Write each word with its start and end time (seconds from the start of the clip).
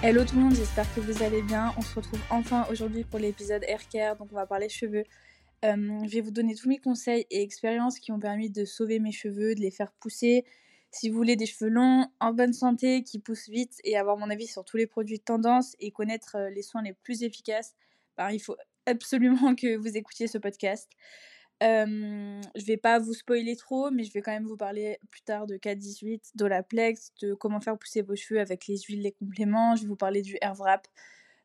Hello 0.00 0.24
tout 0.24 0.36
le 0.36 0.42
monde, 0.42 0.54
j'espère 0.54 0.86
que 0.94 1.00
vous 1.00 1.24
allez 1.24 1.42
bien. 1.42 1.74
On 1.76 1.82
se 1.82 1.92
retrouve 1.92 2.20
enfin 2.30 2.64
aujourd'hui 2.70 3.02
pour 3.02 3.18
l'épisode 3.18 3.64
Air 3.66 3.88
Care, 3.88 4.14
donc 4.14 4.28
on 4.30 4.36
va 4.36 4.46
parler 4.46 4.68
cheveux. 4.68 5.02
Euh, 5.64 5.98
je 6.04 6.14
vais 6.14 6.20
vous 6.20 6.30
donner 6.30 6.54
tous 6.54 6.68
mes 6.68 6.78
conseils 6.78 7.26
et 7.32 7.42
expériences 7.42 7.98
qui 7.98 8.12
ont 8.12 8.20
permis 8.20 8.48
de 8.48 8.64
sauver 8.64 9.00
mes 9.00 9.10
cheveux, 9.10 9.56
de 9.56 9.60
les 9.60 9.72
faire 9.72 9.90
pousser. 9.90 10.44
Si 10.92 11.10
vous 11.10 11.16
voulez 11.16 11.34
des 11.34 11.46
cheveux 11.46 11.68
longs, 11.68 12.06
en 12.20 12.32
bonne 12.32 12.52
santé, 12.52 13.02
qui 13.02 13.18
poussent 13.18 13.48
vite 13.48 13.80
et 13.82 13.96
avoir 13.96 14.16
mon 14.16 14.30
avis 14.30 14.46
sur 14.46 14.64
tous 14.64 14.76
les 14.76 14.86
produits 14.86 15.18
de 15.18 15.24
tendance 15.24 15.74
et 15.80 15.90
connaître 15.90 16.36
euh, 16.36 16.48
les 16.50 16.62
soins 16.62 16.82
les 16.82 16.92
plus 16.92 17.24
efficaces, 17.24 17.74
ben, 18.16 18.30
il 18.30 18.38
faut 18.38 18.56
absolument 18.86 19.54
que 19.56 19.76
vous 19.76 19.96
écoutiez 19.96 20.28
ce 20.28 20.38
podcast. 20.38 20.88
Je 21.60 22.64
vais 22.64 22.76
pas 22.76 22.98
vous 22.98 23.14
spoiler 23.14 23.56
trop, 23.56 23.90
mais 23.90 24.04
je 24.04 24.12
vais 24.12 24.22
quand 24.22 24.32
même 24.32 24.46
vous 24.46 24.56
parler 24.56 24.98
plus 25.10 25.22
tard 25.22 25.46
de 25.46 25.56
K18, 25.56 26.32
d'Olaplex, 26.36 27.12
de 27.20 27.34
comment 27.34 27.60
faire 27.60 27.76
pousser 27.78 28.02
vos 28.02 28.16
cheveux 28.16 28.40
avec 28.40 28.66
les 28.66 28.78
huiles, 28.78 29.02
les 29.02 29.12
compléments. 29.12 29.76
Je 29.76 29.82
vais 29.82 29.88
vous 29.88 29.96
parler 29.96 30.22
du 30.22 30.36
Air 30.40 30.54
Wrap. 30.54 30.86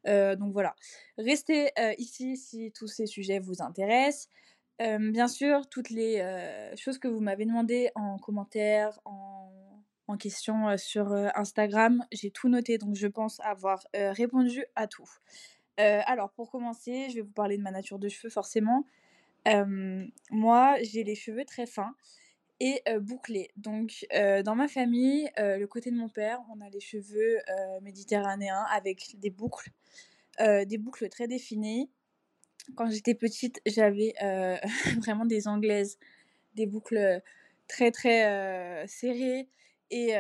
Donc 0.05 0.53
voilà. 0.53 0.75
Restez 1.17 1.71
ici 1.97 2.37
si 2.37 2.71
tous 2.71 2.87
ces 2.87 3.05
sujets 3.05 3.39
vous 3.39 3.61
intéressent. 3.61 4.29
Bien 4.79 5.27
sûr, 5.27 5.67
toutes 5.69 5.89
les 5.89 6.21
choses 6.77 6.99
que 6.99 7.07
vous 7.07 7.21
m'avez 7.21 7.45
demandé 7.45 7.89
en 7.95 8.17
commentaire, 8.17 8.99
en, 9.05 9.51
en 10.07 10.17
question 10.17 10.77
sur 10.77 11.13
Instagram, 11.35 12.05
j'ai 12.11 12.31
tout 12.31 12.49
noté, 12.49 12.77
donc 12.77 12.95
je 12.95 13.07
pense 13.07 13.39
avoir 13.39 13.87
répondu 13.93 14.65
à 14.75 14.87
tout. 14.87 15.09
alors 15.77 16.31
pour 16.31 16.51
commencer, 16.51 17.09
je 17.09 17.15
vais 17.15 17.21
vous 17.21 17.31
parler 17.31 17.57
de 17.57 17.63
ma 17.63 17.71
nature 17.71 17.97
de 17.97 18.09
cheveux 18.09 18.29
forcément 18.29 18.85
moi, 20.31 20.75
j'ai 20.81 21.03
les 21.03 21.15
cheveux 21.15 21.45
très 21.45 21.65
fins 21.65 21.95
et 22.59 22.81
bouclés. 23.01 23.49
Donc, 23.57 24.05
dans 24.11 24.55
ma 24.55 24.67
famille, 24.67 25.29
le 25.37 25.65
côté 25.65 25.91
de 25.91 25.97
mon 25.97 26.09
père, 26.09 26.39
on 26.55 26.61
a 26.61 26.69
les 26.69 26.79
cheveux 26.79 27.37
méditerranéens 27.81 28.63
avec 28.71 29.19
des 29.19 29.29
boucles, 29.29 29.69
des 30.39 30.77
boucles 30.77 31.09
très 31.09 31.27
définies. 31.27 31.89
Quand 32.75 32.89
j'étais 32.89 33.15
petite, 33.15 33.61
j'avais 33.65 34.13
vraiment 34.99 35.25
des 35.25 35.47
anglaises, 35.47 35.97
des 36.55 36.65
boucles 36.65 37.21
très 37.67 37.91
très 37.91 38.87
serrées 38.87 39.49
et 39.91 40.13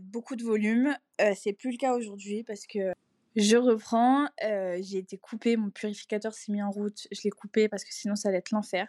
beaucoup 0.00 0.36
de 0.36 0.44
volume. 0.44 0.96
c'est 1.34 1.52
plus 1.52 1.72
le 1.72 1.76
cas 1.76 1.94
aujourd'hui 1.94 2.44
parce 2.44 2.66
que 2.66 2.92
je 3.36 3.56
reprends, 3.56 4.26
euh, 4.42 4.78
j'ai 4.82 4.98
été 4.98 5.16
coupée, 5.16 5.56
mon 5.56 5.70
purificateur 5.70 6.34
s'est 6.34 6.50
mis 6.50 6.62
en 6.62 6.70
route, 6.70 7.06
je 7.12 7.20
l'ai 7.22 7.30
coupé 7.30 7.68
parce 7.68 7.84
que 7.84 7.94
sinon 7.94 8.16
ça 8.16 8.28
allait 8.28 8.38
être 8.38 8.50
l'enfer. 8.50 8.88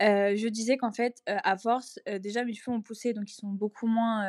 Euh, 0.00 0.36
je 0.36 0.46
disais 0.48 0.76
qu'en 0.76 0.92
fait, 0.92 1.20
euh, 1.28 1.36
à 1.42 1.56
force, 1.56 1.98
déjà 2.20 2.44
mes 2.44 2.54
cheveux 2.54 2.76
ont 2.76 2.80
poussé, 2.80 3.12
donc 3.12 3.30
ils 3.30 3.34
sont 3.34 3.48
beaucoup 3.48 3.88
moins. 3.88 4.24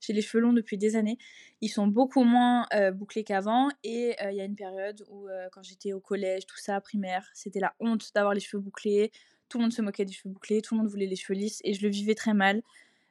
j'ai 0.00 0.12
les 0.12 0.22
cheveux 0.22 0.42
longs 0.42 0.52
depuis 0.52 0.76
des 0.76 0.96
années, 0.96 1.18
ils 1.60 1.68
sont 1.68 1.86
beaucoup 1.86 2.24
moins 2.24 2.66
bouclés 2.94 3.22
qu'avant. 3.22 3.68
Et 3.84 4.16
il 4.28 4.36
y 4.36 4.40
a 4.40 4.44
une 4.44 4.56
période 4.56 5.04
où, 5.08 5.28
quand 5.52 5.62
j'étais 5.62 5.92
au 5.92 6.00
collège, 6.00 6.46
tout 6.46 6.58
ça, 6.58 6.80
primaire, 6.80 7.28
c'était 7.32 7.60
la 7.60 7.74
honte 7.78 8.10
d'avoir 8.14 8.34
les 8.34 8.40
cheveux 8.40 8.60
bouclés. 8.62 9.12
Tout 9.48 9.58
le 9.58 9.62
monde 9.62 9.72
se 9.72 9.82
moquait 9.82 10.04
des 10.04 10.12
cheveux 10.12 10.32
bouclés, 10.32 10.62
tout 10.62 10.74
le 10.74 10.80
monde 10.80 10.90
voulait 10.90 11.06
les 11.06 11.16
cheveux 11.16 11.38
lisses, 11.38 11.60
et 11.62 11.74
je 11.74 11.82
le 11.82 11.88
vivais 11.88 12.16
très 12.16 12.34
mal. 12.34 12.62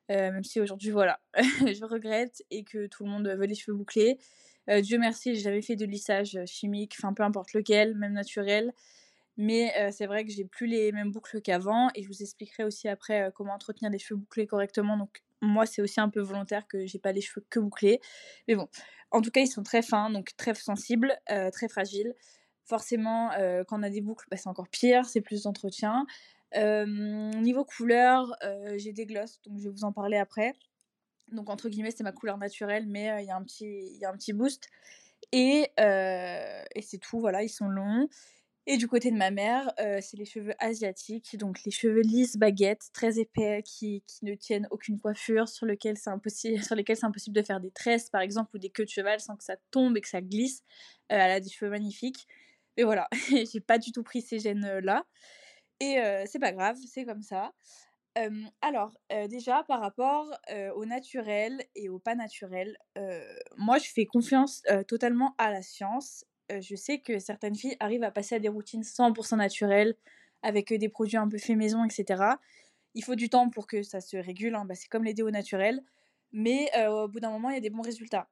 même 0.10 0.44
si 0.44 0.60
aujourd'hui, 0.60 0.92
voilà, 0.92 1.22
je 1.36 1.86
regrette 1.86 2.44
et 2.52 2.66
que 2.66 2.88
tout 2.88 3.06
le 3.06 3.10
monde 3.10 3.28
veut 3.28 3.46
les 3.46 3.56
cheveux 3.56 3.78
bouclés. 3.78 4.20
Euh, 4.70 4.82
Dieu 4.82 4.98
merci, 4.98 5.36
j'ai 5.36 5.62
fait 5.62 5.76
de 5.76 5.86
lissage 5.86 6.36
euh, 6.36 6.46
chimique, 6.46 6.96
enfin 6.98 7.14
peu 7.14 7.24
importe 7.24 7.54
lequel, 7.54 7.96
même 7.96 8.14
naturel. 8.14 8.74
Mais 9.38 9.74
euh, 9.78 9.92
c'est 9.92 10.06
vrai 10.08 10.26
que 10.26 10.32
j'ai 10.32 10.46
plus 10.46 10.68
les 10.68 10.92
mêmes 10.92 11.12
boucles 11.12 11.42
qu'avant 11.42 11.90
et 11.94 12.04
je 12.04 12.08
vous 12.08 12.22
expliquerai 12.22 12.64
aussi 12.64 12.88
après 12.88 13.32
comment 13.36 13.54
entretenir 13.54 13.92
les 13.92 14.00
cheveux 14.00 14.18
bouclés 14.20 14.48
correctement. 14.48 14.98
Donc 14.98 15.24
moi 15.42 15.66
c'est 15.66 15.82
aussi 15.82 16.00
un 16.00 16.10
peu 16.10 16.22
volontaire 16.22 16.68
que 16.68 16.86
j'ai 16.86 17.00
pas 17.00 17.12
les 17.12 17.22
cheveux 17.22 17.46
que 17.50 17.60
bouclés. 17.60 18.00
Mais 18.48 18.56
bon, 18.56 18.70
en 19.12 19.22
tout 19.22 19.32
cas 19.32 19.42
ils 19.42 19.48
sont 19.48 19.64
très 19.64 19.82
fins, 19.82 20.10
donc 20.10 20.36
très 20.38 20.54
sensibles, 20.56 21.16
très 21.52 21.68
fragiles. 21.68 22.14
Forcément, 22.64 23.32
quand 23.68 23.80
on 23.80 23.84
a 23.84 23.90
des 23.90 24.02
boucles, 24.02 24.26
bah, 24.32 24.38
c'est 24.38 24.48
encore 24.48 24.70
pire, 24.70 25.06
c'est 25.06 25.22
plus 25.22 25.44
d'entretien. 25.44 26.06
niveau 26.56 27.66
couleur, 27.66 28.34
j'ai 28.78 28.94
des 28.94 29.06
glosses, 29.06 29.42
donc 29.46 29.60
je 29.60 29.66
vais 29.66 29.72
vous 29.72 29.84
en 29.84 29.92
parler 29.92 30.18
après. 30.18 30.54
Donc, 31.32 31.50
entre 31.50 31.70
guillemets, 31.70 31.92
c'est 31.92 32.04
ma 32.04 32.12
couleur 32.12 32.38
naturelle, 32.38 32.86
mais 32.88 33.24
il 33.24 33.26
y, 33.26 33.32
a 33.32 33.36
un 33.36 33.44
petit, 33.44 33.98
y 34.00 34.06
a 34.06 34.10
un 34.10 34.14
petit 34.18 34.34
boost. 34.34 34.70
Et, 35.32 35.70
et 35.78 36.82
c'est 36.82 37.00
tout, 37.00 37.20
voilà, 37.20 37.44
ils 37.44 37.50
sont 37.50 37.68
longs. 37.68 38.08
Et 38.68 38.78
du 38.78 38.88
côté 38.88 39.12
de 39.12 39.18
ma 39.18 39.30
mère, 39.30 39.72
c'est 39.78 40.18
les 40.18 40.26
cheveux 40.26 40.54
asiatiques, 40.60 41.38
donc 41.38 41.64
les 41.66 41.72
cheveux 41.72 42.02
lisses, 42.02 42.36
baguettes, 42.36 42.90
très 42.94 43.20
épais, 43.20 43.62
qui, 43.64 44.04
qui 44.08 44.26
ne 44.26 44.34
tiennent 44.34 44.68
aucune 44.72 45.00
coiffure, 45.00 45.48
sur, 45.48 45.68
lequel 45.68 45.98
sur 46.64 46.76
lesquels 46.76 46.98
c'est 46.98 47.06
impossible 47.06 47.36
de 47.36 47.44
faire 47.44 47.60
des 47.60 47.72
tresses, 47.72 48.10
par 48.10 48.22
exemple, 48.22 48.56
ou 48.56 48.60
des 48.60 48.70
queues 48.70 48.86
de 48.86 48.90
cheval 48.90 49.20
sans 49.20 49.36
que 49.36 49.44
ça 49.44 49.58
tombe 49.70 49.98
et 49.98 50.02
que 50.02 50.08
ça 50.08 50.22
glisse. 50.22 50.64
elle 51.10 51.22
a 51.22 51.40
des 51.40 51.50
cheveux 51.50 51.70
magnifiques. 51.70 52.28
Mais 52.78 52.84
voilà, 52.84 53.08
j'ai 53.52 53.60
pas 53.62 53.78
du 53.78 53.92
tout 53.92 54.04
pris 54.04 54.22
ces 54.22 54.40
gènes-là. 54.40 55.06
Et 55.80 55.98
c'est 56.26 56.40
pas 56.40 56.52
grave, 56.52 56.78
c'est 56.88 57.06
comme 57.06 57.22
ça 57.24 57.54
alors, 58.62 58.92
déjà 59.30 59.64
par 59.64 59.82
rapport, 59.82 60.32
au 60.76 60.86
naturel 60.86 61.64
et 61.76 61.90
au 61.90 62.00
pas 62.00 62.16
naturel, 62.16 62.78
moi 63.58 63.78
je 63.78 63.90
fais 63.90 64.06
confiance, 64.06 64.64
totalement 64.88 65.36
à 65.38 65.52
la 65.52 65.62
science. 65.62 66.26
je 66.50 66.76
sais 66.76 67.00
que 67.00 67.20
certaines 67.20 67.56
filles 67.56 67.76
arrivent 67.80 68.04
à 68.04 68.12
passer 68.12 68.36
à 68.36 68.40
des 68.40 68.50
routines 68.50 68.84
100% 68.84 69.38
naturelles 69.38 69.96
avec, 70.44 70.74
des 70.74 70.90
produits 70.90 71.18
un 71.18 71.28
peu 71.28 71.38
faits 71.38 71.58
maison 71.58 71.84
etc. 71.84 72.24
Il 72.94 73.04
faut 73.04 73.16
du 73.16 73.30
temps 73.30 73.50
pour 73.50 73.68
que 73.68 73.84
ça 73.84 74.00
se 74.00 74.16
régule, 74.18 74.56
hein, 74.56 74.64
bah, 74.66 74.76
c'est 74.76 74.88
comme 74.88 75.04
les 75.04 75.14
déos 75.14 75.32
naturels, 75.32 75.84
mais 76.32 76.70
au 76.88 77.08
bout 77.08 77.20
d'un 77.20 77.32
moment, 77.32 77.50
il 77.50 77.56
y 77.56 77.58
a 77.58 77.62
des 77.62 77.70
bons 77.70 77.82
résultats. 77.82 78.30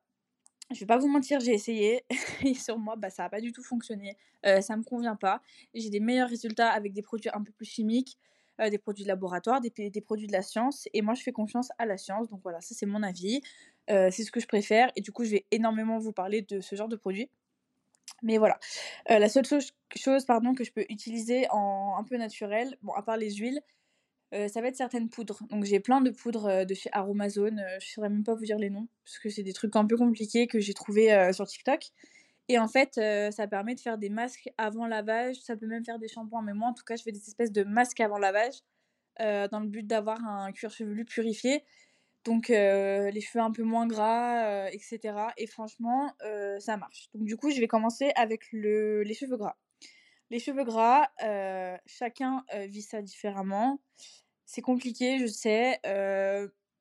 Je 0.71 0.79
vais 0.79 0.85
pas 0.85 0.97
vous 0.97 1.09
mentir, 1.09 1.41
j'ai 1.41 1.53
essayé 1.53 2.05
et 2.43 2.53
sur 2.53 2.77
moi, 2.79 2.95
bah, 2.95 3.09
ça 3.09 3.25
a 3.25 3.29
pas 3.29 3.41
du 3.41 3.51
tout 3.51 3.63
fonctionné, 3.63 4.17
ça 4.43 4.77
me 4.77 4.83
convient 4.83 5.17
pas. 5.17 5.41
J'ai 5.73 5.89
des 5.89 5.99
meilleurs 5.99 6.29
résultats 6.29 6.69
avec 6.69 6.93
des 6.93 7.01
produits 7.01 7.29
un 7.33 7.43
peu 7.43 7.51
plus 7.51 7.65
chimiques. 7.65 8.17
Euh, 8.61 8.69
des 8.69 8.77
produits 8.77 9.03
de 9.03 9.07
laboratoire, 9.07 9.61
des, 9.61 10.01
produits 10.01 10.27
de 10.27 10.31
la 10.31 10.43
science. 10.43 10.87
Et 10.93 11.01
moi, 11.01 11.15
je 11.15 11.23
fais 11.23 11.31
confiance 11.31 11.69
à 11.79 11.87
la 11.87 11.97
science. 11.97 12.29
Donc 12.29 12.41
voilà, 12.43 12.61
ça 12.61 12.75
c'est 12.75 12.85
mon 12.85 13.01
avis. 13.01 13.41
Euh, 13.89 14.09
c'est 14.11 14.23
ce 14.23 14.31
que 14.31 14.39
je 14.39 14.45
préfère. 14.45 14.91
Et 14.95 15.01
du 15.01 15.11
coup, 15.11 15.23
je 15.23 15.31
vais 15.31 15.45
énormément 15.49 15.97
vous 15.97 16.13
parler 16.13 16.43
de 16.43 16.61
ce 16.61 16.75
genre 16.75 16.87
de 16.87 16.95
produits. 16.95 17.31
Mais 18.21 18.37
voilà. 18.37 18.59
Euh, 19.09 19.17
la 19.17 19.27
seule 19.27 19.45
chose, 19.45 20.25
pardon, 20.25 20.53
que 20.53 20.63
je 20.63 20.71
peux 20.71 20.85
utiliser 20.89 21.47
en 21.49 21.95
un 21.97 22.03
peu 22.03 22.15
naturel, 22.15 22.77
bon, 22.83 22.93
à 22.93 23.01
part 23.01 23.17
les 23.17 23.31
huiles, 23.31 23.61
ça 24.31 24.61
va 24.61 24.67
être 24.67 24.75
certaines 24.75 25.09
poudres. 25.09 25.43
Donc 25.51 25.63
j'ai 25.63 25.79
plein 25.79 26.01
de 26.01 26.09
poudres 26.09 26.65
de 26.65 26.73
chez 26.73 26.89
Aromazone. 26.91 27.63
je 27.69 27.75
ne 27.75 27.79
saurais 27.79 28.09
même 28.09 28.23
pas 28.23 28.33
vous 28.33 28.45
dire 28.45 28.57
les 28.57 28.71
noms, 28.71 28.87
parce 29.05 29.19
que 29.19 29.29
c'est 29.29 29.43
des 29.43 29.53
trucs 29.53 29.75
un 29.75 29.85
peu 29.85 29.95
compliqués 29.95 30.47
que 30.47 30.59
j'ai 30.59 30.73
trouvé 30.73 31.31
sur 31.33 31.45
TikTok. 31.45 31.91
Et 32.49 32.59
en 32.59 32.67
fait, 32.67 32.99
ça 33.31 33.47
permet 33.47 33.75
de 33.75 33.79
faire 33.79 33.97
des 33.97 34.09
masques 34.09 34.49
avant 34.57 34.85
lavage. 34.85 35.37
Ça 35.37 35.55
peut 35.55 35.67
même 35.67 35.85
faire 35.85 35.99
des 35.99 36.07
shampoings. 36.07 36.41
Mais 36.41 36.53
moi, 36.53 36.69
en 36.69 36.73
tout 36.73 36.83
cas, 36.83 36.95
je 36.95 37.03
fais 37.03 37.11
des 37.11 37.25
espèces 37.27 37.51
de 37.51 37.63
masques 37.63 38.01
avant 38.01 38.17
lavage 38.17 38.55
dans 39.19 39.59
le 39.59 39.67
but 39.67 39.87
d'avoir 39.87 40.23
un 40.25 40.51
cuir 40.51 40.71
chevelu 40.71 41.05
purifié. 41.05 41.63
Donc, 42.25 42.49
les 42.49 43.21
cheveux 43.21 43.43
un 43.43 43.51
peu 43.51 43.63
moins 43.63 43.87
gras, 43.87 44.69
etc. 44.71 44.99
Et 45.37 45.47
franchement, 45.47 46.13
ça 46.59 46.77
marche. 46.77 47.09
Donc, 47.13 47.23
du 47.23 47.37
coup, 47.37 47.49
je 47.49 47.59
vais 47.59 47.67
commencer 47.67 48.11
avec 48.15 48.51
le, 48.51 49.03
les 49.03 49.13
cheveux 49.13 49.37
gras. 49.37 49.57
Les 50.29 50.39
cheveux 50.39 50.63
gras, 50.63 51.09
chacun 51.85 52.43
vit 52.67 52.81
ça 52.81 53.01
différemment. 53.01 53.79
C'est 54.45 54.61
compliqué, 54.61 55.17
je 55.19 55.27
sais 55.27 55.79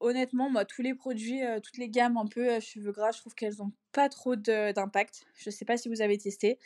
honnêtement, 0.03 0.51
moi, 0.51 0.65
tous 0.65 0.83
les 0.83 0.95
produits, 0.95 1.41
toutes 1.63 1.79
les 1.79 1.89
gammes 1.89 2.17
un 2.17 2.27
peu 2.27 2.61
cheveux 2.61 2.93
gras, 2.93 3.13
je 3.13 3.21
trouve 3.21 3.35
qu'elles 3.35 3.57
n'ont 3.59 3.73
pas 3.93 4.09
trop 4.09 4.37
d'impact. 4.37 5.25
Je 5.35 5.49
ne 5.49 5.53
sais 5.53 5.65
pas 5.65 5.77
si 5.77 5.89
vous 5.89 6.03
avez 6.03 6.19
testé. 6.19 6.59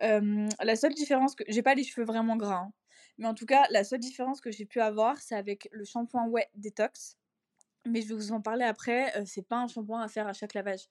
la 0.00 0.76
seule 0.76 0.94
différence 0.94 1.34
que 1.34 1.44
j'ai 1.48 1.62
pas 1.62 1.74
les 1.74 1.84
cheveux 1.84 2.06
vraiment 2.06 2.36
gras, 2.36 2.64
hein, 2.66 2.72
mais 3.18 3.26
en 3.26 3.34
tout 3.34 3.46
cas, 3.46 3.66
la 3.70 3.84
seule 3.84 4.00
différence 4.00 4.40
que 4.40 4.50
j'ai 4.50 4.64
pu 4.64 4.80
avoir, 4.80 5.18
c'est 5.20 5.36
avec 5.36 5.68
le 5.72 5.84
shampoing 5.84 6.28
wet 6.28 6.48
detox. 6.54 7.16
Mais 7.86 8.00
je 8.00 8.08
vais 8.08 8.14
vous 8.14 8.32
en 8.32 8.40
parler 8.40 8.64
après. 8.64 9.12
c'est 9.26 9.46
pas 9.46 9.58
un 9.58 9.66
shampoing 9.68 10.00
à 10.00 10.08
faire 10.08 10.26
à 10.26 10.32
chaque 10.32 10.54
lavage. 10.54 10.88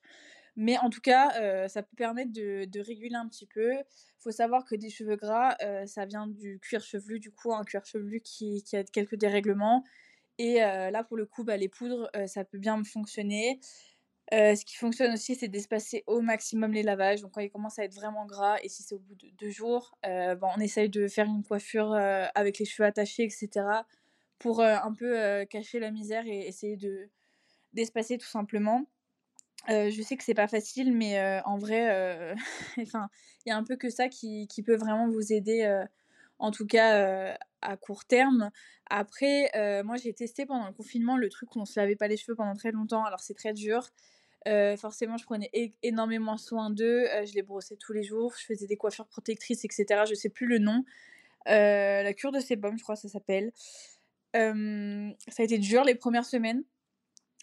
Mais 0.55 0.77
en 0.77 0.89
tout 0.89 1.01
cas, 1.01 1.67
ça 1.67 1.83
peut 1.83 1.95
permettre 1.95 2.31
de, 2.33 2.79
réguler 2.79 3.15
un 3.15 3.27
petit 3.27 3.47
peu. 3.47 3.73
Faut 4.19 4.31
savoir 4.31 4.65
que 4.65 4.75
des 4.75 4.89
cheveux 4.89 5.15
gras, 5.15 5.55
ça 5.85 6.05
vient 6.05 6.27
du 6.27 6.59
cuir 6.59 6.81
chevelu, 6.81 7.19
du 7.19 7.31
coup, 7.31 7.53
un 7.53 7.63
cuir 7.63 7.85
chevelu 7.85 8.21
qui 8.21 8.63
a 8.73 8.83
quelques 8.83 9.15
dérèglements. 9.15 9.83
Et 10.43 10.55
là, 10.55 11.03
pour 11.03 11.17
le 11.17 11.27
coup, 11.27 11.43
bah, 11.43 11.55
les 11.55 11.69
poudres, 11.69 12.09
ça 12.25 12.43
peut 12.43 12.57
bien 12.57 12.83
fonctionner. 12.83 13.59
ce 14.31 14.65
qui 14.65 14.75
fonctionne 14.75 15.13
aussi, 15.13 15.35
c'est 15.35 15.49
d'espacer 15.49 16.03
au 16.07 16.21
maximum 16.21 16.73
les 16.73 16.81
lavages. 16.81 17.21
Donc, 17.21 17.33
quand 17.33 17.41
ils 17.41 17.51
commencent 17.51 17.77
à 17.77 17.83
être 17.83 17.93
vraiment 17.93 18.25
gras, 18.25 18.57
et 18.63 18.67
si 18.67 18.81
c'est 18.81 18.95
au 18.95 18.99
bout 18.99 19.13
de 19.13 19.29
deux 19.37 19.51
jours, 19.51 19.95
bon, 20.03 20.47
on 20.57 20.59
essaye 20.59 20.89
de 20.89 21.07
faire 21.07 21.27
une 21.27 21.43
coiffure 21.43 21.93
avec 21.93 22.57
les 22.57 22.65
cheveux 22.65 22.87
attachés, 22.87 23.21
etc. 23.23 23.85
pour 24.39 24.63
un 24.63 24.93
peu 24.93 25.45
cacher 25.45 25.79
la 25.79 25.91
misère 25.91 26.25
et 26.25 26.47
essayer 26.47 26.75
de 26.75 27.11
d'espacer 27.73 28.17
tout 28.17 28.27
simplement. 28.27 28.87
je 29.67 30.01
sais 30.01 30.17
que 30.17 30.23
c'est 30.23 30.33
pas 30.33 30.47
facile, 30.47 30.91
mais 30.91 31.39
en 31.45 31.59
vrai, 31.59 32.35
il 32.77 32.87
y 33.45 33.51
a 33.51 33.57
un 33.57 33.63
peu 33.63 33.75
que 33.75 33.91
ça 33.91 34.09
qui, 34.09 34.47
qui 34.47 34.63
peut 34.63 34.75
vraiment 34.75 35.07
vous 35.07 35.33
aider 35.33 35.85
en 36.41 36.51
tout 36.51 36.65
cas 36.65 37.37
à 37.61 37.77
court 37.77 38.05
terme. 38.05 38.51
Après, 38.89 39.49
moi 39.83 39.95
j'ai 39.97 40.13
testé 40.13 40.45
pendant 40.45 40.67
le 40.67 40.73
confinement 40.73 41.17
le 41.17 41.29
truc 41.29 41.55
où 41.55 41.61
on 41.61 41.65
se 41.65 41.79
lavait 41.79 41.95
pas 41.95 42.07
les 42.07 42.17
cheveux 42.17 42.35
pendant 42.35 42.55
très 42.55 42.71
longtemps, 42.71 43.05
alors 43.05 43.21
c'est 43.21 43.35
très 43.35 43.53
dur. 43.53 43.87
forcément, 44.77 45.17
je 45.17 45.25
prenais 45.25 45.49
énormément 45.83 46.37
soin 46.37 46.69
d'eux. 46.69 47.05
je 47.25 47.33
les 47.33 47.43
brossais 47.43 47.77
tous 47.77 47.93
les 47.93 48.03
jours. 48.03 48.33
Je 48.37 48.45
faisais 48.45 48.67
des 48.67 48.77
coiffures 48.77 49.07
protectrices, 49.07 49.63
etc. 49.65 50.03
Je 50.09 50.15
sais 50.15 50.29
plus 50.29 50.47
le 50.47 50.57
nom. 50.57 50.83
la 51.45 52.13
cure 52.13 52.31
de 52.31 52.39
sébum, 52.39 52.77
je 52.77 52.83
crois 52.83 52.95
ça 52.95 53.07
s'appelle. 53.07 53.51
ça 54.33 54.41
a 54.41 55.43
été 55.43 55.57
dur 55.59 55.83
les 55.83 55.95
premières 55.95 56.25
semaines. 56.25 56.63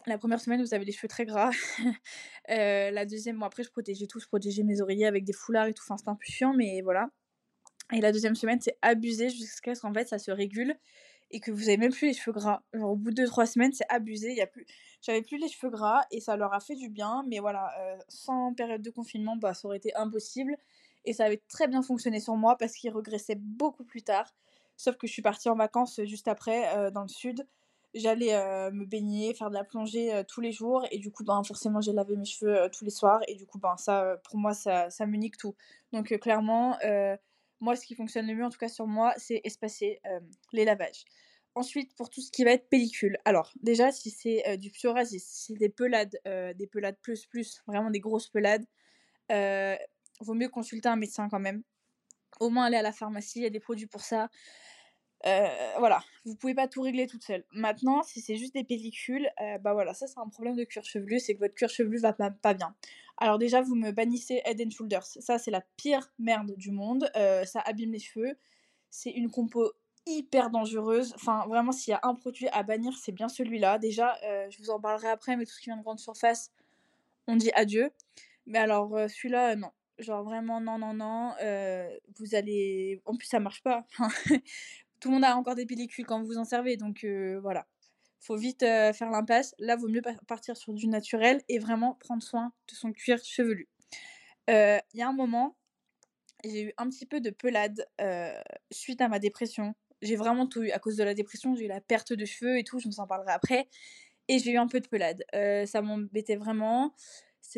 La 0.07 0.17
première 0.17 0.41
semaine, 0.41 0.63
vous 0.63 0.75
avez 0.75 0.85
les 0.85 0.93
cheveux 0.93 1.09
très 1.09 1.27
gras. 1.27 1.51
la 2.49 3.05
deuxième, 3.05 3.39
bon, 3.39 3.47
après, 3.47 3.63
je 3.63 3.71
protégeais 3.71 4.07
tout. 4.07 4.21
Je 4.21 4.27
protégeais 4.27 4.63
mes 4.63 4.81
oreillers 4.81 5.07
avec 5.07 5.25
des 5.25 5.33
foulards 5.33 5.67
et 5.67 5.75
tout. 5.75 5.83
Enfin, 5.85 5.97
c'était 5.99 6.11
un 6.11 6.15
peu 6.15 6.25
chiant, 6.25 6.55
mais 6.55 6.81
voilà. 6.83 7.11
Et 7.93 8.01
la 8.01 8.13
deuxième 8.13 8.35
semaine, 8.35 8.61
c'est 8.61 8.77
abusé 8.83 9.31
jusqu'à 9.31 9.75
ce 9.75 9.81
qu'en 9.81 9.93
fait, 9.95 10.09
ça 10.09 10.19
se 10.19 10.31
régule 10.31 10.77
et 11.31 11.41
que 11.41 11.51
vous 11.51 11.69
avez 11.69 11.77
même 11.77 11.93
plus 11.93 12.09
les 12.09 12.15
cheveux 12.15 12.33
gras. 12.33 12.63
Genre, 12.73 12.91
au 12.91 12.97
bout 12.97 13.11
de 13.11 13.27
trois 13.27 13.47
semaines, 13.47 13.73
c'est 13.73 13.89
abusé. 13.89 14.35
Y 14.35 14.41
a 14.41 14.47
plus... 14.47 14.67
J'avais 15.01 15.23
plus 15.23 15.39
les 15.39 15.49
cheveux 15.49 15.71
gras 15.71 16.03
et 16.11 16.21
ça 16.21 16.37
leur 16.37 16.53
a 16.53 16.61
fait 16.61 16.75
du 16.75 16.89
bien. 16.89 17.25
Mais 17.29 17.39
voilà, 17.39 17.71
euh, 17.81 17.97
sans 18.09 18.53
période 18.55 18.83
de 18.83 18.91
confinement, 18.91 19.37
bah, 19.37 19.55
ça 19.55 19.69
aurait 19.69 19.77
été 19.77 19.95
impossible. 19.95 20.57
Et 21.05 21.13
ça 21.13 21.25
avait 21.25 21.43
très 21.49 21.69
bien 21.69 21.83
fonctionné 21.83 22.21
sur 22.21 22.35
moi 22.37 22.57
parce 22.59 22.75
qu'ils 22.75 22.91
regressaient 22.91 23.39
beaucoup 23.39 23.85
plus 23.85 24.03
tard. 24.03 24.35
Sauf 24.77 24.97
que 24.97 25.07
je 25.07 25.13
suis 25.13 25.23
partie 25.23 25.49
en 25.49 25.55
vacances 25.57 26.01
juste 26.05 26.29
après, 26.29 26.77
euh, 26.77 26.91
dans 26.91 27.03
le 27.03 27.09
sud. 27.09 27.47
J'allais 27.95 28.35
euh, 28.35 28.71
me 28.71 28.85
baigner, 28.85 29.35
faire 29.35 29.49
de 29.49 29.55
la 29.55 29.65
plongée 29.65 30.23
tous 30.29 30.41
les 30.41 30.53
jours. 30.53 30.87
Et 30.91 30.99
du 30.99 31.11
coup, 31.11 31.25
ben, 31.25 31.43
forcément, 31.43 31.81
j'ai 31.81 31.93
lavé 31.93 32.17
mes 32.17 32.27
cheveux 32.27 32.69
tous 32.71 32.85
les 32.85 32.91
soirs. 32.91 33.21
Et 33.29 33.35
du 33.35 33.47
coup, 33.47 33.59
ben, 33.59 33.77
ça, 33.77 34.17
pour 34.25 34.39
moi, 34.39 34.53
ça, 34.53 34.91
ça 34.91 35.07
me 35.07 35.17
nique 35.17 35.39
tout. 35.39 35.55
Donc, 35.93 36.09
clairement 36.19 36.77
moi, 37.61 37.77
ce 37.77 37.85
qui 37.87 37.95
fonctionne 37.95 38.27
le 38.27 38.35
mieux, 38.35 38.45
en 38.45 38.51
tout 38.51 38.59
cas 38.59 38.69
sur 38.69 38.87
moi, 38.87 39.13
c'est 39.17 39.41
espacer 39.45 40.01
les 40.53 40.65
lavages. 40.65 41.05
Ensuite, 41.55 41.95
pour 41.97 42.09
tout 42.09 42.21
ce 42.21 42.31
qui 42.31 42.45
va 42.45 42.53
être 42.53 42.69
pellicule. 42.69 43.19
Alors, 43.25 43.53
déjà, 43.63 43.91
si 43.91 44.11
c'est 44.11 44.57
du 44.59 44.71
psoriasis, 44.71 45.25
si 45.25 45.53
c'est 45.53 45.59
des 45.59 45.69
pelades, 45.69 46.17
des 46.25 46.67
pelades 46.67 46.99
plus 47.03 47.27
plus, 47.27 47.63
vraiment 47.67 47.91
des 47.91 48.01
grosses 48.01 48.29
pelades, 48.29 48.65
vaut 49.29 50.35
mieux 50.35 50.49
consulter 50.49 50.89
un 50.89 50.97
médecin 50.97 51.29
quand 51.29 51.41
même. 51.41 51.63
Au 52.39 52.51
moins 52.51 52.67
aller 52.67 52.77
à 52.77 52.83
la 52.83 52.93
pharmacie, 52.93 53.41
il 53.41 53.43
y 53.43 53.47
a 53.47 53.51
des 53.51 53.59
produits 53.61 53.87
pour 53.87 54.03
ça. 54.03 54.29
voilà, 55.25 56.03
vous 56.25 56.37
pouvez 56.37 56.55
pas 56.55 56.69
tout 56.69 56.83
régler 56.83 57.07
toute 57.07 57.25
seule. 57.25 57.45
Maintenant, 57.53 58.03
si 58.03 58.21
c'est 58.21 58.37
juste 58.37 58.55
des 58.55 58.65
pellicules, 58.65 59.29
bah 59.61 59.73
voilà, 59.73 59.95
ça 59.95 60.07
c'est 60.07 60.19
un 60.19 60.29
problème 60.29 60.57
de 60.57 60.65
cuir 60.65 60.85
chevelu, 60.85 61.19
c'est 61.19 61.35
que 61.35 61.41
votre 61.41 61.55
cuir 61.55 61.69
chevelu 61.69 61.99
va 61.99 62.13
pas 62.13 62.55
bien. 62.55 62.75
Alors 63.21 63.39
déjà, 63.39 63.61
vous 63.61 63.75
me 63.75 63.91
bannissez 63.91 64.41
Head 64.45 64.63
and 64.65 64.71
Shoulders. 64.71 65.05
Ça, 65.05 65.39
c'est 65.39 65.51
la 65.51 65.61
pire 65.77 66.13
merde 66.19 66.55
du 66.57 66.71
monde. 66.71 67.11
Euh, 67.17 67.45
ça 67.45 67.61
abîme 67.61 67.93
les 67.93 67.99
cheveux. 67.99 68.39
C'est 68.91 69.11
une 69.11 69.29
compo 69.29 69.73
hyper 70.07 70.51
dangereuse. 70.51 71.13
Enfin, 71.17 71.45
vraiment, 71.49 71.73
s'il 71.73 71.91
y 71.91 71.95
a 71.95 72.01
un 72.05 72.15
produit 72.15 72.47
à 72.49 72.63
bannir, 72.63 72.97
c'est 72.97 73.13
bien 73.13 73.29
celui-là. 73.29 73.79
Déjà, 73.79 74.17
euh, 74.25 74.49
je 74.51 74.59
vous 74.59 74.71
en 74.71 74.81
parlerai 74.81 75.09
après, 75.09 75.37
mais 75.37 75.45
tout 75.45 75.53
ce 75.53 75.59
qui 75.59 75.67
vient 75.67 75.77
de 75.77 75.83
grande 75.83 75.99
surface, 75.99 76.53
on 77.27 77.35
dit 77.35 77.51
adieu. 77.55 77.91
Mais 78.47 78.59
alors, 78.59 78.97
euh, 78.97 79.09
celui-là, 79.09 79.57
non. 79.57 79.73
Genre 79.99 80.23
vraiment, 80.23 80.61
non, 80.61 80.79
non, 80.79 80.95
non. 80.95 81.35
vous 82.17 82.35
allez... 82.37 83.03
En 83.05 83.17
plus, 83.17 83.27
ça 83.27 83.41
marche 83.41 83.65
pas. 83.65 83.85
tout 85.01 85.09
le 85.09 85.15
monde 85.15 85.25
a 85.25 85.37
encore 85.37 85.57
des 85.57 85.67
pellicules 85.67 86.07
quand 86.07 86.21
vous 86.21 86.29
vous 86.29 86.39
en 86.39 86.45
servez, 86.45 86.77
donc 86.77 87.05
voilà 87.43 87.67
faut 88.21 88.37
vite 88.37 88.63
euh, 88.63 88.93
faire 88.93 89.11
l'impasse. 89.11 89.55
Là, 89.59 89.77
vaut 89.77 89.89
mieux 89.89 90.03
partir 90.27 90.57
sur 90.57 90.73
du 90.73 90.89
naturel 90.89 91.43
et 91.49 91.59
vraiment 91.59 91.95
prendre 91.95 92.23
soin 92.23 92.53
de 92.69 92.75
son 92.75 92.93
cuir 92.93 93.23
chevelu. 93.23 93.69
Euh, 94.51 94.79
il 94.93 95.01
y 95.01 95.03
a 95.03 95.09
un 95.09 95.13
moment, 95.13 95.57
j'ai 96.45 96.65
eu 96.65 96.73
un 96.79 96.89
petit 96.89 97.07
peu 97.07 97.21
de 97.21 97.31
pelade 97.31 97.87
euh, 98.01 98.41
suite 98.71 99.01
à 99.01 99.09
ma 99.09 99.19
dépression. 99.19 99.75
J'ai 100.03 100.17
vraiment 100.17 100.47
tout 100.47 100.63
eu. 100.63 100.71
À 100.71 100.79
cause 100.79 100.97
de 100.97 101.05
la 101.05 101.15
dépression, 101.15 101.55
j'ai 101.55 101.65
eu 101.65 101.69
la 101.69 101.81
perte 101.81 102.13
de 102.13 102.25
cheveux 102.25 102.59
et 102.59 102.65
tout, 102.65 102.79
je 102.79 102.89
vous 102.89 103.01
en 103.01 103.07
parlerai 103.07 103.33
après. 103.33 103.69
Et 104.29 104.39
j'ai 104.39 104.53
eu 104.53 104.59
un 104.59 104.69
peu 104.69 104.81
de 104.81 104.89
pelade. 104.89 105.25
ça 105.67 105.81
m'embêtait 105.81 106.37
vraiment. 106.37 106.95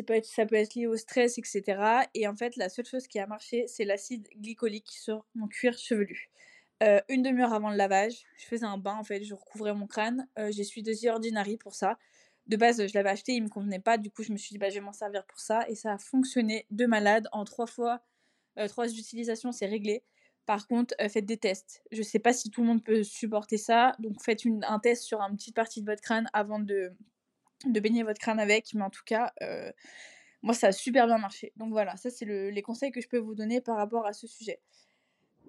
Peut 0.07 0.13
être, 0.13 0.25
ça 0.25 0.45
peut 0.45 0.55
être 0.55 0.73
lié 0.73 0.87
au 0.87 0.95
stress, 0.95 1.37
etc. 1.37 1.63
Et 2.13 2.25
en 2.25 2.35
fait, 2.35 2.55
la 2.55 2.69
seule 2.69 2.85
chose 2.85 3.07
qui 3.07 3.19
a 3.19 3.27
marché, 3.27 3.65
c'est 3.67 3.83
l'acide 3.83 4.25
glycolique 4.37 4.89
sur 4.89 5.25
mon 5.35 5.47
cuir 5.47 5.77
chevelu. 5.77 6.30
Euh, 6.81 6.99
une 7.09 7.21
demi-heure 7.21 7.53
avant 7.53 7.69
le 7.69 7.77
lavage, 7.77 8.23
je 8.37 8.45
faisais 8.45 8.65
un 8.65 8.77
bain 8.77 8.95
en 8.95 9.03
fait, 9.03 9.23
je 9.23 9.35
recouvrais 9.35 9.73
mon 9.73 9.85
crâne. 9.85 10.27
Euh, 10.39 10.51
j'ai 10.51 10.63
suis 10.63 10.81
The 10.81 11.05
Ordinary 11.05 11.57
pour 11.57 11.75
ça. 11.75 11.97
De 12.47 12.57
base, 12.57 12.87
je 12.87 12.93
l'avais 12.95 13.09
acheté, 13.09 13.33
il 13.33 13.43
me 13.43 13.49
convenait 13.49 13.79
pas, 13.79 13.97
du 13.99 14.09
coup 14.09 14.23
je 14.23 14.31
me 14.31 14.37
suis 14.37 14.53
dit 14.53 14.57
bah 14.57 14.69
je 14.69 14.75
vais 14.75 14.81
m'en 14.81 14.93
servir 14.93 15.23
pour 15.25 15.39
ça 15.39 15.67
et 15.69 15.75
ça 15.75 15.93
a 15.93 15.97
fonctionné 15.99 16.65
de 16.71 16.85
malade. 16.87 17.27
En 17.33 17.45
trois 17.45 17.67
fois, 17.67 18.01
euh, 18.57 18.67
trois 18.67 18.91
utilisations, 18.91 19.51
c'est 19.51 19.67
réglé. 19.67 20.03
Par 20.47 20.67
contre, 20.67 20.95
faites 21.09 21.25
des 21.25 21.37
tests. 21.37 21.83
Je 21.91 22.01
sais 22.01 22.19
pas 22.19 22.33
si 22.33 22.49
tout 22.49 22.61
le 22.61 22.67
monde 22.67 22.83
peut 22.83 23.03
supporter 23.03 23.57
ça, 23.57 23.93
donc 23.99 24.21
faites 24.23 24.41
un 24.63 24.79
test 24.79 25.03
sur 25.03 25.21
une 25.21 25.37
petite 25.37 25.55
partie 25.55 25.81
de 25.81 25.85
votre 25.85 26.01
crâne 26.01 26.27
avant 26.33 26.59
de, 26.59 26.93
de 27.65 27.79
baigner 27.79 28.01
votre 28.03 28.19
crâne 28.19 28.39
avec. 28.39 28.73
Mais 28.73 28.81
en 28.81 28.89
tout 28.89 29.03
cas, 29.05 29.31
moi 30.41 30.55
ça 30.55 30.67
a 30.67 30.71
super 30.71 31.05
bien 31.05 31.19
marché. 31.19 31.53
Donc 31.57 31.71
voilà, 31.71 31.95
ça 31.95 32.09
c'est 32.09 32.25
les 32.25 32.61
conseils 32.63 32.91
que 32.91 33.01
je 33.01 33.07
peux 33.07 33.19
vous 33.19 33.35
donner 33.35 33.61
par 33.61 33.77
rapport 33.77 34.07
à 34.07 34.13
ce 34.13 34.25
sujet. 34.25 34.59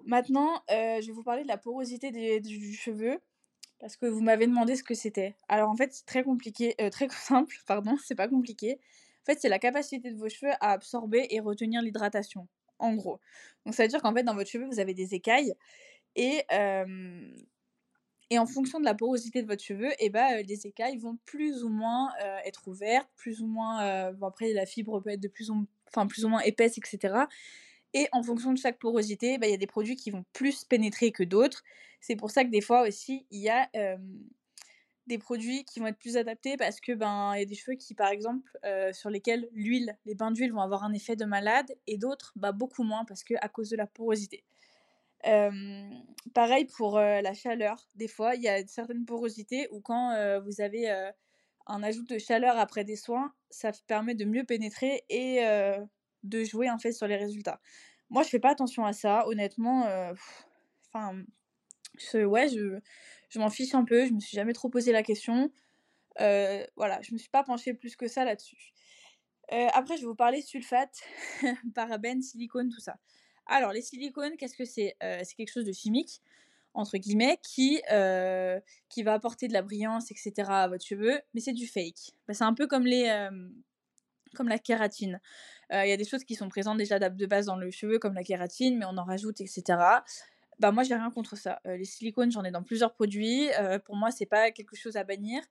Maintenant, 0.05 0.61
euh, 0.69 1.01
je 1.01 1.07
vais 1.07 1.13
vous 1.13 1.23
parler 1.23 1.43
de 1.43 1.47
la 1.47 1.57
porosité 1.57 2.11
du 2.41 2.73
cheveu 2.73 3.19
parce 3.79 3.95
que 3.95 4.05
vous 4.05 4.21
m'avez 4.21 4.47
demandé 4.47 4.75
ce 4.75 4.83
que 4.83 4.93
c'était. 4.93 5.35
Alors 5.47 5.69
en 5.69 5.75
fait, 5.75 5.93
c'est 5.93 6.05
très 6.05 6.23
compliqué, 6.23 6.75
euh, 6.81 6.89
très 6.89 7.07
simple, 7.09 7.55
pardon, 7.67 7.97
c'est 8.03 8.15
pas 8.15 8.27
compliqué. 8.27 8.79
En 9.21 9.25
fait, 9.25 9.39
c'est 9.39 9.49
la 9.49 9.59
capacité 9.59 10.11
de 10.11 10.17
vos 10.17 10.27
cheveux 10.27 10.51
à 10.59 10.71
absorber 10.71 11.27
et 11.29 11.39
retenir 11.39 11.81
l'hydratation, 11.81 12.47
en 12.79 12.93
gros. 12.95 13.19
Donc 13.65 13.75
ça 13.75 13.83
veut 13.83 13.89
dire 13.89 14.01
qu'en 14.01 14.13
fait, 14.13 14.23
dans 14.23 14.35
votre 14.35 14.49
cheveu, 14.49 14.65
vous 14.65 14.79
avez 14.79 14.93
des 14.93 15.15
écailles 15.15 15.53
et 16.15 16.43
euh, 16.51 17.31
et 18.29 18.39
en 18.39 18.45
fonction 18.45 18.79
de 18.79 18.85
la 18.85 18.95
porosité 18.95 19.43
de 19.43 19.47
votre 19.47 19.63
cheveu, 19.63 19.91
et 19.91 20.05
eh 20.05 20.09
ben, 20.09 20.43
les 20.47 20.65
écailles 20.65 20.97
vont 20.97 21.17
plus 21.25 21.63
ou 21.63 21.69
moins 21.69 22.09
être 22.45 22.67
ouvertes, 22.67 23.09
plus 23.15 23.41
ou 23.41 23.45
moins. 23.45 23.79
après, 24.23 24.53
la 24.53 24.65
fibre 24.65 24.99
peut 25.01 25.11
être 25.11 25.19
de 25.19 25.27
plus, 25.27 25.51
ou, 25.51 25.67
plus 26.09 26.25
ou 26.25 26.29
moins 26.29 26.39
épaisse, 26.39 26.79
etc. 26.79 27.25
Et 27.93 28.07
en 28.11 28.23
fonction 28.23 28.53
de 28.53 28.57
chaque 28.57 28.79
porosité, 28.79 29.37
bah, 29.37 29.47
il 29.47 29.51
y 29.51 29.53
a 29.53 29.57
des 29.57 29.67
produits 29.67 29.95
qui 29.95 30.11
vont 30.11 30.25
plus 30.33 30.63
pénétrer 30.63 31.11
que 31.11 31.23
d'autres. 31.23 31.63
C'est 32.01 32.15
pour 32.15 32.31
ça 32.31 32.43
que 32.43 32.49
des 32.49 32.61
fois 32.61 32.87
aussi, 32.87 33.25
il 33.31 33.39
y 33.39 33.49
a 33.49 33.69
des 35.07 35.17
produits 35.17 35.65
qui 35.65 35.79
vont 35.79 35.87
être 35.87 35.97
plus 35.97 36.17
adaptés 36.17 36.55
parce 36.57 36.79
que 36.79 36.93
ben 36.93 37.33
il 37.35 37.39
y 37.39 37.41
a 37.41 37.45
des 37.45 37.55
cheveux 37.55 37.75
qui 37.75 37.93
par 37.93 38.09
exemple 38.09 38.57
sur 38.93 39.09
lesquels 39.09 39.47
l'huile, 39.53 39.97
les 40.05 40.15
bains 40.15 40.31
d'huile 40.31 40.51
vont 40.53 40.61
avoir 40.61 40.83
un 40.83 40.93
effet 40.93 41.15
de 41.15 41.25
malade 41.25 41.75
et 41.87 41.97
d'autres 41.97 42.33
bah, 42.35 42.51
beaucoup 42.51 42.83
moins 42.83 43.05
parce 43.05 43.23
que 43.23 43.33
à 43.41 43.49
cause 43.49 43.69
de 43.69 43.77
la 43.77 43.87
porosité. 43.87 44.43
pareil 46.33 46.65
pour 46.65 46.99
la 46.99 47.33
chaleur. 47.33 47.87
Des 47.95 48.07
fois, 48.07 48.35
il 48.35 48.41
y 48.41 48.49
a 48.49 48.65
certaines 48.67 49.05
porosités 49.05 49.67
où 49.71 49.81
quand 49.81 50.41
vous 50.41 50.61
avez 50.61 50.89
un 51.67 51.83
ajout 51.83 52.03
de 52.03 52.17
chaleur 52.17 52.57
après 52.57 52.83
des 52.83 52.95
soins, 52.97 53.33
ça 53.49 53.71
permet 53.87 54.15
de 54.15 54.25
mieux 54.25 54.43
pénétrer 54.43 55.03
et 55.09 55.41
de 56.23 56.43
jouer 56.43 56.69
en 56.69 56.77
fait 56.77 56.91
sur 56.91 57.07
les 57.07 57.15
résultats. 57.15 57.59
Moi, 58.09 58.23
je 58.23 58.29
fais 58.29 58.39
pas 58.39 58.51
attention 58.51 58.85
à 58.85 58.93
ça, 58.93 59.27
honnêtement. 59.27 59.87
Euh, 59.87 60.13
enfin, 60.87 61.23
ouais, 62.13 62.47
je, 62.49 62.79
je 63.29 63.39
m'en 63.39 63.49
fiche 63.49 63.73
un 63.73 63.83
peu. 63.85 64.05
Je 64.05 64.13
me 64.13 64.19
suis 64.19 64.35
jamais 64.35 64.53
trop 64.53 64.69
posé 64.69 64.91
la 64.91 65.03
question. 65.03 65.51
Euh, 66.21 66.65
voilà, 66.75 67.01
je 67.01 67.13
me 67.13 67.17
suis 67.17 67.29
pas 67.29 67.43
penchée 67.43 67.73
plus 67.73 67.95
que 67.95 68.07
ça 68.07 68.23
là-dessus. 68.23 68.73
Euh, 69.51 69.67
après, 69.73 69.97
je 69.97 70.01
vais 70.01 70.07
vous 70.07 70.15
parler 70.15 70.41
sulfate, 70.41 71.01
parabènes, 71.75 72.21
silicone, 72.21 72.69
tout 72.69 72.79
ça. 72.79 72.97
Alors, 73.45 73.73
les 73.73 73.81
silicones, 73.81 74.37
qu'est-ce 74.37 74.55
que 74.55 74.65
c'est? 74.65 74.95
C'est 75.01 75.35
quelque 75.35 75.51
chose 75.51 75.65
de 75.65 75.73
chimique, 75.73 76.21
entre 76.73 76.97
guillemets, 76.97 77.39
qui, 77.43 77.81
qui 78.89 79.03
va 79.03 79.13
apporter 79.13 79.47
de 79.47 79.53
la 79.53 79.63
brillance, 79.63 80.11
etc. 80.11 80.31
à 80.49 80.67
votre 80.67 80.85
cheveu, 80.85 81.19
mais 81.33 81.41
c'est 81.41 81.51
du 81.51 81.67
fake. 81.67 82.13
Bah, 82.27 82.33
c'est 82.33 82.45
un 82.45 82.53
peu 82.53 82.67
comme 82.67 82.85
les 82.85 83.09
comme 84.33 84.47
la 84.47 84.59
kératine. 84.59 85.19
Il 85.71 85.87
y 85.87 85.91
a 85.91 85.97
des 85.97 86.05
choses 86.05 86.23
qui 86.23 86.35
sont 86.35 86.49
présentes 86.49 86.77
déjà 86.77 86.99
de 86.99 87.25
base 87.25 87.47
dans 87.47 87.55
le 87.55 87.71
cheveu, 87.71 87.97
comme 87.97 88.13
la 88.13 88.23
kératine, 88.23 88.77
mais 88.77 88.85
on 88.85 88.97
en 88.97 89.05
rajoute, 89.05 89.41
etc. 89.41 89.63
Bah 90.59 90.71
moi, 90.71 90.83
j'ai 90.83 90.93
rien 90.93 91.09
contre 91.09 91.35
ça. 91.35 91.59
les 91.65 91.85
silicones, 91.85 92.31
j'en 92.31 92.43
ai 92.43 92.51
dans 92.51 92.61
plusieurs 92.61 92.93
produits. 92.93 93.49
pour 93.85 93.95
moi, 93.95 94.11
c'est 94.11 94.27
pas 94.27 94.51
quelque 94.51 94.75
chose 94.75 94.97
à 94.97 95.03
bannir. 95.03 95.41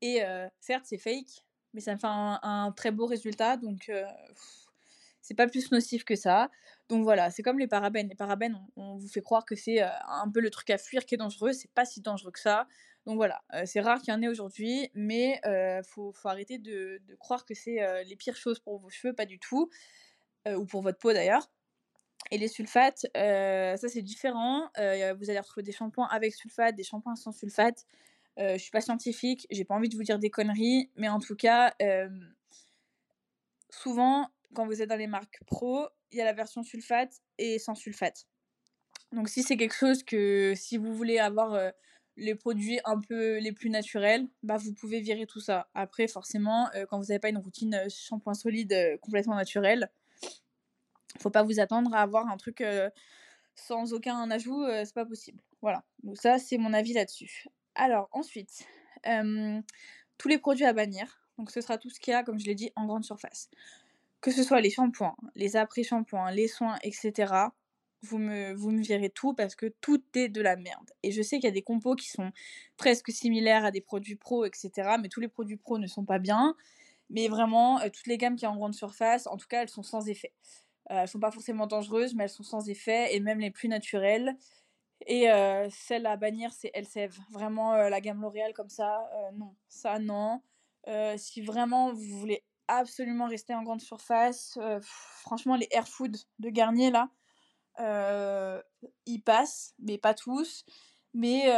Et 0.00 0.22
certes, 0.60 0.84
c'est 0.86 0.98
fake, 0.98 1.44
mais 1.74 1.80
ça 1.80 1.92
me 1.92 1.98
fait 1.98 2.06
un, 2.08 2.72
très 2.74 2.90
beau 2.90 3.06
résultat, 3.06 3.58
donc 3.58 3.90
c'est 5.26 5.34
pas 5.34 5.48
plus 5.48 5.72
nocif 5.72 6.04
que 6.04 6.14
ça. 6.14 6.50
Donc 6.88 7.02
voilà, 7.02 7.30
c'est 7.30 7.42
comme 7.42 7.58
les 7.58 7.66
parabènes. 7.66 8.08
Les 8.08 8.14
parabènes, 8.14 8.56
on, 8.76 8.96
vous 8.96 9.08
fait 9.08 9.22
croire 9.22 9.44
que 9.44 9.56
c'est 9.56 9.80
un 9.82 10.30
peu 10.32 10.40
le 10.40 10.50
truc 10.50 10.70
à 10.70 10.78
fuir 10.78 11.04
qui 11.04 11.16
est 11.16 11.18
dangereux. 11.18 11.52
C'est 11.52 11.70
pas 11.72 11.84
si 11.84 12.00
dangereux 12.00 12.30
que 12.30 12.38
ça. 12.38 12.68
Donc 13.06 13.16
voilà, 13.16 13.40
c'est 13.66 13.80
rare 13.80 14.02
qu'il 14.02 14.12
y 14.12 14.16
en 14.16 14.20
ait 14.20 14.28
aujourd'hui, 14.28 14.90
mais 14.94 15.40
il 15.44 15.82
faut, 15.84 16.12
arrêter 16.24 16.58
de, 16.58 17.00
croire 17.20 17.44
que 17.44 17.54
c'est 17.54 18.04
les 18.04 18.16
pires 18.16 18.36
choses 18.36 18.58
pour 18.58 18.78
vos 18.78 18.90
cheveux, 18.90 19.14
pas 19.14 19.26
du 19.26 19.38
tout, 19.38 19.70
ou 20.48 20.64
pour 20.64 20.82
votre 20.82 20.98
peau 20.98 21.12
d'ailleurs. 21.12 21.48
Et 22.32 22.38
les 22.38 22.48
sulfates, 22.48 23.06
ça 23.14 23.88
c'est 23.88 24.02
différent. 24.02 24.68
vous 24.74 25.30
allez 25.30 25.38
retrouver 25.38 25.62
des 25.62 25.70
shampoings 25.70 26.08
avec 26.08 26.34
sulfate, 26.34 26.74
des 26.74 26.82
shampoings 26.82 27.14
sans 27.14 27.30
sulfate. 27.30 27.86
je 28.38 28.58
suis 28.58 28.72
pas 28.72 28.80
scientifique, 28.80 29.46
j'ai 29.52 29.64
pas 29.64 29.76
envie 29.76 29.88
de 29.88 29.96
vous 29.96 30.02
dire 30.02 30.18
des 30.18 30.30
conneries, 30.30 30.90
mais 30.96 31.08
en 31.08 31.20
tout 31.20 31.36
cas, 31.36 31.76
souvent, 33.70 34.28
quand 34.52 34.66
vous 34.66 34.82
êtes 34.82 34.88
dans 34.88 34.96
les 34.96 35.06
marques 35.06 35.38
pro, 35.46 35.86
il 36.10 36.18
y 36.18 36.20
a 36.20 36.24
la 36.24 36.32
version 36.32 36.64
sulfate 36.64 37.20
et 37.38 37.60
sans 37.60 37.76
sulfate. 37.76 38.26
Donc 39.12 39.28
si 39.28 39.44
c'est 39.44 39.56
quelque 39.56 39.76
chose 39.76 40.02
que, 40.02 40.54
si 40.56 40.76
vous 40.76 40.92
voulez 40.92 41.20
avoir 41.20 41.72
les 42.16 42.34
produits 42.34 42.80
un 42.84 43.00
peu 43.00 43.38
les 43.38 43.52
plus 43.52 43.70
naturels, 43.70 44.26
bah 44.42 44.56
vous 44.56 44.72
pouvez 44.72 45.00
virer 45.00 45.26
tout 45.26 45.40
ça. 45.40 45.68
Après, 45.74 46.08
forcément, 46.08 46.68
quand 46.88 46.98
vous 46.98 47.06
n'avez 47.06 47.18
pas 47.18 47.28
une 47.28 47.38
routine 47.38 47.78
shampoing 47.88 48.34
solide 48.34 48.98
complètement 49.00 49.34
naturelle, 49.34 49.90
faut 51.18 51.30
pas 51.30 51.42
vous 51.42 51.60
attendre 51.60 51.94
à 51.94 52.02
avoir 52.02 52.28
un 52.28 52.36
truc 52.36 52.64
sans 53.54 53.92
aucun 53.92 54.30
ajout, 54.30 54.64
c'est 54.84 54.94
pas 54.94 55.06
possible. 55.06 55.40
Voilà. 55.62 55.84
Donc 56.02 56.18
ça, 56.18 56.38
c'est 56.38 56.58
mon 56.58 56.72
avis 56.72 56.92
là-dessus. 56.92 57.46
Alors 57.74 58.08
ensuite, 58.12 58.66
tous 60.18 60.28
les 60.28 60.38
produits 60.38 60.64
à 60.64 60.72
bannir. 60.72 61.22
Donc 61.38 61.50
ce 61.50 61.60
sera 61.60 61.76
tout 61.76 61.90
ce 61.90 62.00
qu'il 62.00 62.12
y 62.12 62.14
a, 62.14 62.22
comme 62.22 62.38
je 62.38 62.46
l'ai 62.46 62.54
dit, 62.54 62.70
en 62.76 62.86
grande 62.86 63.04
surface. 63.04 63.50
Que 64.22 64.30
ce 64.30 64.42
soit 64.42 64.62
les 64.62 64.70
shampoings, 64.70 65.16
les 65.34 65.56
après-shampoings, 65.56 66.30
les 66.30 66.48
soins, 66.48 66.78
etc. 66.82 67.32
Vous 68.02 68.18
me, 68.18 68.52
vous 68.52 68.70
me 68.70 68.82
virez 68.82 69.10
tout 69.10 69.34
parce 69.34 69.56
que 69.56 69.66
tout 69.80 70.02
est 70.14 70.28
de 70.28 70.40
la 70.40 70.56
merde. 70.56 70.90
Et 71.02 71.10
je 71.10 71.22
sais 71.22 71.36
qu'il 71.36 71.46
y 71.46 71.48
a 71.48 71.54
des 71.54 71.62
compos 71.62 71.96
qui 71.96 72.08
sont 72.08 72.30
presque 72.76 73.10
similaires 73.10 73.64
à 73.64 73.70
des 73.70 73.80
produits 73.80 74.16
pro, 74.16 74.44
etc. 74.44 74.96
Mais 75.00 75.08
tous 75.08 75.20
les 75.20 75.28
produits 75.28 75.56
pro 75.56 75.78
ne 75.78 75.86
sont 75.86 76.04
pas 76.04 76.18
bien. 76.18 76.54
Mais 77.10 77.28
vraiment, 77.28 77.80
toutes 77.80 78.06
les 78.06 78.18
gammes 78.18 78.36
qui 78.36 78.44
sont 78.44 78.52
en 78.52 78.56
grande 78.56 78.74
surface, 78.74 79.26
en 79.26 79.36
tout 79.36 79.46
cas, 79.48 79.62
elles 79.62 79.68
sont 79.68 79.82
sans 79.82 80.08
effet. 80.08 80.32
Euh, 80.90 81.02
elles 81.02 81.08
sont 81.08 81.20
pas 81.20 81.30
forcément 81.30 81.66
dangereuses, 81.66 82.14
mais 82.14 82.24
elles 82.24 82.30
sont 82.30 82.42
sans 82.42 82.68
effet, 82.68 83.14
et 83.14 83.20
même 83.20 83.40
les 83.40 83.50
plus 83.50 83.68
naturelles. 83.68 84.36
Et 85.06 85.30
euh, 85.30 85.68
celle 85.70 86.06
à 86.06 86.16
bannir, 86.16 86.52
c'est 86.52 86.70
Elseve. 86.74 87.18
Vraiment, 87.30 87.74
euh, 87.74 87.88
la 87.88 88.00
gamme 88.00 88.20
L'Oréal 88.20 88.52
comme 88.54 88.70
ça, 88.70 89.08
non. 89.34 89.54
Ça, 89.68 89.98
non. 89.98 90.42
si 91.16 91.42
vraiment 91.42 91.92
vous 91.92 92.18
voulez 92.18 92.42
absolument 92.68 93.28
rester 93.28 93.54
en 93.54 93.62
grande 93.62 93.80
surface, 93.80 94.58
franchement, 94.80 95.56
les 95.56 95.68
Air 95.70 95.88
Food 95.88 96.16
de 96.38 96.50
Garnier, 96.50 96.90
là, 96.90 97.10
ils 97.78 99.22
passent, 99.24 99.74
mais 99.78 99.98
pas 99.98 100.14
tous. 100.14 100.64
Mais 101.14 101.50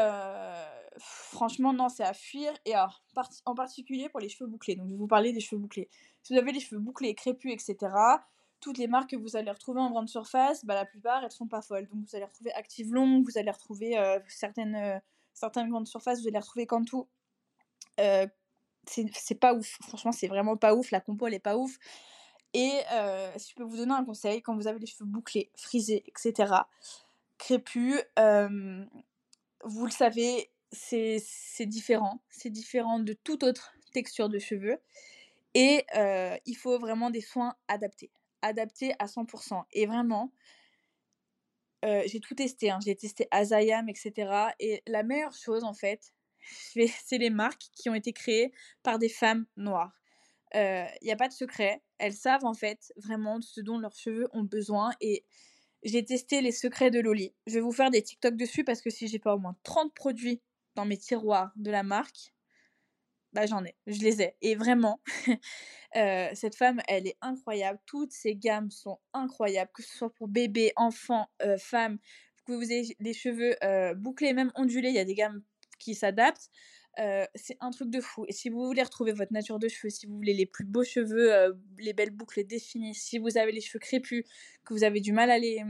franchement, 0.98 1.72
non, 1.72 1.88
c'est 1.88 2.04
à 2.04 2.14
fuir. 2.14 2.52
Et 2.64 2.75
alors, 2.75 3.02
en 3.44 3.54
particulier 3.54 4.08
pour 4.08 4.20
les 4.20 4.28
cheveux 4.28 4.48
bouclés. 4.48 4.76
Donc, 4.76 4.87
je 4.88 4.92
vais 4.92 4.98
vous 4.98 5.06
parler 5.06 5.32
des 5.32 5.40
cheveux 5.40 5.60
bouclés. 5.60 5.88
Si 6.22 6.32
vous 6.32 6.38
avez 6.38 6.52
les 6.52 6.60
cheveux 6.60 6.80
bouclés, 6.80 7.14
crépus, 7.14 7.52
etc., 7.52 7.92
toutes 8.60 8.78
les 8.78 8.88
marques 8.88 9.10
que 9.10 9.16
vous 9.16 9.37
allez 9.37 9.50
retrouver 9.50 9.80
en 9.80 9.90
grande 9.90 10.08
surface, 10.08 10.64
bah, 10.64 10.75
la 10.75 10.84
plupart, 10.84 11.25
elles 11.25 11.30
sont 11.30 11.46
pas 11.46 11.62
folles. 11.62 11.88
Donc 11.88 12.04
vous 12.04 12.16
allez 12.16 12.25
retrouver 12.25 12.52
Active 12.52 12.92
Long, 12.92 13.22
vous 13.22 13.38
allez 13.38 13.50
retrouver 13.50 13.98
euh, 13.98 14.18
certaines, 14.28 14.75
euh, 14.75 14.98
certaines 15.32 15.68
grandes 15.70 15.87
surfaces, 15.87 16.20
vous 16.20 16.28
allez 16.28 16.38
retrouver 16.38 16.66
Cantu. 16.66 16.96
Euh, 18.00 18.26
c'est 18.87 19.38
pas 19.38 19.54
ouf. 19.54 19.78
Franchement, 19.82 20.12
c'est 20.12 20.28
vraiment 20.28 20.56
pas 20.56 20.75
ouf. 20.75 20.90
La 20.90 21.00
compo, 21.00 21.26
elle 21.26 21.34
est 21.34 21.38
pas 21.38 21.56
ouf. 21.56 21.78
Et 22.55 22.81
euh, 22.93 23.31
si 23.37 23.50
je 23.50 23.55
peux 23.55 23.64
vous 23.64 23.76
donner 23.76 23.93
un 23.93 24.05
conseil, 24.05 24.43
quand 24.43 24.57
vous 24.57 24.67
avez 24.67 24.78
les 24.78 24.87
cheveux 24.87 25.05
bouclés, 25.05 25.50
frisés, 25.57 26.02
etc., 26.07 26.52
crépus, 27.37 28.00
vous 29.64 29.87
le 29.87 29.90
savez, 29.90 30.50
c'est 30.73 31.67
différent. 31.67 32.23
C'est 32.31 32.50
différent 32.50 32.99
de 32.99 33.12
toute 33.12 33.43
autre 33.43 33.75
texture 33.93 34.28
de 34.28 34.38
cheveux. 34.38 34.78
Et 35.55 35.85
il 36.47 36.57
faut 36.57 36.78
vraiment 36.78 37.11
des 37.11 37.21
soins 37.21 37.55
adaptés 37.69 38.11
adapté 38.43 38.95
à 38.99 39.07
100%. 39.07 39.64
Et 39.73 39.87
vraiment, 39.87 40.33
j'ai 41.83 42.21
tout 42.21 42.35
testé. 42.35 42.71
Hein. 42.71 42.78
J'ai 42.85 42.97
testé 42.97 43.28
Azayam, 43.31 43.88
etc. 43.88 44.52
Et 44.59 44.83
la 44.87 45.02
meilleure 45.02 45.35
chose, 45.35 45.64
en 45.64 45.75
fait, 45.75 46.12
c'est 46.40 47.19
les 47.19 47.31
marques 47.31 47.67
qui 47.75 47.88
ont 47.88 47.95
été 47.95 48.12
créées 48.12 48.52
par 48.83 48.99
des 48.99 49.09
femmes 49.09 49.47
noires. 49.57 49.93
Il 50.55 50.88
n'y 51.02 51.12
a 51.12 51.17
pas 51.17 51.28
de 51.28 51.33
secret. 51.35 51.83
Elles 51.99 52.14
savent, 52.14 52.45
en 52.45 52.55
fait, 52.55 52.93
vraiment 52.97 53.40
ce 53.40 53.61
dont 53.61 53.78
leurs 53.78 53.97
cheveux 53.97 54.28
ont 54.33 54.45
besoin. 54.45 54.93
Et 55.00 55.25
j'ai 55.83 56.05
testé 56.05 56.40
les 56.40 56.52
secrets 56.52 56.90
de 56.90 57.00
Loli. 57.00 57.35
Je 57.47 57.55
vais 57.55 57.61
vous 57.61 57.73
faire 57.73 57.90
des 57.90 58.02
TikTok 58.02 58.37
dessus 58.37 58.64
parce 58.64 58.81
que 58.81 58.90
si 58.90 59.09
j'ai 59.09 59.19
pas 59.19 59.35
au 59.35 59.38
moins 59.38 59.57
30 59.62 59.95
produits 59.95 60.40
dans 60.75 60.85
mes 60.85 60.97
tiroirs 60.97 61.52
de 61.57 61.71
la 61.71 61.83
marque, 61.83 62.33
bah 63.33 63.47
j'en 63.47 63.64
ai, 63.64 63.76
je 63.87 64.00
les 64.00 64.23
ai. 64.23 64.37
Et 64.40 64.55
vraiment, 64.55 65.00
euh, 65.97 66.28
cette 66.35 66.55
femme, 66.55 66.81
elle 66.88 67.07
est 67.07 67.17
incroyable. 67.21 67.78
Toutes 67.87 68.12
ses 68.12 68.35
gammes 68.35 68.71
sont 68.71 68.99
incroyables, 69.12 69.71
que 69.75 69.83
ce 69.83 69.97
soit 69.97 70.14
pour 70.14 70.28
bébé, 70.28 70.73
enfant, 70.76 71.28
euh, 71.43 71.59
femme, 71.59 71.99
que 72.47 72.52
vous 72.52 72.73
ayez 72.73 72.97
les 73.00 73.12
cheveux 73.12 73.57
euh, 73.62 73.95
bouclés, 73.95 74.33
même 74.33 74.52
ondulés, 74.55 74.88
il 74.88 74.95
y 74.95 75.00
a 75.00 75.05
des 75.05 75.14
gammes 75.14 75.43
qui 75.78 75.95
s'adaptent. 75.95 76.50
C'est 77.35 77.57
un 77.61 77.71
truc 77.71 77.90
de 77.90 78.00
fou. 78.00 78.25
Et 78.28 78.33
si 78.33 78.49
vous 78.49 78.64
voulez 78.64 78.83
retrouver 78.83 79.12
votre 79.12 79.33
nature 79.33 79.59
de 79.59 79.69
cheveux, 79.69 79.90
si 79.90 80.07
vous 80.07 80.17
voulez 80.17 80.35
les 80.35 80.47
plus 80.47 80.64
beaux 80.64 80.85
cheveux, 80.85 81.57
les 81.78 81.93
belles 81.93 82.11
boucles 82.11 82.45
définies, 82.45 82.95
si 82.95 83.19
vous 83.19 83.38
avez 83.38 83.52
les 83.52 83.61
cheveux 83.61 83.78
crépus, 83.78 84.25
que 84.64 84.75
vous 84.75 84.85
avez 84.85 85.00
du 85.00 85.12
mal 85.12 85.31
à 85.31 85.38
les, 85.38 85.62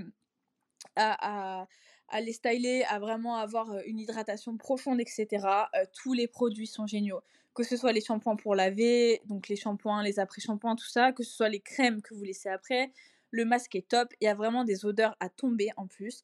à, 0.97 1.67
à 2.09 2.21
les 2.21 2.33
styler, 2.33 2.85
à 2.89 2.99
vraiment 2.99 3.37
avoir 3.37 3.79
une 3.87 3.99
hydratation 3.99 4.57
profonde, 4.57 5.01
etc. 5.01 5.47
tous 5.93 6.15
les 6.15 6.29
produits 6.29 6.67
sont 6.67 6.87
géniaux 6.87 7.21
que 7.59 7.65
ce 7.65 7.77
soit 7.77 7.91
les 7.91 8.01
shampoings 8.01 8.37
pour 8.37 8.55
laver, 8.55 9.21
donc 9.25 9.49
les 9.49 9.57
shampoings, 9.57 10.05
les 10.05 10.21
après-shampoings, 10.21 10.77
tout 10.77 10.87
ça, 10.87 11.11
que 11.11 11.25
ce 11.25 11.33
soit 11.33 11.49
les 11.49 11.59
crèmes 11.59 12.03
que 12.03 12.15
vous 12.15 12.23
laissez 12.23 12.49
après, 12.49 12.93
le 13.33 13.45
masque 13.45 13.75
est 13.75 13.89
top, 13.89 14.15
il 14.21 14.27
y 14.27 14.29
a 14.29 14.35
vraiment 14.35 14.63
des 14.63 14.87
odeurs 14.87 15.17
à 15.19 15.29
tomber 15.29 15.71
en 15.77 15.89
plus. 15.89 16.23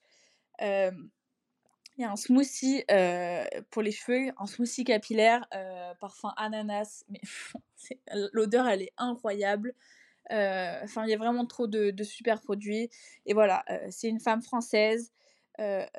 Il 1.97 2.03
y 2.03 2.05
a 2.05 2.11
un 2.11 2.17
smoothie 2.17 2.85
pour 3.71 3.83
les 3.83 3.93
cheveux, 3.93 4.33
un 4.39 4.47
smoothie 4.47 4.85
capillaire, 4.85 5.47
parfum 6.01 6.33
ananas, 6.37 7.05
mais 7.09 7.21
l'odeur 8.33 8.67
elle 8.67 8.83
est 8.83 8.93
incroyable. 8.97 9.75
Enfin, 10.31 11.05
il 11.05 11.11
y 11.11 11.15
a 11.15 11.19
vraiment 11.19 11.47
trop 11.47 11.67
de, 11.67 12.03
super 12.03 12.41
produits. 12.41 12.91
Et 13.27 13.35
voilà, 13.35 13.65
c'est 13.91 14.09
une 14.09 14.21
femme 14.21 14.43
française 14.43 15.13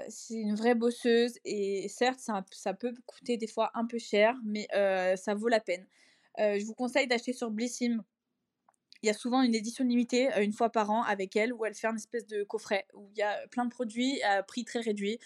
c'est 0.10 0.36
une 0.36 0.56
vraie 0.56 0.76
bosseuse 0.76 1.40
et 1.46 1.88
certes, 1.90 2.20
ça, 2.20 2.74
peut 2.74 2.94
coûter 3.06 3.38
des 3.38 3.48
fois 3.48 3.72
un 3.74 3.86
peu 3.86 3.98
cher, 3.98 4.36
mais 4.44 4.68
ça 5.18 5.34
vaut 5.34 5.48
la 5.48 5.60
peine. 5.60 5.86
je 6.38 6.66
vous 6.66 6.74
conseille 6.74 7.08
d'acheter 7.08 7.34
sur 7.34 7.52
Blissim. 7.52 8.04
Il 9.02 9.08
y 9.08 9.10
a 9.10 9.14
souvent 9.14 9.44
une 9.44 9.54
édition 9.54 9.84
limitée 9.84 10.30
une 10.42 10.54
fois 10.54 10.72
par 10.72 10.90
an 10.90 11.04
avec 11.04 11.36
elle 11.36 11.54
où 11.54 11.66
elle 11.66 11.76
fait 11.76 11.88
une 11.88 11.96
espèce 11.96 12.26
de 12.26 12.44
coffret 12.44 12.88
où 12.96 13.08
il 13.12 13.20
y 13.20 13.22
a 13.22 13.48
plein 13.50 13.66
de 13.66 13.70
produits 13.70 14.22
à 14.24 14.42
prix 14.42 14.66
très 14.66 14.80
réduit. 14.80 15.20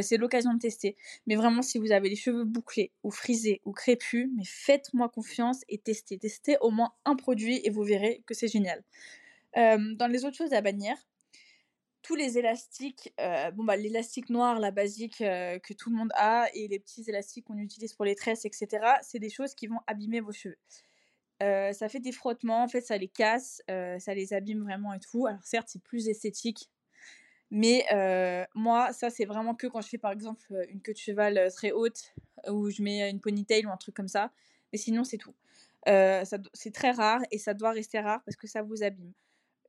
C'est 0.00 0.16
l'occasion 0.16 0.54
de 0.54 0.58
tester. 0.58 0.96
Mais 1.26 1.36
vraiment, 1.36 1.62
si 1.62 1.78
vous 1.78 1.92
avez 1.92 2.08
les 2.08 2.16
cheveux 2.16 2.44
bouclés 2.44 2.92
ou 3.02 3.10
frisés 3.10 3.60
ou 3.64 3.72
crépus, 3.72 4.28
mais 4.36 4.44
faites-moi 4.44 5.08
confiance 5.08 5.62
et 5.68 5.78
testez. 5.78 6.18
Testez 6.18 6.56
au 6.60 6.70
moins 6.70 6.92
un 7.04 7.16
produit 7.16 7.60
et 7.64 7.70
vous 7.70 7.82
verrez 7.82 8.22
que 8.26 8.34
c'est 8.34 8.48
génial. 8.48 8.82
dans 9.54 10.10
les 10.10 10.24
autres 10.24 10.36
choses 10.36 10.52
à 10.52 10.60
bannir, 10.60 10.96
tous 12.02 12.16
les 12.16 12.36
élastiques, 12.36 13.14
euh, 13.20 13.50
bon 13.52 13.64
bah 13.64 13.76
l'élastique 13.76 14.28
noir, 14.28 14.58
la 14.58 14.70
basique 14.70 15.20
euh, 15.20 15.58
que 15.60 15.72
tout 15.72 15.90
le 15.90 15.96
monde 15.96 16.10
a, 16.14 16.48
et 16.54 16.68
les 16.68 16.80
petits 16.80 17.04
élastiques 17.08 17.46
qu'on 17.46 17.58
utilise 17.58 17.94
pour 17.94 18.04
les 18.04 18.16
tresses, 18.16 18.44
etc., 18.44 18.68
c'est 19.02 19.20
des 19.20 19.30
choses 19.30 19.54
qui 19.54 19.68
vont 19.68 19.80
abîmer 19.86 20.20
vos 20.20 20.32
cheveux. 20.32 20.58
Euh, 21.42 21.72
ça 21.72 21.88
fait 21.88 22.00
des 22.00 22.12
frottements, 22.12 22.62
en 22.62 22.68
fait 22.68 22.82
ça 22.82 22.96
les 22.98 23.08
casse, 23.08 23.62
ça 23.68 24.14
les 24.14 24.32
abîme 24.32 24.62
vraiment 24.62 24.92
et 24.92 25.00
tout. 25.00 25.26
Alors 25.26 25.42
certes 25.44 25.68
c'est 25.70 25.82
plus 25.82 26.08
esthétique, 26.08 26.68
mais 27.52 27.86
moi 28.54 28.92
ça 28.92 29.10
c'est 29.10 29.24
vraiment 29.24 29.54
que 29.54 29.68
quand 29.68 29.80
je 29.80 29.88
fais 29.88 29.98
par 29.98 30.10
exemple 30.10 30.42
une 30.70 30.80
queue 30.80 30.94
de 30.94 30.98
cheval 30.98 31.52
très 31.54 31.70
haute, 31.70 32.12
ou 32.48 32.70
je 32.70 32.82
mets 32.82 33.08
une 33.08 33.20
ponytail 33.20 33.64
ou 33.66 33.70
un 33.70 33.76
truc 33.76 33.94
comme 33.94 34.08
ça, 34.08 34.32
mais 34.72 34.78
sinon 34.78 35.04
c'est 35.04 35.18
tout. 35.18 35.34
c'est 35.86 36.72
très 36.74 36.90
rare 36.90 37.20
et 37.30 37.38
ça 37.38 37.54
doit 37.54 37.70
rester 37.70 38.00
rare 38.00 38.22
parce 38.24 38.36
que 38.36 38.48
ça 38.48 38.62
vous 38.62 38.82
abîme 38.82 39.12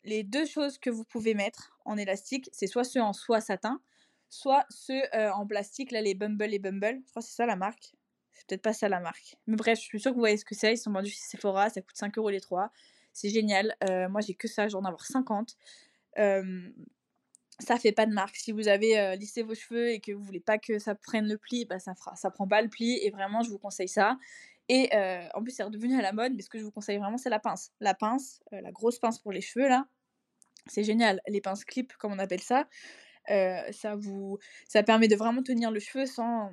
les 0.03 0.23
deux 0.23 0.45
choses 0.45 0.77
que 0.77 0.89
vous 0.89 1.03
pouvez 1.03 1.33
mettre 1.33 1.77
en 1.85 1.97
élastique, 1.97 2.49
c'est 2.51 2.67
soit 2.67 2.83
ceux 2.83 3.01
en 3.01 3.13
soie 3.13 3.41
satin, 3.41 3.81
soit 4.29 4.65
ceux 4.69 5.01
en 5.13 5.45
plastique, 5.47 5.91
là, 5.91 6.01
les 6.01 6.13
Bumble 6.13 6.53
et 6.53 6.59
Bumble. 6.59 7.01
Je 7.05 7.09
crois 7.09 7.21
que 7.21 7.27
c'est 7.27 7.35
ça 7.35 7.45
la 7.45 7.55
marque. 7.55 7.93
C'est 8.33 8.47
peut-être 8.47 8.61
pas 8.61 8.73
ça 8.73 8.89
la 8.89 8.99
marque. 8.99 9.37
Mais 9.47 9.55
bref, 9.55 9.79
je 9.79 9.83
suis 9.83 9.99
sûre 9.99 10.11
que 10.11 10.15
vous 10.15 10.21
voyez 10.21 10.37
ce 10.37 10.45
que 10.45 10.55
c'est. 10.55 10.73
Ils 10.73 10.77
sont 10.77 10.91
vendus 10.91 11.11
chez 11.11 11.21
Sephora, 11.21 11.69
ça 11.69 11.81
coûte 11.81 11.95
5 11.95 12.17
euros 12.17 12.29
les 12.29 12.41
trois. 12.41 12.71
C'est 13.13 13.29
génial. 13.29 13.75
Moi, 14.09 14.21
j'ai 14.21 14.33
que 14.33 14.47
ça, 14.47 14.67
j'en 14.67 14.83
ai 14.83 14.87
avoir 14.87 15.05
50. 15.05 15.55
Euh, 17.61 17.65
ça 17.65 17.77
fait 17.77 17.91
pas 17.91 18.05
de 18.05 18.13
marque. 18.13 18.35
Si 18.35 18.51
vous 18.51 18.67
avez 18.67 19.15
lissé 19.17 19.43
vos 19.43 19.55
cheveux 19.55 19.89
et 19.89 19.99
que 19.99 20.11
vous 20.11 20.23
voulez 20.23 20.39
pas 20.39 20.57
que 20.57 20.79
ça 20.79 20.95
prenne 20.95 21.27
le 21.27 21.37
pli, 21.37 21.65
bah 21.65 21.79
ça 21.79 21.95
fera, 21.95 22.15
ça 22.15 22.31
prend 22.31 22.47
pas 22.47 22.61
le 22.61 22.69
pli. 22.69 22.99
Et 23.03 23.11
vraiment, 23.11 23.43
je 23.43 23.49
vous 23.49 23.59
conseille 23.59 23.87
ça. 23.87 24.17
Et 24.69 24.89
en 25.33 25.43
plus, 25.43 25.51
c'est 25.51 25.63
redevenu 25.63 25.97
à 25.97 26.01
la 26.01 26.13
mode, 26.13 26.33
mais 26.35 26.41
ce 26.41 26.49
que 26.49 26.57
je 26.57 26.63
vous 26.63 26.71
conseille 26.71 26.97
vraiment, 26.97 27.17
c'est 27.17 27.29
la 27.29 27.39
pince. 27.39 27.71
La 27.79 27.93
pince, 27.93 28.41
la 28.51 28.71
grosse 28.71 28.99
pince 28.99 29.19
pour 29.19 29.31
les 29.31 29.41
cheveux, 29.41 29.67
là, 29.67 29.87
c'est 30.67 30.83
génial. 30.83 31.21
Les 31.27 31.41
pinces 31.41 31.65
clip, 31.65 31.93
comme 31.97 32.13
on 32.13 32.19
appelle 32.19 32.41
ça, 32.41 32.67
ça 33.27 33.95
vous, 33.95 34.39
ça 34.67 34.81
permet 34.83 35.07
de 35.07 35.15
vraiment 35.15 35.43
tenir 35.43 35.69
le 35.69 35.79
cheveu 35.79 36.05
sans, 36.05 36.51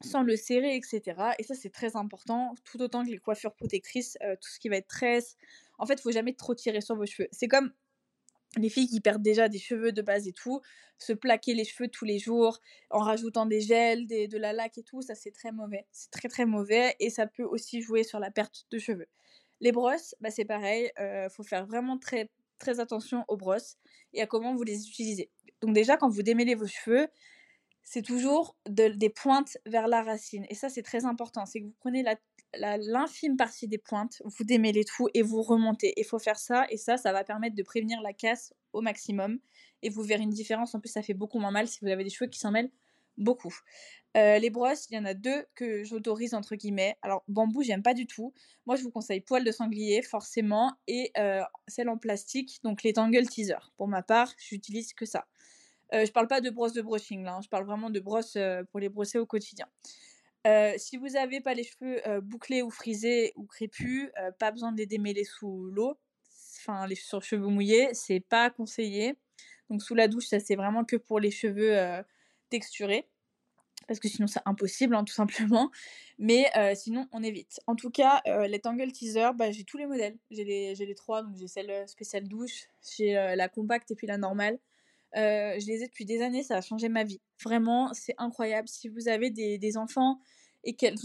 sans 0.00 0.22
le 0.22 0.36
serrer, 0.36 0.76
etc. 0.76 1.02
Et 1.38 1.42
ça, 1.42 1.54
c'est 1.54 1.70
très 1.70 1.96
important, 1.96 2.54
tout 2.64 2.80
autant 2.80 3.04
que 3.04 3.10
les 3.10 3.18
coiffures 3.18 3.54
protectrices, 3.54 4.16
tout 4.40 4.48
ce 4.48 4.58
qui 4.58 4.68
va 4.68 4.76
être 4.76 4.88
tresse. 4.88 5.36
En 5.78 5.86
fait, 5.86 5.94
il 5.94 6.02
faut 6.02 6.12
jamais 6.12 6.34
trop 6.34 6.54
tirer 6.54 6.80
sur 6.80 6.96
vos 6.96 7.06
cheveux. 7.06 7.28
C'est 7.32 7.48
comme 7.48 7.72
les 8.58 8.68
filles 8.68 8.88
qui 8.88 9.00
perdent 9.00 9.22
déjà 9.22 9.48
des 9.48 9.58
cheveux 9.58 9.92
de 9.92 10.02
base 10.02 10.28
et 10.28 10.32
tout, 10.32 10.60
se 10.98 11.12
plaquer 11.12 11.54
les 11.54 11.64
cheveux 11.64 11.88
tous 11.88 12.04
les 12.04 12.18
jours 12.18 12.60
en 12.90 13.00
rajoutant 13.00 13.46
des 13.46 13.60
gels, 13.60 14.06
de 14.06 14.38
la 14.38 14.52
laque 14.52 14.78
et 14.78 14.82
tout, 14.82 15.02
ça 15.02 15.14
c'est 15.14 15.32
très 15.32 15.52
mauvais. 15.52 15.86
C'est 15.92 16.10
très 16.10 16.28
très 16.28 16.46
mauvais 16.46 16.94
et 17.00 17.10
ça 17.10 17.26
peut 17.26 17.44
aussi 17.44 17.82
jouer 17.82 18.04
sur 18.04 18.18
la 18.18 18.30
perte 18.30 18.66
de 18.70 18.78
cheveux. 18.78 19.06
Les 19.60 19.72
brosses, 19.72 20.14
bah 20.20 20.30
c'est 20.30 20.44
pareil, 20.44 20.90
il 20.98 21.28
faut 21.30 21.42
faire 21.42 21.66
vraiment 21.66 21.98
très 21.98 22.30
très 22.58 22.80
attention 22.80 23.24
aux 23.28 23.36
brosses 23.36 23.76
et 24.12 24.22
à 24.22 24.26
comment 24.26 24.54
vous 24.54 24.62
les 24.62 24.88
utilisez. 24.88 25.30
Donc 25.60 25.74
déjà, 25.74 25.96
quand 25.96 26.08
vous 26.08 26.22
démêlez 26.22 26.54
vos 26.54 26.66
cheveux, 26.66 27.08
c'est 27.84 28.02
toujours 28.02 28.56
des 28.66 29.10
pointes 29.10 29.58
vers 29.66 29.88
la 29.88 30.02
racine. 30.02 30.46
Et 30.48 30.54
ça, 30.54 30.68
c'est 30.68 30.82
très 30.82 31.04
important. 31.04 31.46
C'est 31.46 31.60
que 31.60 31.66
vous 31.66 31.76
prenez 31.78 32.04
l'infime 32.56 33.36
partie 33.36 33.68
des 33.68 33.78
pointes, 33.78 34.22
vous 34.24 34.44
démêlez 34.44 34.84
tout 34.84 35.08
et 35.14 35.22
vous 35.22 35.42
remontez. 35.42 35.92
Il 35.96 36.04
faut 36.04 36.18
faire 36.18 36.38
ça. 36.38 36.66
Et 36.70 36.78
ça, 36.78 36.96
ça 36.96 37.12
va 37.12 37.24
permettre 37.24 37.54
de 37.54 37.62
prévenir 37.62 38.00
la 38.00 38.12
casse 38.12 38.54
au 38.72 38.80
maximum. 38.80 39.38
Et 39.82 39.90
vous 39.90 40.02
verrez 40.02 40.22
une 40.22 40.30
différence. 40.30 40.74
En 40.74 40.80
plus, 40.80 40.88
ça 40.88 41.02
fait 41.02 41.14
beaucoup 41.14 41.38
moins 41.38 41.50
mal 41.50 41.68
si 41.68 41.78
vous 41.82 41.88
avez 41.88 42.04
des 42.04 42.10
cheveux 42.10 42.30
qui 42.30 42.38
s'en 42.38 42.50
mêlent 42.50 42.72
beaucoup. 43.18 43.54
Euh, 44.16 44.38
les 44.38 44.50
brosses, 44.50 44.86
il 44.90 44.94
y 44.94 44.98
en 44.98 45.04
a 45.04 45.14
deux 45.14 45.44
que 45.54 45.84
j'autorise 45.84 46.34
entre 46.34 46.54
guillemets. 46.54 46.96
Alors 47.02 47.24
bambou, 47.28 47.62
j'aime 47.62 47.82
pas 47.82 47.94
du 47.94 48.06
tout. 48.06 48.32
Moi, 48.64 48.76
je 48.76 48.82
vous 48.82 48.90
conseille 48.90 49.20
poil 49.20 49.44
de 49.44 49.50
sanglier 49.50 50.02
forcément 50.02 50.72
et 50.86 51.10
euh, 51.18 51.42
celle 51.66 51.88
en 51.88 51.98
plastique, 51.98 52.60
donc 52.62 52.82
les 52.82 52.92
Tangle 52.92 53.26
Teaser. 53.28 53.72
Pour 53.76 53.88
ma 53.88 54.02
part, 54.02 54.32
j'utilise 54.38 54.94
que 54.94 55.04
ça. 55.04 55.26
Euh, 55.92 56.06
je 56.06 56.12
parle 56.12 56.28
pas 56.28 56.40
de 56.40 56.50
brosse 56.50 56.72
de 56.72 56.82
brushing 56.82 57.22
là, 57.24 57.36
hein. 57.36 57.40
je 57.42 57.48
parle 57.48 57.64
vraiment 57.64 57.90
de 57.90 58.00
brosse 58.00 58.36
euh, 58.36 58.62
pour 58.70 58.80
les 58.80 58.88
brosser 58.88 59.18
au 59.18 59.26
quotidien. 59.26 59.66
Euh, 60.46 60.72
si 60.76 60.96
vous 60.96 61.10
n'avez 61.10 61.40
pas 61.40 61.54
les 61.54 61.64
cheveux 61.64 62.02
bouclés 62.20 62.62
ou 62.62 62.70
frisés 62.70 63.32
ou 63.36 63.46
crépus, 63.46 64.10
pas 64.38 64.50
besoin 64.50 64.72
de 64.72 64.76
les 64.76 64.84
démêler 64.86 65.24
sous 65.24 65.70
l'eau. 65.70 65.98
Enfin, 66.58 66.86
les 66.86 66.96
sur 66.96 67.22
cheveux 67.22 67.46
mouillés, 67.46 67.88
c'est 67.94 68.20
pas 68.20 68.50
conseillé. 68.50 69.14
Donc 69.70 69.82
sous 69.82 69.94
la 69.94 70.06
douche, 70.06 70.26
ça 70.26 70.40
c'est 70.40 70.54
vraiment 70.54 70.84
que 70.84 70.96
pour 70.96 71.18
les 71.18 71.30
cheveux 71.30 71.74
texturés. 72.50 73.08
Parce 73.88 74.00
que 74.00 74.08
sinon 74.08 74.26
c'est 74.26 74.42
impossible, 74.44 74.94
hein, 74.94 75.04
tout 75.04 75.14
simplement. 75.14 75.70
Mais 76.18 76.44
sinon, 76.74 77.08
on 77.12 77.22
évite. 77.22 77.60
En 77.66 77.74
tout 77.74 77.90
cas, 77.90 78.20
les 78.46 78.58
Tangle 78.58 78.92
Teaser, 78.92 79.30
bah, 79.34 79.50
j'ai 79.50 79.64
tous 79.64 79.78
les 79.78 79.86
modèles. 79.86 80.18
J'ai 80.30 80.44
les, 80.44 80.74
les 80.74 80.94
trois, 80.94 81.22
donc 81.22 81.36
j'ai 81.38 81.48
celle 81.48 81.88
spéciale 81.88 82.28
douche, 82.28 82.68
j'ai 82.98 83.14
la 83.14 83.48
compacte 83.48 83.90
et 83.92 83.94
puis 83.94 84.06
la 84.06 84.18
normale. 84.18 84.58
Euh, 85.16 85.58
je 85.60 85.66
les 85.66 85.82
ai 85.82 85.86
depuis 85.86 86.04
des 86.04 86.22
années, 86.22 86.42
ça 86.42 86.56
a 86.56 86.60
changé 86.60 86.88
ma 86.88 87.04
vie. 87.04 87.20
Vraiment, 87.42 87.92
c'est 87.92 88.14
incroyable. 88.18 88.68
Si 88.68 88.88
vous 88.88 89.08
avez 89.08 89.30
des, 89.30 89.76
enfants 89.76 90.18
et 90.64 90.74
qu'elles 90.74 90.96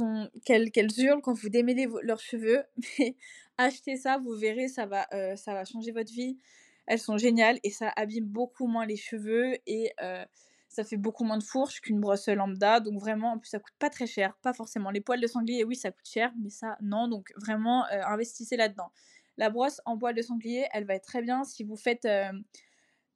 hurlent 0.97 1.21
quand 1.21 1.33
vous 1.33 1.49
démêlez 1.49 1.87
leurs 2.01 2.19
cheveux, 2.19 2.63
mais 2.99 3.15
achetez 3.57 3.97
ça, 3.97 4.17
vous 4.17 4.33
verrez, 4.33 4.67
ça 4.67 4.85
va, 4.85 5.07
euh, 5.13 5.35
ça 5.35 5.53
va 5.53 5.65
changer 5.65 5.91
votre 5.91 6.11
vie. 6.11 6.39
Elles 6.87 6.99
sont 6.99 7.17
géniales 7.17 7.59
et 7.63 7.69
ça 7.69 7.93
abîme 7.95 8.25
beaucoup 8.25 8.65
moins 8.65 8.85
les 8.85 8.95
cheveux 8.95 9.57
et 9.67 9.91
euh, 10.01 10.25
ça 10.69 10.83
fait 10.83 10.97
beaucoup 10.97 11.23
moins 11.23 11.37
de 11.37 11.43
fourche 11.43 11.81
qu'une 11.81 11.99
brosse 11.99 12.27
lambda. 12.29 12.79
Donc 12.79 12.99
vraiment, 12.99 13.33
en 13.33 13.37
plus, 13.37 13.49
ça 13.49 13.59
coûte 13.59 13.75
pas 13.77 13.91
très 13.91 14.07
cher. 14.07 14.35
Pas 14.41 14.53
forcément. 14.53 14.89
Les 14.89 15.01
poils 15.01 15.21
de 15.21 15.27
sanglier, 15.27 15.63
oui, 15.63 15.75
ça 15.75 15.91
coûte 15.91 16.07
cher, 16.07 16.31
mais 16.41 16.49
ça, 16.49 16.77
non. 16.81 17.07
Donc 17.07 17.31
vraiment, 17.35 17.85
investissez 17.91 18.57
là-dedans. 18.57 18.91
La 19.37 19.51
brosse 19.51 19.81
en 19.85 19.99
poils 19.99 20.15
de 20.15 20.21
sanglier, 20.23 20.65
elle 20.73 20.85
va 20.85 20.95
être 20.95 21.05
très 21.05 21.21
bien 21.21 21.43
si 21.43 21.63
vous 21.63 21.75
faites 21.75 22.07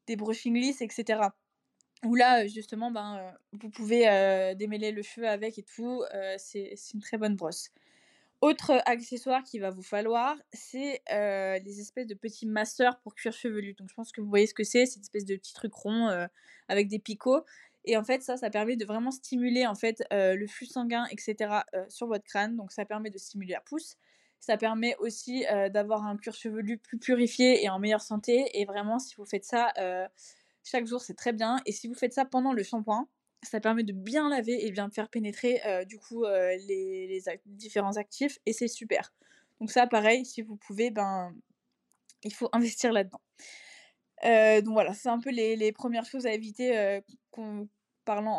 des 0.08 0.16
brushing 0.16 0.56
lisses, 0.56 0.82
etc. 0.82 1.20
Où 2.04 2.16
là, 2.16 2.46
justement, 2.48 2.92
ben, 2.92 3.18
euh, 3.18 3.32
vous 3.54 3.70
pouvez 3.70 4.10
euh, 4.10 4.56
démêler 4.56 4.92
le 4.92 5.02
cheveu 5.02 5.28
avec 5.28 5.58
et 5.58 5.64
tout. 5.64 6.04
Euh, 6.14 6.36
c'est 6.38 6.76
une 6.94 7.00
très 7.00 7.18
bonne 7.18 7.36
brosse. 7.36 7.70
Autre 8.42 8.82
accessoire 8.86 9.42
qu'il 9.44 9.62
va 9.62 9.70
vous 9.70 9.84
falloir, 9.84 10.36
c'est 10.52 11.02
les 11.10 11.80
espèces 11.80 12.08
de 12.08 12.14
petits 12.14 12.46
masseurs 12.46 13.00
pour 13.00 13.16
cuir 13.16 13.32
chevelu. 13.32 13.74
Donc 13.74 13.88
je 13.90 13.94
pense 13.94 14.12
que 14.12 14.20
vous 14.20 14.28
voyez 14.28 14.48
ce 14.48 14.54
que 14.54 14.66
c'est, 14.66 14.84
une 14.84 15.02
espèce 15.02 15.24
de 15.24 15.38
petits 15.38 15.54
trucs 15.54 15.74
ronds 15.74 16.10
avec 16.68 16.90
des 16.90 17.00
picots. 17.00 17.46
Et 17.86 17.96
en 17.96 18.04
fait, 18.04 18.22
ça, 18.22 18.36
ça 18.36 18.50
permet 18.50 18.76
de 18.76 18.84
vraiment 18.84 19.12
stimuler 19.12 19.66
en 19.66 19.76
fait 19.76 20.04
le 20.12 20.46
flux 20.46 20.66
sanguin, 20.66 21.06
etc. 21.10 21.62
sur 21.88 22.08
votre 22.08 22.26
crâne. 22.26 22.58
Donc 22.58 22.74
ça 22.74 22.84
permet 22.84 23.10
de 23.10 23.18
stimuler 23.18 23.54
la 23.54 23.62
pousse. 23.62 23.96
Ça 24.44 24.58
permet 24.58 24.94
aussi 25.00 25.46
d'avoir 25.72 26.06
un 26.06 26.18
cuir 26.18 26.34
chevelu 26.34 26.78
plus 26.78 27.00
purifié 27.00 27.64
et 27.64 27.70
en 27.70 27.80
meilleure 27.80 28.02
santé. 28.02 28.46
Et 28.60 28.66
vraiment, 28.66 29.00
si 29.00 29.16
vous 29.16 29.24
faites 29.24 29.46
ça 29.46 29.72
chaque 30.66 30.86
jour, 30.86 31.00
c'est 31.00 31.14
très 31.14 31.32
bien. 31.32 31.62
Et 31.66 31.72
si 31.72 31.88
vous 31.88 31.94
faites 31.94 32.12
ça 32.12 32.26
pendant 32.26 32.52
le 32.52 32.62
shampoing, 32.62 33.08
ça 33.42 33.62
permet 33.62 33.84
de 33.84 33.94
bien 33.94 34.28
laver 34.28 34.68
et 34.68 34.72
bien 34.72 34.90
faire 34.90 35.08
pénétrer 35.08 35.62
du 35.88 35.98
coup 35.98 36.26
les, 36.26 37.24
différents 37.46 37.96
actifs 37.96 38.38
et 38.46 38.52
c'est 38.52 38.68
super. 38.68 39.14
Donc 39.62 39.72
ça, 39.72 39.88
pareil, 39.88 40.26
si 40.26 40.42
vous 40.42 40.58
pouvez, 40.58 40.92
ben, 40.92 41.34
il 42.24 42.34
faut 42.34 42.50
investir 42.52 42.92
là-dedans. 42.92 43.22
donc 44.26 44.74
voilà, 44.74 44.94
c'est 44.94 45.08
un 45.08 45.22
peu 45.22 45.30
les, 45.30 45.72
premières 45.72 46.04
choses 46.04 46.26
à 46.26 46.34
éviter 46.34 47.00
en 47.38 47.66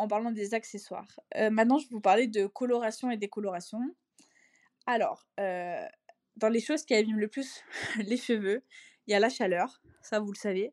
parlant 0.07 0.33
des 0.33 0.53
accessoires. 0.53 1.19
maintenant, 1.51 1.79
je 1.79 1.87
vais 1.87 1.95
vous 1.95 2.03
parler 2.03 2.27
de 2.27 2.45
coloration 2.45 3.11
et 3.11 3.17
décoloration. 3.17 3.81
Alors, 4.87 5.27
euh, 5.41 5.87
dans 6.37 6.49
les 6.49 6.61
choses 6.61 6.85
qui 6.85 6.95
abîment 6.95 7.21
le 7.21 7.29
plus 7.29 7.63
les 7.97 8.17
cheveux, 8.17 8.63
il 9.07 9.13
y 9.13 9.15
a 9.15 9.21
la 9.21 9.29
chaleur, 9.29 9.83
ça 10.03 10.21
vous 10.21 10.33
le 10.33 10.39
savez, 10.39 10.73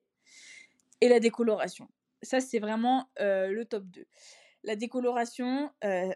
et 1.00 1.10
la 1.10 1.20
décoloration. 1.20 1.90
Ça, 2.22 2.40
c'est 2.40 2.60
vraiment 2.60 3.10
euh, 3.20 3.48
le 3.48 3.66
top 3.66 3.86
2. 3.86 4.06
La 4.64 4.76
décoloration, 4.76 5.72
euh, 5.84 6.12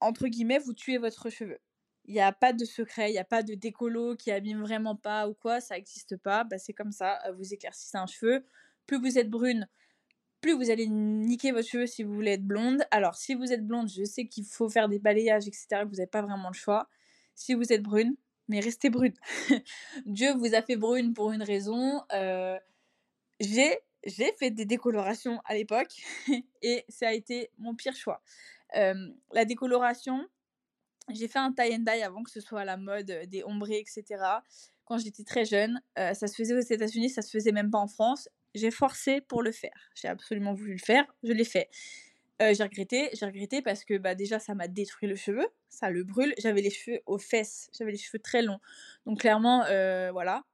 entre 0.00 0.26
guillemets, 0.26 0.58
vous 0.58 0.74
tuez 0.74 0.98
votre 0.98 1.30
cheveu. 1.30 1.58
Il 2.06 2.14
n'y 2.14 2.20
a 2.20 2.32
pas 2.32 2.52
de 2.52 2.64
secret, 2.64 3.10
il 3.10 3.12
n'y 3.12 3.18
a 3.18 3.24
pas 3.24 3.42
de 3.42 3.54
décolo 3.54 4.16
qui 4.16 4.30
abîme 4.30 4.60
vraiment 4.60 4.96
pas 4.96 5.28
ou 5.28 5.34
quoi, 5.34 5.60
ça 5.60 5.76
n'existe 5.76 6.16
pas. 6.16 6.44
Bah, 6.44 6.58
c'est 6.58 6.72
comme 6.72 6.92
ça, 6.92 7.20
vous 7.36 7.54
éclaircissez 7.54 7.98
un 7.98 8.06
cheveu. 8.06 8.44
Plus 8.86 8.98
vous 9.00 9.18
êtes 9.18 9.30
brune, 9.30 9.68
plus 10.40 10.52
vous 10.52 10.70
allez 10.70 10.86
niquer 10.88 11.52
votre 11.52 11.68
cheveu 11.68 11.86
si 11.86 12.02
vous 12.02 12.14
voulez 12.14 12.32
être 12.32 12.46
blonde. 12.46 12.82
Alors, 12.90 13.14
si 13.14 13.34
vous 13.34 13.52
êtes 13.52 13.66
blonde, 13.66 13.88
je 13.88 14.04
sais 14.04 14.26
qu'il 14.26 14.44
faut 14.44 14.68
faire 14.68 14.88
des 14.88 14.98
balayages, 14.98 15.46
etc., 15.46 15.66
que 15.70 15.88
vous 15.88 15.96
n'avez 15.96 16.06
pas 16.06 16.22
vraiment 16.22 16.48
le 16.48 16.54
choix. 16.54 16.88
Si 17.34 17.54
vous 17.54 17.72
êtes 17.72 17.82
brune, 17.82 18.16
mais 18.48 18.60
restez 18.60 18.90
brune. 18.90 19.14
Dieu 20.06 20.34
vous 20.34 20.54
a 20.54 20.62
fait 20.62 20.76
brune 20.76 21.14
pour 21.14 21.32
une 21.32 21.42
raison. 21.42 22.02
Euh, 22.12 22.58
j'ai, 23.38 23.78
j'ai 24.04 24.32
fait 24.38 24.50
des 24.50 24.64
décolorations 24.64 25.40
à 25.44 25.54
l'époque 25.54 25.94
et 26.62 26.84
ça 26.88 27.08
a 27.08 27.12
été 27.12 27.50
mon 27.58 27.74
pire 27.74 27.94
choix. 27.94 28.22
Euh, 28.76 29.08
la 29.32 29.44
décoloration, 29.44 30.26
j'ai 31.10 31.28
fait 31.28 31.38
un 31.38 31.52
tie 31.52 31.74
and 31.74 31.80
dye 31.80 32.02
avant 32.02 32.22
que 32.22 32.30
ce 32.30 32.40
soit 32.40 32.60
à 32.60 32.64
la 32.64 32.76
mode, 32.76 33.10
euh, 33.10 33.26
des 33.26 33.44
ombrés, 33.44 33.78
etc. 33.78 34.22
Quand 34.84 34.98
j'étais 34.98 35.22
très 35.22 35.44
jeune, 35.44 35.80
ça 35.96 36.26
se 36.26 36.34
faisait 36.34 36.52
aux 36.52 36.58
États-Unis, 36.58 37.10
ça 37.10 37.22
se 37.22 37.30
faisait 37.30 37.52
même 37.52 37.70
pas 37.70 37.78
en 37.78 37.86
France 37.86 38.28
j'ai 38.54 38.70
forcé 38.70 39.20
pour 39.20 39.42
le 39.42 39.52
faire. 39.52 39.90
J'ai 39.94 40.08
absolument 40.08 40.54
voulu 40.54 40.72
le 40.72 40.78
faire, 40.78 41.04
je 41.22 41.32
l'ai 41.32 41.44
fait. 41.44 41.68
Euh, 42.42 42.54
j'ai 42.54 42.62
regretté, 42.62 43.10
j'ai 43.12 43.26
regretté 43.26 43.60
parce 43.60 43.84
que 43.84 43.98
bah, 43.98 44.14
déjà 44.14 44.38
ça 44.38 44.54
m'a 44.54 44.66
détruit 44.66 45.08
le 45.08 45.16
cheveu, 45.16 45.46
ça 45.68 45.90
le 45.90 46.04
brûle. 46.04 46.34
J'avais 46.38 46.62
les 46.62 46.70
cheveux 46.70 47.00
aux 47.06 47.18
fesses, 47.18 47.68
j'avais 47.76 47.92
les 47.92 47.98
cheveux 47.98 48.18
très 48.18 48.42
longs. 48.42 48.60
Donc 49.04 49.20
clairement, 49.20 49.64
euh, 49.64 50.10
voilà, 50.10 50.44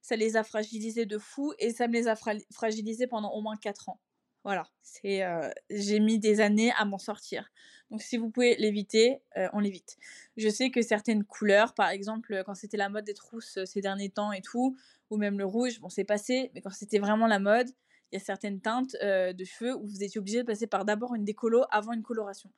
ça 0.00 0.16
les 0.16 0.36
a 0.36 0.42
fragilisés 0.42 1.06
de 1.06 1.18
fou 1.18 1.52
et 1.58 1.70
ça 1.70 1.86
me 1.86 1.92
les 1.92 2.08
a 2.08 2.16
fragilisés 2.52 3.06
pendant 3.06 3.30
au 3.32 3.40
moins 3.40 3.56
4 3.56 3.88
ans. 3.90 4.00
Voilà, 4.44 4.68
c'est, 4.82 5.24
euh, 5.24 5.50
j'ai 5.70 6.00
mis 6.00 6.18
des 6.18 6.40
années 6.40 6.72
à 6.78 6.84
m'en 6.84 6.98
sortir. 6.98 7.50
Donc 7.90 8.02
si 8.02 8.18
vous 8.18 8.30
pouvez 8.30 8.54
l'éviter, 8.56 9.22
on 9.54 9.60
l'évite. 9.60 9.96
Je 10.36 10.50
sais 10.50 10.70
que 10.70 10.82
certaines 10.82 11.24
couleurs, 11.24 11.72
par 11.72 11.88
exemple 11.88 12.42
quand 12.44 12.54
c'était 12.54 12.76
la 12.76 12.90
mode 12.90 13.04
des 13.04 13.14
trousses 13.14 13.58
ces 13.64 13.80
derniers 13.80 14.10
temps 14.10 14.30
et 14.30 14.42
tout, 14.42 14.76
ou 15.10 15.16
même 15.16 15.38
le 15.38 15.46
rouge, 15.46 15.80
bon 15.80 15.88
c'est 15.88 16.04
passé, 16.04 16.50
mais 16.54 16.60
quand 16.60 16.70
c'était 16.70 16.98
vraiment 16.98 17.26
la 17.26 17.38
mode, 17.38 17.70
il 18.10 18.18
y 18.18 18.20
a 18.20 18.24
certaines 18.24 18.60
teintes 18.60 18.96
euh, 19.02 19.32
de 19.32 19.44
cheveux 19.44 19.74
où 19.76 19.86
vous 19.86 20.02
étiez 20.02 20.18
obligé 20.18 20.38
de 20.38 20.46
passer 20.46 20.66
par 20.66 20.84
d'abord 20.84 21.14
une 21.14 21.24
décolo 21.24 21.64
avant 21.70 21.92
une 21.92 22.02
coloration. 22.02 22.50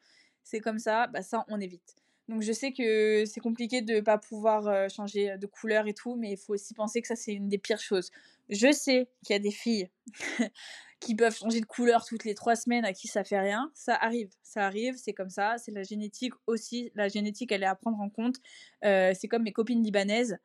C'est 0.45 0.61
comme 0.61 0.79
ça, 0.79 1.07
bah 1.09 1.23
ça 1.23 1.45
on 1.49 1.61
évite. 1.61 1.97
Donc 2.29 2.43
je 2.43 2.53
sais 2.53 2.73
que 2.73 3.25
c'est 3.27 3.41
compliqué 3.41 3.83
de 3.83 3.95
ne 3.95 4.01
pas 4.01 4.19
pouvoir 4.19 4.69
euh, 4.69 4.89
changer 4.89 5.37
de 5.39 5.47
couleur 5.47 5.89
et 5.89 5.95
tout, 5.95 6.15
mais 6.17 6.33
il 6.33 6.37
faut 6.37 6.55
aussi 6.55 6.75
penser 6.75 7.03
que 7.03 7.09
ça 7.09 7.17
c'est 7.17 7.33
une 7.33 7.49
des 7.49 7.59
pires 7.59 7.81
choses. 7.81 8.11
Je 8.49 8.73
sais 8.73 9.09
qu'il 9.25 9.35
y 9.35 9.37
a 9.37 9.41
des 9.41 9.51
filles 9.51 9.91
qui 11.01 11.15
peuvent 11.15 11.37
changer 11.37 11.61
de 11.61 11.67
couleur 11.67 12.05
toutes 12.05 12.25
les 12.25 12.35
trois 12.35 12.57
semaines 12.57 12.85
à 12.85 12.93
qui 12.93 13.09
ça 13.09 13.25
fait 13.25 13.41
rien. 13.41 13.71
Ça 13.75 13.95
arrive, 13.95 14.31
ça 14.43 14.67
arrive, 14.67 14.97
c'est 14.97 15.15
comme 15.15 15.31
ça, 15.31 15.57
c'est 15.59 15.73
la 15.73 15.83
génétique 15.83 16.35
aussi. 16.47 16.93
La 16.95 17.09
génétique 17.09 17.53
elle 17.53 17.63
est 17.63 17.67
à 17.67 17.75
prendre 17.75 18.01
en 18.01 18.11
compte. 18.11 18.37
Euh, 18.85 19.13
c'est 19.19 19.29
comme 19.29 19.43
mes 19.43 19.53
copines 19.53 19.83
libanaises 19.83 20.39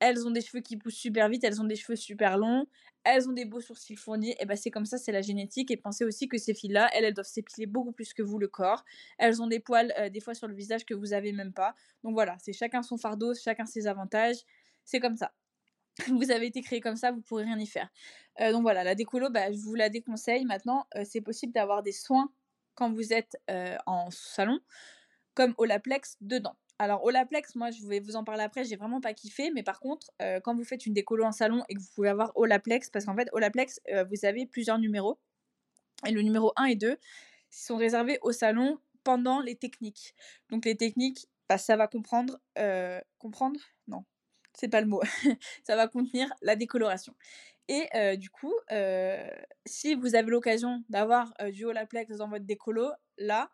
elles 0.00 0.26
ont 0.26 0.30
des 0.30 0.40
cheveux 0.40 0.62
qui 0.62 0.76
poussent 0.76 0.94
super 0.94 1.28
vite, 1.28 1.44
elles 1.44 1.60
ont 1.60 1.64
des 1.64 1.76
cheveux 1.76 1.94
super 1.94 2.38
longs, 2.38 2.66
elles 3.04 3.28
ont 3.28 3.32
des 3.32 3.44
beaux 3.44 3.60
sourcils 3.60 3.96
fournis, 3.96 4.34
et 4.40 4.46
ben 4.46 4.56
c'est 4.56 4.70
comme 4.70 4.86
ça, 4.86 4.98
c'est 4.98 5.12
la 5.12 5.20
génétique. 5.20 5.70
Et 5.70 5.76
pensez 5.76 6.04
aussi 6.04 6.26
que 6.26 6.38
ces 6.38 6.54
filles-là, 6.54 6.90
elles, 6.94 7.04
elles 7.04 7.14
doivent 7.14 7.26
s'épiler 7.26 7.66
beaucoup 7.66 7.92
plus 7.92 8.14
que 8.14 8.22
vous 8.22 8.38
le 8.38 8.48
corps. 8.48 8.84
Elles 9.18 9.40
ont 9.42 9.46
des 9.46 9.60
poils 9.60 9.92
euh, 9.98 10.08
des 10.08 10.20
fois 10.20 10.34
sur 10.34 10.48
le 10.48 10.54
visage 10.54 10.84
que 10.84 10.94
vous 10.94 11.12
avez 11.12 11.32
même 11.32 11.52
pas. 11.52 11.74
Donc 12.02 12.14
voilà, 12.14 12.36
c'est 12.40 12.52
chacun 12.54 12.82
son 12.82 12.96
fardeau, 12.96 13.34
chacun 13.34 13.66
ses 13.66 13.86
avantages. 13.86 14.38
C'est 14.84 15.00
comme 15.00 15.16
ça. 15.16 15.32
Vous 16.08 16.30
avez 16.30 16.46
été 16.46 16.62
créé 16.62 16.80
comme 16.80 16.96
ça, 16.96 17.12
vous 17.12 17.20
pourrez 17.20 17.44
rien 17.44 17.58
y 17.58 17.66
faire. 17.66 17.88
Euh, 18.40 18.52
donc 18.52 18.62
voilà, 18.62 18.84
la 18.84 18.94
décolo, 18.94 19.28
bah, 19.28 19.52
je 19.52 19.58
vous 19.58 19.74
la 19.74 19.88
déconseille. 19.90 20.44
Maintenant, 20.44 20.86
euh, 20.96 21.04
c'est 21.04 21.20
possible 21.20 21.52
d'avoir 21.52 21.82
des 21.82 21.92
soins 21.92 22.32
quand 22.74 22.90
vous 22.90 23.12
êtes 23.12 23.36
en 23.84 24.10
salon, 24.10 24.58
comme 25.34 25.54
Olaplex 25.58 26.16
dedans. 26.22 26.56
Alors, 26.80 27.04
Olaplex, 27.04 27.56
moi, 27.56 27.70
je 27.70 27.86
vais 27.86 28.00
vous 28.00 28.16
en 28.16 28.24
parler 28.24 28.42
après, 28.42 28.64
j'ai 28.64 28.76
vraiment 28.76 29.02
pas 29.02 29.12
kiffé. 29.12 29.50
Mais 29.50 29.62
par 29.62 29.80
contre, 29.80 30.10
euh, 30.22 30.40
quand 30.40 30.54
vous 30.54 30.64
faites 30.64 30.86
une 30.86 30.94
décolo 30.94 31.24
en 31.24 31.30
salon 31.30 31.62
et 31.68 31.74
que 31.74 31.78
vous 31.78 31.90
pouvez 31.94 32.08
avoir 32.08 32.32
Olaplex, 32.36 32.88
parce 32.88 33.04
qu'en 33.04 33.14
fait, 33.14 33.28
Olaplex, 33.34 33.82
euh, 33.92 34.04
vous 34.04 34.24
avez 34.24 34.46
plusieurs 34.46 34.78
numéros. 34.78 35.20
Et 36.06 36.10
le 36.10 36.22
numéro 36.22 36.54
1 36.56 36.64
et 36.64 36.76
2 36.76 36.96
sont 37.50 37.76
réservés 37.76 38.18
au 38.22 38.32
salon 38.32 38.78
pendant 39.04 39.40
les 39.42 39.56
techniques. 39.56 40.14
Donc, 40.48 40.64
les 40.64 40.74
techniques, 40.74 41.28
bah, 41.50 41.58
ça 41.58 41.76
va 41.76 41.86
comprendre. 41.86 42.40
Euh, 42.56 42.98
comprendre? 43.18 43.60
Non, 43.86 44.06
c'est 44.60 44.68
pas 44.68 44.82
le 44.82 44.86
mot. 44.86 45.00
ça 45.64 45.74
va 45.74 45.88
contenir 45.88 46.30
la 46.42 46.54
décoloration. 46.54 47.14
Et 47.68 47.88
du 48.16 48.30
coup, 48.30 48.52
si 49.64 49.94
vous 49.94 50.16
avez 50.16 50.28
l'occasion 50.28 50.82
d'avoir 50.88 51.32
du 51.52 51.64
Olaplex 51.64 52.16
dans 52.16 52.28
votre 52.28 52.44
décolo, 52.44 52.90
là, 53.16 53.50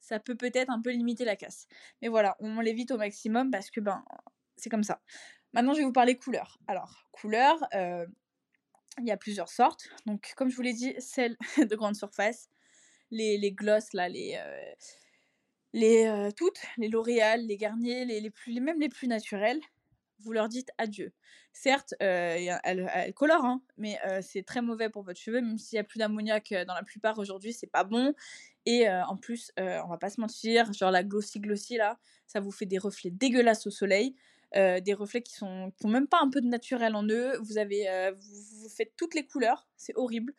ça 0.00 0.18
peut 0.18 0.34
peut-être 0.34 0.68
un 0.68 0.82
peu 0.82 0.90
limiter 0.90 1.24
la 1.24 1.36
casse. 1.36 1.68
Mais 2.02 2.08
voilà, 2.08 2.36
on 2.40 2.60
l'évite 2.60 2.90
au 2.90 2.98
maximum 2.98 3.52
parce 3.52 3.70
que 3.70 3.80
ben, 3.80 4.04
c'est 4.56 4.68
comme 4.68 4.82
ça. 4.82 5.00
Maintenant, 5.52 5.74
je 5.74 5.78
vais 5.78 5.84
vous 5.84 5.92
parler 5.92 6.16
couleurs. 6.16 6.58
Alors, 6.66 7.08
couleurs, 7.12 7.64
il 7.72 9.06
y 9.06 9.12
a 9.12 9.16
plusieurs 9.16 9.48
sortes. 9.48 9.88
Donc, 10.06 10.32
comme 10.36 10.50
je 10.50 10.56
vous 10.56 10.62
l'ai 10.62 10.74
dit, 10.74 10.94
celles 10.98 11.36
de 11.56 11.76
grande 11.76 11.94
surface, 11.94 12.50
les, 13.12 13.38
les 13.38 13.52
gloss, 13.52 13.92
là, 13.92 14.08
les, 14.08 14.40
toutes, 16.36 16.60
les 16.78 16.88
L'Oréal, 16.88 17.46
les 17.46 17.56
Garnier, 17.56 18.04
les, 18.04 18.20
les 18.20 18.30
plus, 18.30 18.60
même 18.60 18.80
les 18.80 18.88
plus 18.88 19.06
naturelles, 19.06 19.60
vous 20.20 20.32
leur 20.32 20.48
dites 20.48 20.70
adieu. 20.78 21.12
Certes, 21.52 21.94
elles, 22.00 22.58
elles, 22.64 23.14
colorent, 23.14 23.44
hein, 23.44 23.62
mais 23.76 23.98
c'est 24.22 24.42
très 24.42 24.62
mauvais 24.62 24.88
pour 24.88 25.02
votre 25.02 25.20
cheveu, 25.20 25.40
même 25.40 25.58
s'il 25.58 25.76
y 25.76 25.80
a 25.80 25.84
plus 25.84 25.98
d'ammoniac 25.98 26.52
dans 26.66 26.74
la 26.74 26.82
plupart 26.82 27.18
aujourd'hui, 27.18 27.52
c'est 27.52 27.66
pas 27.66 27.84
bon. 27.84 28.14
Et 28.66 28.88
en 28.88 29.16
plus, 29.16 29.52
on 29.56 29.88
va 29.88 29.98
pas 29.98 30.10
se 30.10 30.20
mentir, 30.20 30.72
genre 30.72 30.90
la 30.90 31.02
glossy 31.02 31.40
glossy 31.40 31.76
là, 31.76 31.98
ça 32.26 32.40
vous 32.40 32.50
fait 32.50 32.66
des 32.66 32.78
reflets 32.78 33.10
dégueulasses 33.10 33.66
au 33.66 33.70
soleil. 33.70 34.14
des 34.54 34.94
reflets 34.94 35.22
qui 35.22 35.34
sont 35.34 35.72
qui 35.78 35.86
ont 35.86 35.90
même 35.90 36.08
pas 36.08 36.20
un 36.20 36.30
peu 36.30 36.40
de 36.40 36.48
naturel 36.48 36.94
en 36.94 37.04
eux. 37.04 37.38
Vous 37.40 37.58
avez, 37.58 38.12
vous, 38.18 38.68
faites 38.68 38.92
toutes 38.96 39.14
les 39.14 39.26
couleurs, 39.26 39.68
c'est 39.76 39.96
horrible. 39.96 40.34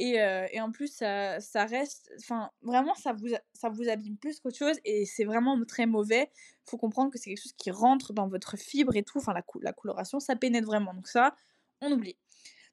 Et, 0.00 0.14
et, 0.52 0.60
en 0.60 0.70
plus, 0.70 0.92
ça, 0.92 1.64
reste. 1.64 2.12
Enfin, 2.20 2.50
vraiment, 2.62 2.94
ça 2.94 3.12
vous, 3.12 3.26
ça 3.52 3.68
vous 3.68 3.88
abîme 3.88 4.16
plus 4.16 4.38
qu'autre 4.38 4.56
chose. 4.56 4.76
Et 4.84 5.04
c'est 5.04 5.24
vraiment 5.24 5.60
très 5.64 5.86
mauvais. 5.86 6.30
Il 6.32 6.70
faut 6.70 6.78
comprendre 6.78 7.10
que 7.10 7.18
c'est 7.18 7.30
quelque 7.30 7.42
chose 7.42 7.54
qui 7.54 7.72
rentre 7.72 8.12
dans 8.12 8.28
votre 8.28 8.56
fibre 8.56 8.94
et 8.94 9.02
tout. 9.02 9.18
Enfin, 9.18 9.34
la, 9.34 9.42
la 9.60 9.72
coloration, 9.72 10.20
ça 10.20 10.36
pénètre 10.36 10.66
vraiment. 10.66 10.94
Donc, 10.94 11.08
ça, 11.08 11.34
on 11.80 11.90
oublie. 11.90 12.16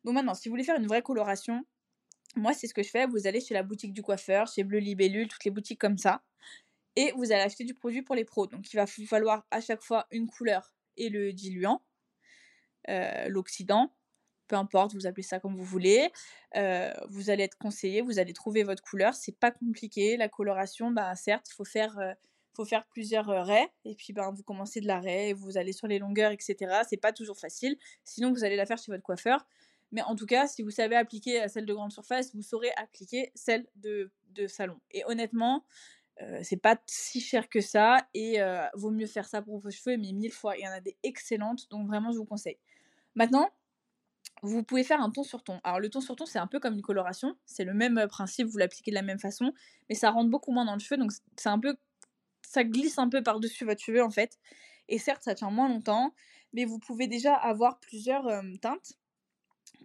Donc, 0.03 0.13
maintenant, 0.13 0.35
si 0.35 0.47
vous 0.47 0.53
voulez 0.53 0.63
faire 0.63 0.77
une 0.77 0.85
vraie 0.85 1.01
coloration, 1.01 1.65
moi, 2.35 2.53
c'est 2.53 2.67
ce 2.67 2.75
que 2.75 2.83
je 2.83 2.89
fais. 2.89 3.07
Vous 3.07 3.25
allez 3.25 3.41
chez 3.41 3.55
la 3.55 3.63
boutique 3.63 3.93
du 3.93 4.03
coiffeur, 4.03 4.47
chez 4.47 4.63
Bleu 4.63 4.77
Libellule, 4.77 5.27
toutes 5.27 5.45
les 5.45 5.51
boutiques 5.51 5.81
comme 5.81 5.97
ça. 5.97 6.21
Et 6.95 7.11
vous 7.17 7.31
allez 7.31 7.41
acheter 7.41 7.63
du 7.63 7.73
produit 7.73 8.03
pour 8.03 8.13
les 8.13 8.23
pros. 8.23 8.45
Donc, 8.45 8.71
il 8.71 8.75
va 8.75 8.85
vous 8.85 9.07
falloir 9.07 9.47
à 9.49 9.61
chaque 9.61 9.81
fois 9.81 10.05
une 10.11 10.27
couleur 10.27 10.75
et 10.95 11.09
le 11.09 11.33
diluant, 11.33 11.83
l'oxydant 13.27 13.91
peu 14.47 14.55
importe, 14.55 14.93
vous 14.93 15.07
appelez 15.07 15.23
ça 15.23 15.39
comme 15.39 15.55
vous 15.55 15.63
voulez. 15.63 16.09
vous 16.53 17.29
allez 17.29 17.43
être 17.43 17.57
conseillé, 17.57 18.01
vous 18.01 18.19
allez 18.19 18.33
trouver 18.33 18.63
votre 18.63 18.83
couleur. 18.83 19.13
C'est 19.13 19.37
pas 19.37 19.51
compliqué. 19.51 20.17
La 20.17 20.29
coloration, 20.29 20.91
bah, 20.91 21.15
certes, 21.15 21.47
il 21.49 21.53
faut 21.53 21.65
faire, 21.65 21.97
faut 22.55 22.65
faire 22.65 22.85
plusieurs 22.87 23.27
raies. 23.27 23.69
Et 23.83 23.95
puis, 23.95 24.13
ben, 24.13 24.31
vous 24.31 24.43
commencez 24.43 24.81
de 24.81 24.87
la 24.87 24.99
raie, 24.99 25.33
vous 25.33 25.57
allez 25.57 25.73
sur 25.73 25.87
les 25.87 25.99
longueurs, 25.99 26.31
etc. 26.31 26.81
C'est 26.87 26.97
pas 26.97 27.11
toujours 27.11 27.37
facile. 27.37 27.77
Sinon, 28.03 28.31
vous 28.31 28.43
allez 28.43 28.55
la 28.55 28.65
faire 28.65 28.77
chez 28.77 28.91
votre 28.91 29.03
coiffeur. 29.03 29.45
Mais 29.91 30.01
en 30.01 30.15
tout 30.15 30.25
cas, 30.25 30.47
si 30.47 30.61
vous 30.61 30.71
savez 30.71 30.95
appliquer 30.95 31.47
celle 31.47 31.65
de 31.65 31.73
grande 31.73 31.91
surface, 31.91 32.33
vous 32.35 32.41
saurez 32.41 32.71
appliquer 32.77 33.31
celle 33.35 33.65
de, 33.75 34.11
salon. 34.47 34.79
Et 34.91 35.03
honnêtement, 35.05 35.65
c'est 36.41 36.57
pas 36.57 36.77
si 36.85 37.21
cher 37.21 37.49
que 37.49 37.61
ça. 37.61 38.07
Et 38.13 38.39
vaut 38.73 38.91
mieux 38.91 39.07
faire 39.07 39.27
ça 39.27 39.41
pour 39.41 39.59
vos 39.59 39.71
cheveux, 39.71 39.97
mais 39.97 40.11
mille 40.11 40.33
fois. 40.33 40.57
Il 40.57 40.63
y 40.63 40.67
en 40.67 40.71
a 40.71 40.81
des 40.81 40.97
excellentes. 41.03 41.69
Donc, 41.69 41.87
vraiment, 41.87 42.11
je 42.11 42.17
vous 42.17 42.25
conseille. 42.25 42.57
Maintenant, 43.15 43.49
vous 44.41 44.63
pouvez 44.63 44.83
faire 44.83 45.01
un 45.01 45.09
ton 45.09 45.23
sur 45.23 45.43
ton. 45.43 45.59
Alors 45.63 45.79
le 45.79 45.89
ton 45.89 46.01
sur 46.01 46.15
ton, 46.15 46.25
c'est 46.25 46.39
un 46.39 46.47
peu 46.47 46.59
comme 46.59 46.75
une 46.75 46.81
coloration, 46.81 47.35
c'est 47.45 47.63
le 47.63 47.73
même 47.73 47.97
euh, 47.97 48.07
principe, 48.07 48.47
vous 48.47 48.57
l'appliquez 48.57 48.91
de 48.91 48.95
la 48.95 49.01
même 49.01 49.19
façon, 49.19 49.53
mais 49.89 49.95
ça 49.95 50.11
rentre 50.11 50.29
beaucoup 50.29 50.51
moins 50.51 50.65
dans 50.65 50.73
le 50.73 50.79
cheveu, 50.79 50.97
donc 50.97 51.11
c'est 51.37 51.49
un 51.49 51.59
peu, 51.59 51.75
ça 52.41 52.63
glisse 52.63 52.97
un 52.97 53.09
peu 53.09 53.23
par-dessus 53.23 53.65
votre 53.65 53.81
cheveu 53.81 54.03
en 54.03 54.09
fait. 54.09 54.37
Et 54.87 54.99
certes, 54.99 55.23
ça 55.23 55.33
tient 55.33 55.49
moins 55.49 55.67
longtemps, 55.67 56.13
mais 56.53 56.65
vous 56.65 56.79
pouvez 56.79 57.07
déjà 57.07 57.33
avoir 57.33 57.79
plusieurs 57.79 58.27
euh, 58.27 58.41
teintes 58.61 58.93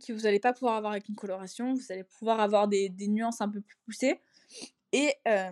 que 0.07 0.13
vous 0.13 0.21
n'allez 0.21 0.41
pas 0.41 0.53
pouvoir 0.53 0.77
avoir 0.77 0.93
avec 0.93 1.09
une 1.09 1.15
coloration. 1.15 1.75
Vous 1.75 1.93
allez 1.93 2.05
pouvoir 2.05 2.41
avoir 2.41 2.69
des, 2.69 2.91
nuances 3.09 3.41
un 3.41 3.49
peu 3.49 3.61
plus 3.61 3.77
poussées. 3.85 4.21
Et 4.93 5.15
euh, 5.27 5.51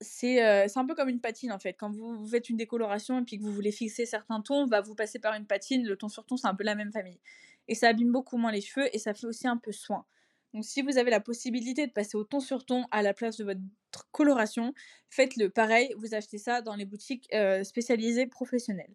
c'est 0.00 0.40
un 0.40 0.86
peu 0.86 0.94
comme 0.94 1.08
une 1.08 1.20
patine 1.20 1.52
en 1.52 1.58
fait. 1.58 1.74
Quand 1.74 1.90
vous, 1.90 2.16
vous, 2.16 2.28
faites 2.28 2.48
une 2.48 2.56
décoloration 2.56 3.20
et 3.20 3.24
puis 3.24 3.38
que 3.38 3.42
vous 3.42 3.52
voulez 3.52 3.72
fixer 3.72 4.06
certains 4.06 4.40
tons, 4.40 4.66
va 4.66 4.80
vous 4.80 4.94
passer 4.94 5.18
par 5.18 5.34
une 5.34 5.46
patine. 5.46 5.86
Le 5.86 5.96
ton 5.96 6.08
sur 6.08 6.26
ton, 6.26 6.36
c'est 6.36 6.48
un 6.48 6.54
peu 6.54 6.64
la 6.64 6.74
même 6.74 6.92
famille 6.92 7.20
et 7.68 7.74
ça 7.74 7.88
abîme 7.88 8.12
beaucoup 8.12 8.36
moins 8.36 8.52
les 8.52 8.60
cheveux 8.60 8.88
et 8.94 8.98
ça 8.98 9.14
fait 9.14 9.26
aussi 9.26 9.46
un 9.46 9.56
peu 9.56 9.72
soin. 9.72 10.04
Donc 10.52 10.64
si 10.64 10.82
vous 10.82 10.98
avez 10.98 11.10
la 11.10 11.20
possibilité 11.20 11.86
de 11.86 11.92
passer 11.92 12.16
au 12.16 12.24
ton 12.24 12.40
sur 12.40 12.64
ton 12.64 12.86
à 12.92 13.02
la 13.02 13.12
place 13.12 13.36
de 13.36 13.44
votre 13.44 14.10
coloration, 14.12 14.72
faites-le. 15.10 15.50
Pareil, 15.50 15.92
vous 15.98 16.14
achetez 16.14 16.38
ça 16.38 16.62
dans 16.62 16.76
les 16.76 16.84
boutiques 16.84 17.28
euh, 17.34 17.64
spécialisées 17.64 18.26
professionnelles. 18.26 18.94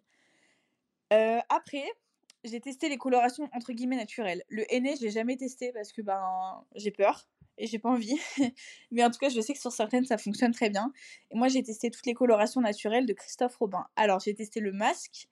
Euh, 1.12 1.38
après, 1.50 1.84
j'ai 2.44 2.60
testé 2.60 2.88
les 2.88 2.96
colorations 2.96 3.48
entre 3.52 3.72
guillemets 3.72 3.96
naturelles. 3.96 4.42
Le 4.48 4.64
henné, 4.74 4.96
je 4.96 5.02
l'ai 5.02 5.10
jamais 5.10 5.36
testé 5.36 5.72
parce 5.72 5.92
que 5.92 6.00
ben 6.00 6.64
j'ai 6.74 6.90
peur 6.90 7.28
et 7.58 7.66
j'ai 7.66 7.78
pas 7.78 7.90
envie. 7.90 8.18
Mais 8.90 9.04
en 9.04 9.10
tout 9.10 9.18
cas, 9.18 9.28
je 9.28 9.40
sais 9.40 9.52
que 9.52 9.60
sur 9.60 9.72
certaines 9.72 10.06
ça 10.06 10.16
fonctionne 10.16 10.52
très 10.52 10.70
bien. 10.70 10.92
Et 11.30 11.36
moi, 11.36 11.48
j'ai 11.48 11.62
testé 11.62 11.90
toutes 11.90 12.06
les 12.06 12.14
colorations 12.14 12.62
naturelles 12.62 13.06
de 13.06 13.12
Christophe 13.12 13.56
Robin. 13.56 13.86
Alors, 13.96 14.20
j'ai 14.20 14.34
testé 14.34 14.60
le 14.60 14.72
masque, 14.72 15.28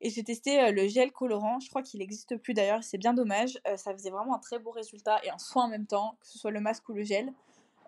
et 0.00 0.10
j'ai 0.10 0.24
testé 0.24 0.72
le 0.72 0.88
gel 0.88 1.12
colorant, 1.12 1.60
je 1.60 1.68
crois 1.68 1.82
qu'il 1.82 2.00
n'existe 2.00 2.36
plus 2.36 2.54
d'ailleurs, 2.54 2.82
c'est 2.82 2.98
bien 2.98 3.12
dommage. 3.14 3.60
ça 3.76 3.92
faisait 3.92 4.10
vraiment 4.10 4.34
un 4.34 4.38
très 4.38 4.58
beau 4.58 4.70
résultat 4.70 5.20
et 5.24 5.30
un 5.30 5.38
soin 5.38 5.64
en 5.64 5.68
même 5.68 5.86
temps, 5.86 6.16
que 6.20 6.26
ce 6.26 6.38
soit 6.38 6.50
le 6.50 6.60
masque 6.60 6.88
ou 6.88 6.94
le 6.94 7.02
gel. 7.02 7.32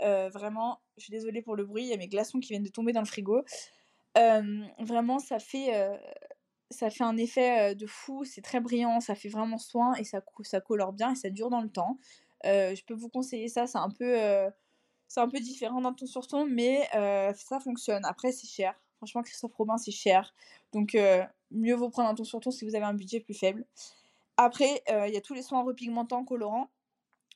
vraiment, 0.01 0.81
je 0.97 1.05
suis 1.05 1.11
désolée 1.11 1.43
pour 1.43 1.57
le 1.57 1.65
bruit, 1.65 1.85
il 1.85 1.89
y 1.89 1.95
a 1.95 1.97
mes 1.97 2.09
glaçons 2.09 2.41
qui 2.41 2.51
viennent 2.51 2.63
de 2.63 2.69
tomber 2.71 2.93
dans 2.93 3.01
le 3.01 3.07
frigo. 3.07 3.45
vraiment, 4.15 5.19
ça 5.19 5.39
fait, 5.39 5.73
ça 6.71 6.91
fait 6.91 7.05
un 7.05 7.17
effet 7.17 7.75
de 7.75 7.87
fou, 7.87 8.25
c'est 8.25 8.43
très 8.43 8.61
brillant, 8.61 9.01
ça 9.01 9.15
fait 9.15 9.29
vraiment 9.29 9.59
soin 9.59 9.95
et 9.95 10.05
ça, 10.05 10.21
ça 10.43 10.61
colore 10.61 10.93
bien 10.93 11.13
et 11.13 11.17
ça 11.17 11.31
dure 11.31 11.51
dans 11.51 11.63
le 11.63 11.71
temps. 11.71 11.99
je 12.45 12.85
peux 12.85 12.95
vous 12.95 13.09
conseiller 13.09 13.49
ça, 13.49 13.67
c'est 13.67 13.79
un 13.79 13.91
peu, 13.91 14.17
c'est 15.09 15.21
un 15.21 15.29
peu 15.29 15.41
différent 15.41 15.81
d'un 15.81 15.95
ton 15.95 16.07
sur 16.07 16.27
ton, 16.27 16.47
mais 16.47 16.89
ça 16.93 17.59
fonctionne. 17.61 18.05
Après, 18.05 18.33
c'est 18.33 18.47
cher. 18.49 18.79
Franchement, 18.99 19.23
Christophe 19.23 19.55
Robin, 19.55 19.79
c'est 19.79 19.91
cher. 19.91 20.33
Donc, 20.73 20.97
mieux 21.53 21.75
vaut 21.75 21.91
prendre 21.91 22.09
un 22.09 22.15
ton 22.15 22.25
sur 22.25 22.41
ton 22.41 22.51
si 22.51 22.65
vous 22.65 22.75
avez 22.75 22.85
un 22.85 22.95
budget 22.95 23.21
plus 23.21 23.35
faible. 23.35 23.65
Après, 24.37 24.83
il 24.89 25.13
y 25.13 25.17
a 25.17 25.21
tous 25.21 25.35
les 25.35 25.43
soins 25.43 25.63
repigmentants, 25.63 26.25
colorants. 26.25 26.71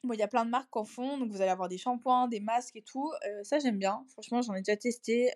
Bon, 0.05 0.14
il 0.14 0.18
y 0.18 0.22
a 0.22 0.29
plein 0.29 0.44
de 0.44 0.50
marques 0.50 0.74
en 0.76 0.85
font, 0.85 1.18
donc 1.18 1.31
vous 1.31 1.40
allez 1.40 1.50
avoir 1.50 1.68
des 1.68 1.79
shampoings, 1.79 2.29
des 2.29 2.40
masques 2.40 2.76
et 2.76 2.83
tout. 2.83 3.12
ça, 3.42 3.59
j'aime 3.59 3.79
bien. 3.79 4.05
Franchement, 4.09 4.40
j'en 4.42 4.55
ai 4.55 4.62
déjà 4.62 4.76
testé. 4.76 5.31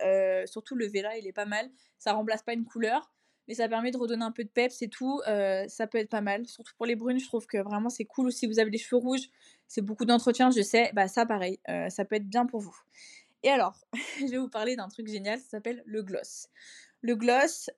surtout 0.47 0.75
le 0.75 0.87
Vela, 0.87 1.17
il 1.19 1.27
est 1.27 1.33
pas 1.33 1.47
mal. 1.47 1.71
Ça 1.99 2.13
remplace 2.13 2.43
pas 2.43 2.55
une 2.55 2.65
couleur, 2.65 3.13
mais 3.47 3.55
ça 3.55 3.69
permet 3.69 3.91
de 3.91 3.99
redonner 3.99 4.25
un 4.25 4.33
peu 4.33 4.45
de 4.45 4.49
peps 4.49 4.83
et 4.83 4.89
tout. 4.89 5.21
ça 5.69 5.87
peut 5.87 5.99
être 5.99 6.11
pas 6.11 6.21
mal. 6.23 6.47
Surtout 6.47 6.73
pour 6.77 6.87
les 6.87 6.97
brunes, 6.97 7.19
je 7.19 7.27
trouve 7.27 7.47
que 7.47 7.59
vraiment 7.59 7.91
c'est 7.91 8.05
cool. 8.05 8.33
Si 8.33 8.47
vous 8.47 8.59
avez 8.59 8.71
les 8.71 8.79
cheveux 8.79 9.01
rouges, 9.01 9.29
c'est 9.67 9.83
beaucoup 9.83 10.05
d'entretien, 10.05 10.51
je 10.51 10.63
sais. 10.63 10.91
Bah, 10.95 11.09
ça, 11.09 11.27
pareil, 11.27 11.61
ça 11.89 12.05
peut 12.05 12.17
être 12.17 12.29
bien 12.29 12.47
pour 12.47 12.61
vous. 12.61 12.77
Et 13.43 13.49
alors, 13.49 13.75
je 14.21 14.27
vais 14.27 14.39
vous 14.39 14.49
parler 14.49 14.77
d'un 14.77 14.89
truc 14.89 15.09
génial, 15.09 15.39
ça 15.41 15.49
s'appelle 15.49 15.83
le 15.87 16.03
gloss. 16.03 16.49
Le 17.03 17.17
gloss, 17.17 17.71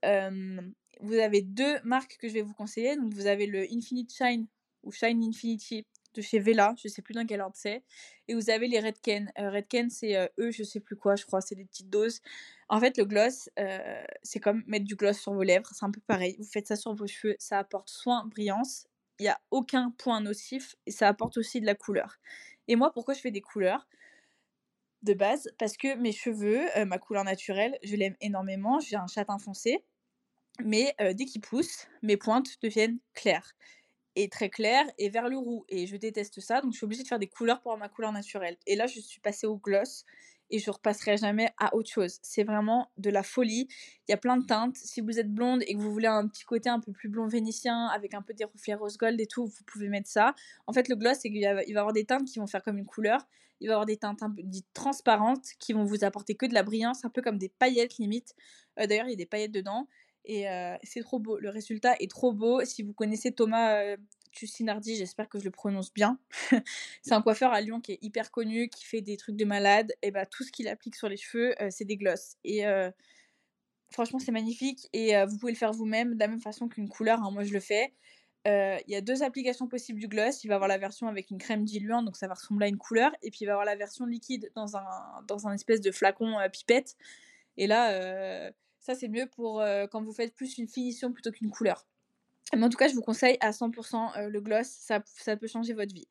vous 1.03 1.15
avez 1.15 1.43
deux 1.43 1.81
marques 1.83 2.17
que 2.19 2.29
je 2.29 2.35
vais 2.35 2.43
vous 2.43 2.55
conseiller. 2.55 2.97
Donc 2.97 3.13
vous 3.13 3.27
avez 3.27 3.47
le 3.47 3.67
Infinite 3.73 4.13
Shine 4.13 4.47
ou 4.83 4.93
Shine 4.93 5.23
Infinity 5.23 5.85
de 6.15 6.21
chez 6.21 6.39
Vela, 6.39 6.75
je 6.83 6.89
sais 6.89 7.03
plus 7.03 7.15
dans 7.15 7.27
quel 7.27 7.41
ordre 7.41 7.57
c'est. 7.57 7.83
Et 8.29 8.35
vous 8.35 8.51
avez 8.51 8.69
les 8.69 8.81
Redken. 8.81 9.33
Euh, 9.39 9.51
Redken, 9.51 9.91
c'est 9.91 10.17
euh, 10.17 10.27
eux, 10.39 10.51
je 10.51 10.63
sais 10.63 10.81
plus 10.81 10.97
quoi, 10.97 11.17
je 11.17 11.25
crois, 11.25 11.41
c'est 11.41 11.55
des 11.55 11.65
petites 11.65 11.91
doses. 11.91 12.21
En 12.69 12.81
fait, 12.81 12.97
le 12.99 13.05
gloss, 13.05 13.49
euh, 13.59 14.05
c'est 14.23 14.41
comme 14.41 14.63
mettre 14.67 14.85
du 14.85 14.95
gloss 14.95 15.19
sur 15.19 15.33
vos 15.33 15.43
lèvres, 15.43 15.69
c'est 15.73 15.85
un 15.85 15.91
peu 15.91 16.01
pareil. 16.07 16.37
Vous 16.39 16.45
faites 16.45 16.67
ça 16.67 16.77
sur 16.77 16.95
vos 16.95 17.07
cheveux, 17.07 17.37
ça 17.39 17.59
apporte 17.59 17.89
soin, 17.89 18.27
brillance. 18.27 18.87
Il 19.19 19.25
n'y 19.25 19.29
a 19.29 19.41
aucun 19.51 19.91
point 19.99 20.21
nocif 20.21 20.77
et 20.87 20.91
ça 20.91 21.09
apporte 21.09 21.37
aussi 21.37 21.61
de 21.61 21.67
la 21.67 21.75
couleur. 21.75 22.19
Et 22.69 22.77
moi, 22.77 22.93
pourquoi 22.93 23.15
je 23.15 23.21
fais 23.21 23.31
des 23.31 23.41
couleurs 23.41 23.87
de 25.03 25.15
base? 25.15 25.51
Parce 25.59 25.77
que 25.77 25.97
mes 25.97 26.13
cheveux, 26.13 26.67
ma 26.87 26.99
couleur 26.99 27.25
naturelle, 27.25 27.79
je 27.83 27.95
l'aime 27.97 28.17
énormément. 28.21 28.81
J'ai 28.81 28.97
un 28.97 29.07
châtain 29.07 29.39
foncé 29.39 29.85
mais 30.63 30.95
dès 31.15 31.25
qu'il 31.25 31.41
pousse, 31.41 31.87
mes 32.03 32.17
pointes 32.17 32.63
deviennent 32.63 32.99
claires 33.15 33.55
et 34.15 34.29
très 34.29 34.51
claires 34.51 34.87
et 34.99 35.09
vers 35.09 35.29
le 35.29 35.39
roux 35.39 35.65
et 35.71 35.87
je 35.87 35.97
déteste 35.97 36.41
ça 36.41 36.61
donc 36.61 36.73
je 36.73 36.77
suis 36.77 36.85
obligée 36.85 37.03
de 37.03 37.09
faire 37.09 37.19
des 37.19 37.29
couleurs 37.29 37.63
pour 37.63 37.75
ma 37.79 37.89
couleur 37.89 38.13
naturelle 38.13 38.59
et 38.67 38.77
là 38.77 38.87
je 38.87 39.01
suis 39.01 39.21
passée 39.21 39.47
au 39.47 39.57
gloss 39.57 40.05
et 40.53 40.59
je 40.59 40.71
repasserai 40.71 41.17
jamais 41.17 41.51
à 41.59 41.75
autre 41.75 41.91
chose. 41.91 42.19
C'est 42.23 42.45
vraiment 42.45 42.91
de 42.99 43.11
la 43.11 43.23
folie. 43.23 43.67
Il 44.07 44.11
y 44.11 44.15
a 44.15 44.19
plein 44.19 44.37
de 44.37 44.45
teintes. 44.45 44.77
Si 44.77 45.01
vous 45.01 45.19
êtes 45.19 45.33
blonde 45.33 45.63
et 45.67 45.75
que 45.75 45.81
vous 45.81 45.91
voulez 45.91 46.07
un 46.07 46.29
petit 46.29 46.45
côté 46.45 46.69
un 46.69 46.79
peu 46.79 46.93
plus 46.93 47.09
blond 47.09 47.27
vénitien 47.27 47.87
avec 47.87 48.13
un 48.13 48.21
peu 48.21 48.35
des 48.35 48.45
reflets 48.45 48.75
rose 48.75 48.99
gold 48.99 49.19
et 49.19 49.27
tout, 49.27 49.47
vous 49.47 49.65
pouvez 49.67 49.89
mettre 49.89 50.11
ça. 50.11 50.35
En 50.67 50.75
fait, 50.75 50.89
le 50.89 50.97
gloss, 50.97 51.19
c'est 51.21 51.31
qu'il 51.31 51.43
va 51.43 51.65
y 51.65 51.77
avoir 51.77 51.95
des 51.95 52.05
teintes 52.05 52.27
qui 52.27 52.39
vont 52.39 52.47
faire 52.47 52.63
comme 52.63 52.77
une 52.77 52.85
couleur. 52.85 53.27
Il 53.61 53.69
va 53.69 53.73
y 53.73 53.75
avoir 53.75 53.87
des 53.87 53.97
teintes 53.97 54.23
un 54.23 54.31
peu 54.31 54.43
dites 54.43 54.67
transparentes 54.75 55.47
qui 55.59 55.73
vont 55.73 55.85
vous 55.85 56.05
apporter 56.05 56.35
que 56.35 56.45
de 56.45 56.53
la 56.53 56.63
brillance, 56.63 57.05
un 57.05 57.11
peu 57.11 57.23
comme 57.23 57.39
des 57.39 57.49
paillettes 57.49 57.97
limite. 57.97 58.35
D'ailleurs, 58.77 59.07
il 59.07 59.11
y 59.11 59.15
a 59.15 59.17
des 59.17 59.27
paillettes 59.27 59.53
dedans. 59.53 59.89
Et 60.25 60.47
c'est 60.85 61.01
trop 61.01 61.19
beau. 61.19 61.39
Le 61.39 61.51
résultat 61.51 61.95
est 61.99 62.11
trop 62.11 62.33
beau. 62.33 62.65
Si 62.65 62.83
vous 62.83 62.93
connaissez 62.93 63.33
Thomas 63.33 63.97
Tussinardi, 64.33 64.97
j'espère 64.97 65.29
que 65.29 65.39
je 65.39 65.45
le 65.45 65.51
prononce 65.51 65.93
bien. 65.93 66.19
c'est 67.03 67.13
un 67.13 67.23
coiffeur 67.23 67.53
à 67.53 67.61
Lyon 67.61 67.81
qui 67.81 67.93
est 67.93 67.99
hyper 68.03 68.31
connu, 68.31 68.69
qui 68.69 68.85
fait 68.85 69.01
des 69.01 69.17
trucs 69.17 69.37
de 69.37 69.45
malade. 69.45 69.93
Et 70.03 70.11
bah, 70.11 70.27
tout 70.27 70.45
ce 70.45 70.53
qu'il 70.53 70.69
applique 70.69 70.97
sur 70.97 71.09
les 71.09 71.17
cheveux, 71.17 71.55
c'est 71.71 71.85
des 71.85 71.97
glosses. 71.97 72.37
Et 72.45 72.65
franchement, 73.91 74.19
c'est 74.19 74.33
magnifique. 74.33 74.89
Et 74.93 75.15
vous 75.27 75.39
pouvez 75.39 75.53
le 75.53 75.59
faire 75.59 75.73
vous-même 75.73 76.15
de 76.15 76.21
la 76.21 76.29
même 76.29 76.41
façon 76.41 76.69
qu'une 76.69 76.89
couleur. 76.89 77.21
Hein. 77.23 77.31
moi, 77.31 77.45
je 77.45 77.53
le 77.53 77.61
fais. 77.61 77.93
il 78.47 78.85
y 78.89 78.95
a 78.95 79.01
deux 79.01 79.25
applications 79.25 79.67
possibles 79.67 79.99
du 79.99 80.09
gloss. 80.09 80.45
Il 80.45 80.49
va 80.49 80.55
avoir 80.55 80.69
la 80.69 80.79
version 80.79 81.09
avec 81.09 81.31
une 81.31 81.39
crème 81.39 81.65
diluante, 81.65 82.05
donc 82.05 82.17
ça 82.17 82.29
va 82.29 82.35
ressembler 82.35 82.67
à 82.67 82.69
une 82.69 82.79
couleur. 82.79 83.13
Et 83.23 83.31
puis 83.31 83.41
il 83.43 83.47
va 83.47 83.53
avoir 83.53 83.67
la 83.67 83.77
version 83.77 84.07
liquide 84.07 84.53
dans 84.55 84.77
un, 84.77 84.85
dans 85.27 85.49
un 85.49 85.53
espèce 85.53 85.81
de 85.81 85.91
flacon 85.91 86.37
pipette. 86.53 86.97
Et 87.59 87.67
là, 87.67 88.53
ça 88.83 88.95
c'est 88.95 89.09
mieux 89.09 89.27
pour 89.27 89.65
quand 89.91 90.03
vous 90.03 90.13
faites 90.13 90.35
plus 90.35 90.59
une 90.59 90.69
finition 90.69 91.13
plutôt 91.13 91.31
qu'une 91.31 91.51
couleur. 91.51 91.87
Mais 92.55 92.65
en 92.65 92.69
tout 92.69 92.77
cas, 92.77 92.89
je 92.89 92.95
vous 92.95 93.01
conseille 93.01 93.39
à 93.41 93.51
100% 93.51 94.29
le 94.29 94.41
gloss, 94.41 94.67
ça, 94.67 95.01
peut 95.37 95.47
changer 95.47 95.73
votre 95.73 95.95
vie. 95.95 96.07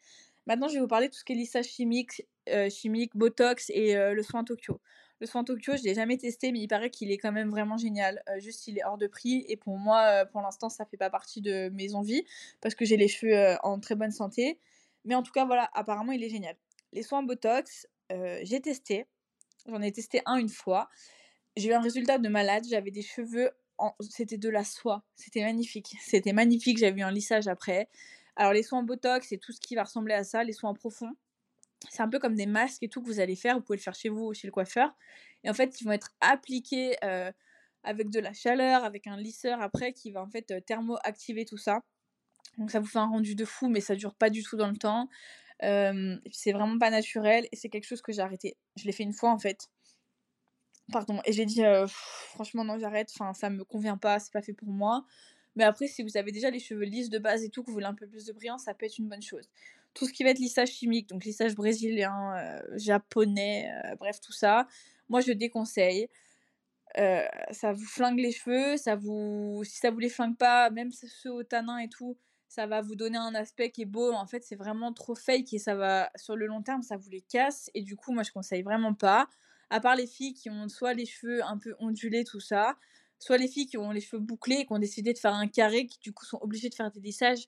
Maintenant, 0.48 0.68
je 0.68 0.74
vais 0.74 0.80
vous 0.80 0.88
parler 0.88 1.08
de 1.08 1.14
tout 1.14 1.20
ce 1.20 1.24
qui 1.24 1.34
est 1.34 1.36
lissage 1.36 1.66
chimique, 1.66 2.26
chimique 2.70 3.16
botox 3.16 3.70
et 3.70 3.94
le 3.96 4.24
soin 4.24 4.44
Tokyo. 4.44 4.82
Le 5.22 5.28
soin 5.28 5.44
Tokyo, 5.44 5.74
je 5.78 5.84
l'ai 5.84 5.94
jamais 5.94 6.18
testé, 6.18 6.52
mais 6.52 6.62
il 6.62 6.68
paraît 6.68 6.90
qu'il 6.90 7.12
est 7.12 7.20
quand 7.20 7.32
même 7.32 7.52
vraiment 7.52 7.78
génial. 7.78 8.24
Euh, 8.28 8.40
juste, 8.40 8.68
il 8.68 8.80
est 8.80 8.84
hors 8.84 8.98
de 8.98 9.06
prix. 9.06 9.46
Et 9.48 9.56
pour 9.56 9.78
moi, 9.78 10.02
euh, 10.08 10.26
pour 10.26 10.42
l'instant, 10.42 10.68
ça 10.68 10.84
fait 10.84 10.98
pas 10.98 11.12
partie 11.12 11.42
de 11.42 11.70
mes 11.70 11.94
envies 11.94 12.26
parce 12.60 12.74
que 12.74 12.86
j'ai 12.86 12.98
les 12.98 13.08
cheveux 13.08 13.38
euh, 13.38 13.56
en 13.62 13.80
très 13.80 13.94
bonne 13.94 14.10
santé. 14.10 14.60
Mais 15.06 15.14
en 15.14 15.22
tout 15.22 15.32
cas, 15.32 15.46
voilà, 15.46 15.70
apparemment, 15.76 16.12
il 16.12 16.24
est 16.24 16.30
génial. 16.30 16.56
Les 16.92 17.04
soins 17.04 17.22
Botox, 17.22 17.88
j'ai 18.10 18.60
testé. 18.62 19.06
J'en 19.68 19.82
ai 19.82 19.92
testé 19.92 20.22
un 20.26 20.38
une 20.38 20.50
fois. 20.50 20.90
J'ai 21.58 21.70
eu 21.70 21.74
un 21.74 21.82
résultat 21.82 22.18
de 22.18 22.30
malade. 22.30 22.66
J'avais 22.70 22.92
des 22.92 23.02
cheveux, 23.02 23.52
en... 23.78 23.94
c'était 24.10 24.38
de 24.38 24.50
la 24.50 24.64
soie. 24.64 25.04
C'était 25.16 25.44
magnifique. 25.44 25.96
C'était 26.02 26.34
magnifique. 26.34 26.78
J'avais 26.78 27.02
eu 27.02 27.04
un 27.04 27.12
lissage 27.12 27.48
après. 27.48 27.90
Alors, 28.36 28.54
les 28.54 28.64
soins 28.64 28.84
Botox, 28.84 29.28
c'est 29.30 29.38
tout 29.38 29.52
ce 29.52 29.60
qui 29.60 29.76
va 29.76 29.84
ressembler 29.84 30.14
à 30.14 30.24
ça. 30.24 30.44
Les 30.44 30.54
soins 30.54 30.74
profonds 30.74 31.16
c'est 31.90 32.02
un 32.02 32.10
peu 32.10 32.20
comme 32.20 32.36
des 32.36 32.46
masques 32.46 32.84
et 32.84 32.90
tout 32.90 33.02
que 33.02 33.08
vous 33.08 33.20
allez 33.20 33.36
faire. 33.36 33.56
Vous 33.56 33.62
pouvez 33.62 33.78
le 33.78 33.84
faire 33.84 33.96
chez 33.96 34.10
vous 34.10 34.28
ou 34.28 34.34
chez 34.34 34.48
le 34.48 34.52
coiffeur. 34.52 34.96
Et 35.44 35.50
en 35.50 35.54
fait, 35.54 35.82
ils 35.82 35.86
vont 35.86 35.92
être 35.92 36.14
appliqués 36.22 36.96
euh, 37.04 37.32
avec 37.84 38.10
de 38.10 38.20
la 38.20 38.34
chaleur, 38.34 38.84
avec 38.84 39.08
un 39.08 39.18
lisseur 39.18 39.62
après 39.62 39.94
qui 39.94 40.12
va 40.12 40.22
en 40.22 40.30
fait 40.30 40.52
euh, 40.52 40.60
thermo-activer 40.60 41.46
tout 41.46 41.58
ça. 41.58 41.82
Donc 42.58 42.70
ça 42.72 42.80
vous 42.80 42.86
fait 42.86 43.00
un 43.00 43.08
rendu 43.08 43.36
de 43.36 43.46
fou, 43.46 43.70
mais 43.70 43.82
ça 43.82 43.96
dure 43.96 44.14
pas 44.14 44.30
du 44.30 44.44
tout 44.44 44.58
dans 44.58 44.70
le 44.70 44.78
temps. 44.78 45.08
Euh, 45.64 46.18
c'est 46.32 46.52
vraiment 46.52 46.78
pas 46.78 46.90
naturel 46.90 47.48
et 47.52 47.56
c'est 47.56 47.70
quelque 47.70 47.86
chose 47.86 48.02
que 48.02 48.12
j'ai 48.12 48.22
arrêté. 48.22 48.58
Je 48.78 48.86
l'ai 48.86 48.92
fait 48.92 49.04
une 49.04 49.14
fois 49.14 49.32
en 49.32 49.40
fait. 49.40 49.70
Pardon. 50.92 51.22
Et 51.26 51.34
j'ai 51.34 51.46
dit, 51.46 51.62
franchement, 51.88 52.64
non, 52.64 52.78
j'arrête. 52.78 53.12
Enfin, 53.14 53.34
ça 53.34 53.50
me 53.50 53.64
convient 53.64 53.98
pas, 53.98 54.20
c'est 54.20 54.34
pas 54.34 54.42
fait 54.42 54.54
pour 54.54 54.70
moi. 54.70 55.06
Mais 55.56 55.64
après, 55.64 55.88
si 55.88 56.04
vous 56.04 56.18
avez 56.18 56.32
déjà 56.32 56.50
les 56.50 56.60
cheveux 56.60 56.86
lisses 56.86 57.10
de 57.10 57.20
base 57.20 57.44
et 57.44 57.50
tout, 57.50 57.62
que 57.62 57.68
vous 57.68 57.74
voulez 57.74 57.86
un 57.86 57.94
peu 57.94 58.08
plus 58.08 58.26
de 58.26 58.34
brillant, 58.34 58.58
ça 58.58 58.74
peut 58.74 58.86
être 58.86 58.98
une 58.98 59.10
bonne 59.10 59.22
chose. 59.22 59.50
Tout 59.94 60.08
ce 60.08 60.14
qui 60.14 60.24
va 60.24 60.30
être 60.30 60.40
lissage 60.40 60.70
chimique, 60.70 61.10
donc 61.10 61.26
lissage 61.26 61.56
brésilien, 61.56 62.62
japonais, 62.76 63.70
bref, 64.00 64.22
tout 64.22 64.32
ça, 64.32 64.68
moi 65.10 65.20
je 65.20 65.34
déconseille. 65.34 66.08
Ça 66.96 67.74
vous 67.74 67.86
flingue 67.86 68.20
les 68.20 68.32
cheveux, 68.32 68.78
ça 68.78 68.96
vous, 68.96 69.62
si 69.66 69.78
ça 69.78 69.92
vous 69.92 70.00
les 70.00 70.08
flingue 70.08 70.38
pas, 70.38 70.70
même 70.70 70.92
ceux 70.92 71.32
au 71.32 71.44
tanin 71.44 71.78
et 71.80 71.90
tout, 71.90 72.18
ça 72.48 72.68
va 72.68 72.82
vous 72.82 72.96
donner 72.96 73.18
un 73.18 73.36
aspect 73.36 73.72
qui 73.72 73.82
est 73.82 73.86
beau. 73.86 74.14
En 74.14 74.28
fait, 74.28 74.46
c'est 74.46 74.56
vraiment 74.56 74.94
trop 74.94 75.16
fake 75.16 75.54
et 75.54 75.60
ça 75.60 75.76
va, 75.76 76.10
sur 76.16 76.38
le 76.38 76.48
long 76.48 76.62
terme, 76.62 76.84
ça 76.84 76.96
vous 76.96 77.10
les 77.10 77.22
casse. 77.22 77.70
Et 77.74 77.82
du 77.82 77.98
coup, 77.98 78.14
moi, 78.14 78.24
je 78.24 78.32
conseille 78.32 78.62
vraiment 78.62 78.94
pas. 78.94 79.28
À 79.72 79.80
part 79.80 79.96
les 79.96 80.06
filles 80.06 80.34
qui 80.34 80.50
ont 80.50 80.70
soit 80.70 80.94
les 80.94 81.08
cheveux 81.08 81.44
un 81.44 81.58
peu 81.58 81.74
ondulés, 81.80 82.24
tout 82.24 82.40
ça, 82.40 82.76
soit 83.18 83.38
les 83.38 83.48
filles 83.48 83.68
qui 83.68 83.78
ont 83.78 83.92
les 83.92 84.02
cheveux 84.02 84.22
bouclés 84.22 84.58
et 84.58 84.66
qui 84.66 84.74
ont 84.74 84.80
décidé 84.80 85.14
de 85.14 85.18
faire 85.18 85.34
un 85.34 85.48
carré, 85.48 85.88
qui 85.88 85.98
du 86.00 86.14
coup 86.14 86.26
sont 86.26 86.40
obligées 86.42 86.70
de 86.70 86.76
faire 86.76 86.92
des 86.92 87.00
lissages 87.00 87.48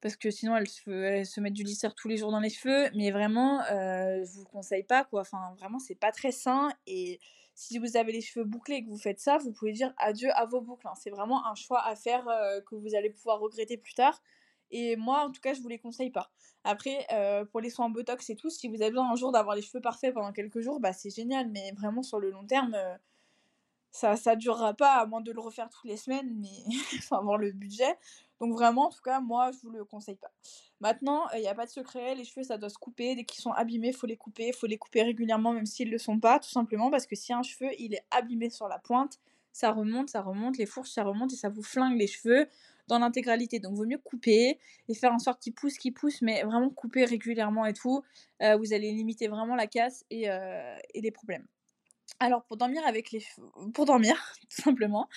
parce 0.00 0.16
que 0.16 0.30
sinon 0.30 0.56
elles 0.56 0.68
se, 0.68 1.40
mettent 1.40 1.52
du 1.52 1.64
lisseur 1.64 1.94
tous 1.94 2.08
les 2.08 2.16
jours 2.16 2.30
dans 2.30 2.40
les 2.40 2.50
cheveux. 2.50 2.90
Mais 2.94 3.10
vraiment, 3.10 3.60
euh, 3.62 4.24
je 4.24 4.32
vous 4.32 4.40
le 4.40 4.46
conseille 4.46 4.84
pas 4.84 5.04
quoi. 5.04 5.22
Enfin, 5.22 5.54
vraiment, 5.58 5.78
c'est 5.78 5.94
pas 5.94 6.12
très 6.12 6.30
sain. 6.30 6.68
Et 6.86 7.18
si 7.54 7.78
vous 7.78 7.96
avez 7.96 8.12
les 8.12 8.20
cheveux 8.20 8.44
bouclés 8.44 8.76
et 8.76 8.84
que 8.84 8.88
vous 8.88 8.98
faites 8.98 9.18
ça, 9.18 9.38
vous 9.38 9.52
pouvez 9.52 9.72
dire 9.72 9.92
adieu 9.98 10.30
à 10.34 10.46
vos 10.46 10.60
boucles. 10.60 10.86
Hein. 10.86 10.94
C'est 10.94 11.10
vraiment 11.10 11.44
un 11.46 11.54
choix 11.54 11.84
à 11.84 11.96
faire 11.96 12.28
euh, 12.28 12.60
que 12.60 12.76
vous 12.76 12.94
allez 12.94 13.10
pouvoir 13.10 13.40
regretter 13.40 13.76
plus 13.76 13.94
tard. 13.94 14.22
Et 14.70 14.96
moi, 14.96 15.26
en 15.26 15.30
tout 15.30 15.40
cas, 15.40 15.54
je 15.54 15.60
vous 15.60 15.68
les 15.68 15.78
conseille 15.78 16.10
pas. 16.10 16.30
Après, 16.64 17.06
euh, 17.12 17.44
pour 17.44 17.60
les 17.60 17.70
soins 17.70 17.88
botox 17.88 18.28
et 18.30 18.36
tout, 18.36 18.50
si 18.50 18.68
vous 18.68 18.82
avez 18.82 18.90
besoin 18.90 19.10
un 19.10 19.16
jour 19.16 19.32
d'avoir 19.32 19.56
les 19.56 19.62
cheveux 19.62 19.80
parfaits 19.80 20.12
pendant 20.14 20.32
quelques 20.32 20.60
jours, 20.60 20.80
bah 20.80 20.92
c'est 20.92 21.10
génial. 21.10 21.48
Mais 21.50 21.72
vraiment, 21.72 22.02
sur 22.02 22.18
le 22.18 22.30
long 22.30 22.44
terme, 22.44 22.76
ça 23.90 24.16
ça 24.16 24.36
durera 24.36 24.74
pas 24.74 24.94
à 24.94 25.06
moins 25.06 25.20
de 25.20 25.32
le 25.32 25.40
refaire 25.40 25.68
toutes 25.70 25.84
les 25.84 25.96
semaines 25.96 26.34
mais 26.38 26.48
il 26.92 27.00
faut 27.00 27.14
avoir 27.14 27.38
le 27.38 27.52
budget. 27.52 27.98
Donc 28.40 28.52
vraiment 28.52 28.86
en 28.86 28.90
tout 28.90 29.02
cas 29.02 29.20
moi 29.20 29.50
je 29.52 29.58
vous 29.60 29.70
le 29.70 29.84
conseille 29.84 30.16
pas. 30.16 30.30
Maintenant 30.80 31.28
il 31.34 31.40
n'y 31.40 31.48
a 31.48 31.54
pas 31.54 31.66
de 31.66 31.70
secret 31.70 32.14
les 32.14 32.24
cheveux 32.24 32.44
ça 32.44 32.58
doit 32.58 32.68
se 32.68 32.78
couper. 32.78 33.14
Dès 33.14 33.24
qu'ils 33.24 33.40
sont 33.40 33.52
abîmés 33.52 33.92
faut 33.92 34.06
les 34.06 34.16
couper. 34.16 34.52
Faut 34.52 34.66
les 34.66 34.78
couper 34.78 35.02
régulièrement 35.02 35.52
même 35.52 35.66
s'ils 35.66 35.90
le 35.90 35.98
sont 35.98 36.20
pas 36.20 36.38
tout 36.38 36.50
simplement 36.50 36.90
parce 36.90 37.06
que 37.06 37.16
si 37.16 37.32
un 37.32 37.42
cheveu 37.42 37.70
il 37.78 37.94
est 37.94 38.04
abîmé 38.10 38.50
sur 38.50 38.68
la 38.68 38.78
pointe 38.78 39.18
ça 39.52 39.72
remonte 39.72 40.10
ça 40.10 40.20
remonte 40.20 40.58
les 40.58 40.66
fourches 40.66 40.90
ça 40.90 41.02
remonte 41.02 41.32
et 41.32 41.36
ça 41.36 41.48
vous 41.48 41.62
flingue 41.62 41.98
les 41.98 42.06
cheveux 42.06 42.46
dans 42.88 42.98
l'intégralité 42.98 43.60
donc 43.60 43.74
vaut 43.74 43.86
mieux 43.86 43.98
couper 43.98 44.58
et 44.88 44.94
faire 44.94 45.12
en 45.12 45.18
sorte 45.18 45.40
qu'ils 45.40 45.54
poussent 45.54 45.78
qu'ils 45.78 45.94
poussent 45.94 46.22
mais 46.22 46.42
vraiment 46.42 46.70
couper 46.70 47.04
régulièrement 47.04 47.66
et 47.66 47.74
tout 47.74 48.02
euh, 48.42 48.56
vous 48.56 48.72
allez 48.72 48.90
limiter 48.92 49.28
vraiment 49.28 49.54
la 49.54 49.66
casse 49.66 50.04
et, 50.10 50.30
euh, 50.30 50.76
et 50.94 51.00
les 51.00 51.10
problèmes 51.10 51.46
alors, 52.20 52.42
pour 52.44 52.56
dormir 52.56 52.84
avec 52.84 53.12
les 53.12 53.22
pour 53.74 53.84
dormir, 53.84 54.16
tout 54.50 54.62
simplement, 54.62 55.08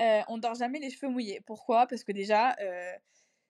euh, 0.00 0.22
on 0.28 0.38
dort 0.38 0.54
jamais 0.54 0.78
les 0.78 0.88
cheveux 0.88 1.10
mouillés. 1.12 1.40
Pourquoi? 1.44 1.86
Parce 1.86 2.04
que 2.04 2.12
déjà, 2.12 2.56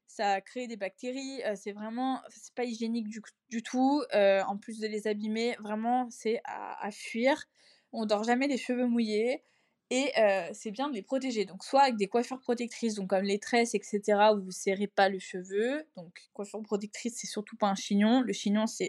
ça 0.08 0.40
crée 0.40 0.66
des 0.66 0.76
bactéries. 0.76 1.42
C'est 1.54 1.72
vraiment, 1.72 2.20
c'est 2.28 2.54
pas 2.54 2.64
hygiénique 2.64 3.06
du, 3.08 3.62
tout. 3.62 4.02
en 4.12 4.56
plus 4.56 4.80
de 4.80 4.88
les 4.88 5.06
abîmer, 5.06 5.54
vraiment, 5.60 6.08
c'est 6.10 6.40
à, 6.44 6.90
fuir. 6.90 7.44
On 7.92 8.04
dort 8.04 8.24
jamais 8.24 8.48
les 8.48 8.56
cheveux 8.58 8.86
mouillés. 8.86 9.44
Et 9.90 10.12
c'est 10.52 10.70
bien 10.70 10.90
de 10.90 10.94
les 10.94 11.02
protéger. 11.02 11.46
Donc, 11.46 11.64
soit 11.64 11.82
avec 11.82 11.96
des 11.96 12.08
coiffures 12.08 12.40
protectrices, 12.40 13.00
comme 13.08 13.24
les 13.24 13.38
tresses, 13.38 13.74
etc., 13.74 14.02
où 14.34 14.42
vous 14.42 14.50
serrez 14.50 14.86
pas 14.86 15.08
le 15.08 15.18
cheveu. 15.18 15.82
Donc, 15.96 16.28
coiffure 16.34 16.62
protectrice, 16.62 17.14
c'est 17.16 17.26
surtout 17.26 17.56
pas 17.56 17.68
un 17.68 17.74
chignon. 17.74 18.20
Le 18.20 18.32
chignon, 18.34 18.66
c'est 18.66 18.88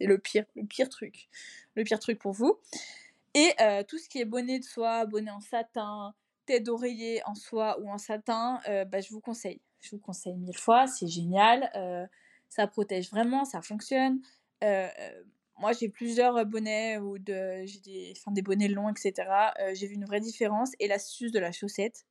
le 0.00 0.18
pire, 0.18 0.46
le 0.56 0.64
pire 0.64 0.88
truc. 0.88 1.28
Le 1.74 1.84
pire 1.84 1.98
truc 1.98 2.18
pour 2.18 2.32
vous. 2.32 2.58
Et 3.34 3.52
euh, 3.60 3.82
tout 3.84 3.98
ce 3.98 4.08
qui 4.08 4.18
est 4.18 4.24
bonnet 4.24 4.58
de 4.58 4.64
soie, 4.64 5.06
bonnet 5.06 5.30
en 5.30 5.40
satin, 5.40 6.14
tête 6.46 6.64
d'oreiller 6.64 7.22
en 7.26 7.34
soie 7.34 7.78
ou 7.80 7.90
en 7.90 7.98
satin, 7.98 8.60
euh, 8.68 8.84
bah, 8.84 9.00
je 9.00 9.10
vous 9.10 9.20
conseille. 9.20 9.60
Je 9.80 9.90
vous 9.92 10.00
conseille 10.00 10.36
mille 10.36 10.58
fois, 10.58 10.86
c'est 10.86 11.06
génial. 11.06 11.70
Euh, 11.76 12.06
ça 12.48 12.66
protège 12.66 13.10
vraiment, 13.10 13.44
ça 13.44 13.62
fonctionne. 13.62 14.20
Moi, 15.60 15.72
j'ai 15.72 15.88
plusieurs 15.88 16.44
bonnets 16.46 16.98
ou 16.98 17.18
de, 17.18 17.64
j'ai 17.66 17.80
des, 17.80 18.14
enfin, 18.16 18.32
des 18.32 18.42
bonnets 18.42 18.68
longs, 18.68 18.88
etc. 18.88 19.28
j'ai 19.74 19.86
vu 19.86 19.94
une 19.94 20.06
vraie 20.06 20.20
différence. 20.20 20.72
Et 20.80 20.88
l'astuce 20.88 21.32
de 21.32 21.38
la 21.38 21.52
chaussette, 21.52 22.06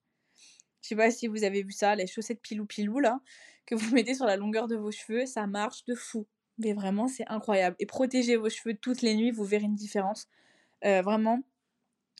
je 0.81 0.89
sais 0.89 0.95
pas 0.95 1.11
si 1.11 1.27
vous 1.27 1.43
avez 1.43 1.63
vu 1.63 1.71
ça, 1.71 1.95
les 1.95 2.07
chaussettes 2.07 2.41
pilou 2.41 2.65
pilou 2.65 2.99
là, 2.99 3.19
que 3.65 3.75
vous 3.75 3.89
mettez 3.95 4.13
sur 4.13 4.25
la 4.25 4.37
longueur 4.37 4.67
de 4.67 4.75
vos 4.75 4.91
cheveux, 4.91 5.25
ça 5.25 5.47
marche 5.47 5.83
de 5.85 5.95
fou. 5.95 6.27
Mais 6.59 6.73
vraiment, 6.73 7.07
c'est 7.07 7.27
incroyable. 7.27 7.75
Et 7.79 7.85
protégez 7.85 8.35
vos 8.35 8.49
cheveux 8.49 8.75
toutes 8.75 9.01
les 9.01 9.15
nuits, 9.15 9.31
vous 9.31 9.45
verrez 9.45 9.65
une 9.65 9.75
différence. 9.75 10.27
Vraiment, 10.83 11.41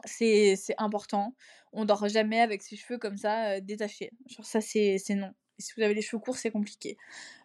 c'est 0.06 0.58
important. 0.78 1.36
On 1.74 1.86
dort 1.86 2.08
jamais 2.08 2.40
avec 2.40 2.62
ses 2.62 2.76
cheveux 2.76 2.98
comme 2.98 3.18
ça 3.18 3.60
détachés. 3.60 4.12
Genre 4.28 4.46
ça 4.46 4.62
c'est 4.62 4.98
non. 5.10 5.34
Et 5.58 5.62
si 5.62 5.74
vous 5.76 5.84
avez 5.84 5.94
les 5.94 6.02
cheveux 6.02 6.22
courts, 6.22 6.38
c'est 6.38 6.52
compliqué. 6.52 6.98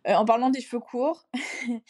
En 0.07 0.25
parlant 0.25 0.51
des 0.51 0.61
cheveux 0.61 0.81
courts, 0.81 1.29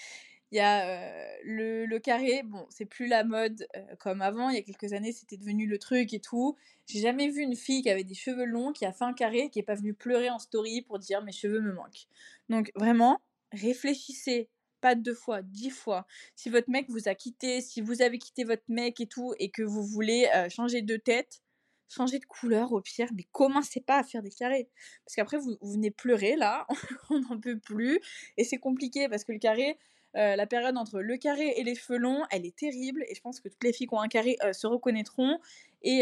il 0.54 0.58
y 0.58 0.60
a 0.60 1.36
le, 1.42 1.98
carré. 1.98 2.42
Bon, 2.44 2.64
c'est 2.70 2.84
plus 2.84 3.08
la 3.08 3.24
mode 3.24 3.66
comme 3.98 4.22
avant. 4.22 4.50
Il 4.50 4.54
y 4.54 4.58
a 4.58 4.62
quelques 4.62 4.92
années, 4.92 5.10
c'était 5.10 5.36
devenu 5.36 5.66
le 5.66 5.78
truc 5.78 6.14
et 6.14 6.20
tout. 6.20 6.56
J'ai 6.86 7.00
jamais 7.00 7.28
vu 7.28 7.40
une 7.40 7.56
fille 7.56 7.82
qui 7.82 7.90
avait 7.90 8.04
des 8.04 8.14
cheveux 8.14 8.44
longs, 8.44 8.72
qui 8.72 8.84
a 8.86 8.92
fait 8.92 9.04
un 9.04 9.14
carré, 9.14 9.50
qui 9.50 9.58
est 9.58 9.64
pas 9.64 9.74
venue 9.74 9.94
pleurer 9.94 10.30
en 10.30 10.38
story 10.38 10.82
pour 10.82 11.00
dire 11.00 11.22
mes 11.22 11.32
cheveux 11.32 11.60
me 11.60 11.72
manquent. 11.72 12.06
Donc 12.48 12.70
vraiment, 12.76 13.20
réfléchissez 13.50 14.48
pas 14.80 14.94
deux 14.94 15.14
fois, 15.14 15.42
dix 15.42 15.70
fois. 15.70 16.06
Si 16.36 16.50
votre 16.50 16.70
mec 16.70 16.88
vous 16.88 17.08
a 17.08 17.16
quitté, 17.16 17.60
si 17.60 17.80
vous 17.80 18.00
avez 18.00 18.18
quitté 18.18 18.44
votre 18.44 18.62
mec 18.68 19.00
et 19.00 19.06
tout, 19.06 19.34
et 19.40 19.50
que 19.50 19.64
vous 19.64 19.82
voulez 19.82 20.28
changer 20.50 20.82
de 20.82 20.96
tête, 20.96 21.42
changer 21.88 22.20
de 22.20 22.26
couleur 22.26 22.72
au 22.72 22.80
pire, 22.80 23.08
mais 23.16 23.24
commencez 23.32 23.80
pas 23.80 23.98
à 23.98 24.04
faire 24.04 24.22
des 24.22 24.30
carrés. 24.30 24.68
Parce 25.04 25.16
qu'après, 25.16 25.38
vous, 25.38 25.56
venez 25.62 25.90
pleurer 25.90 26.36
là, 26.36 26.66
on 27.10 27.18
n'en 27.20 27.40
peut 27.40 27.58
plus, 27.58 27.98
et 28.36 28.44
c'est 28.44 28.58
compliqué 28.58 29.08
parce 29.08 29.24
que 29.24 29.32
le 29.32 29.38
carré, 29.38 29.78
euh, 30.16 30.36
la 30.36 30.46
période 30.46 30.76
entre 30.76 31.00
le 31.00 31.16
carré 31.16 31.54
et 31.56 31.64
les 31.64 31.74
cheveux 31.74 31.98
longs, 31.98 32.22
elle 32.30 32.46
est 32.46 32.56
terrible, 32.56 33.04
et 33.08 33.14
je 33.14 33.20
pense 33.20 33.40
que 33.40 33.48
toutes 33.48 33.64
les 33.64 33.72
filles 33.72 33.86
qui 33.86 33.94
ont 33.94 34.00
un 34.00 34.08
carré 34.08 34.36
euh, 34.42 34.52
se 34.52 34.66
reconnaîtront, 34.66 35.38
et, 35.82 35.98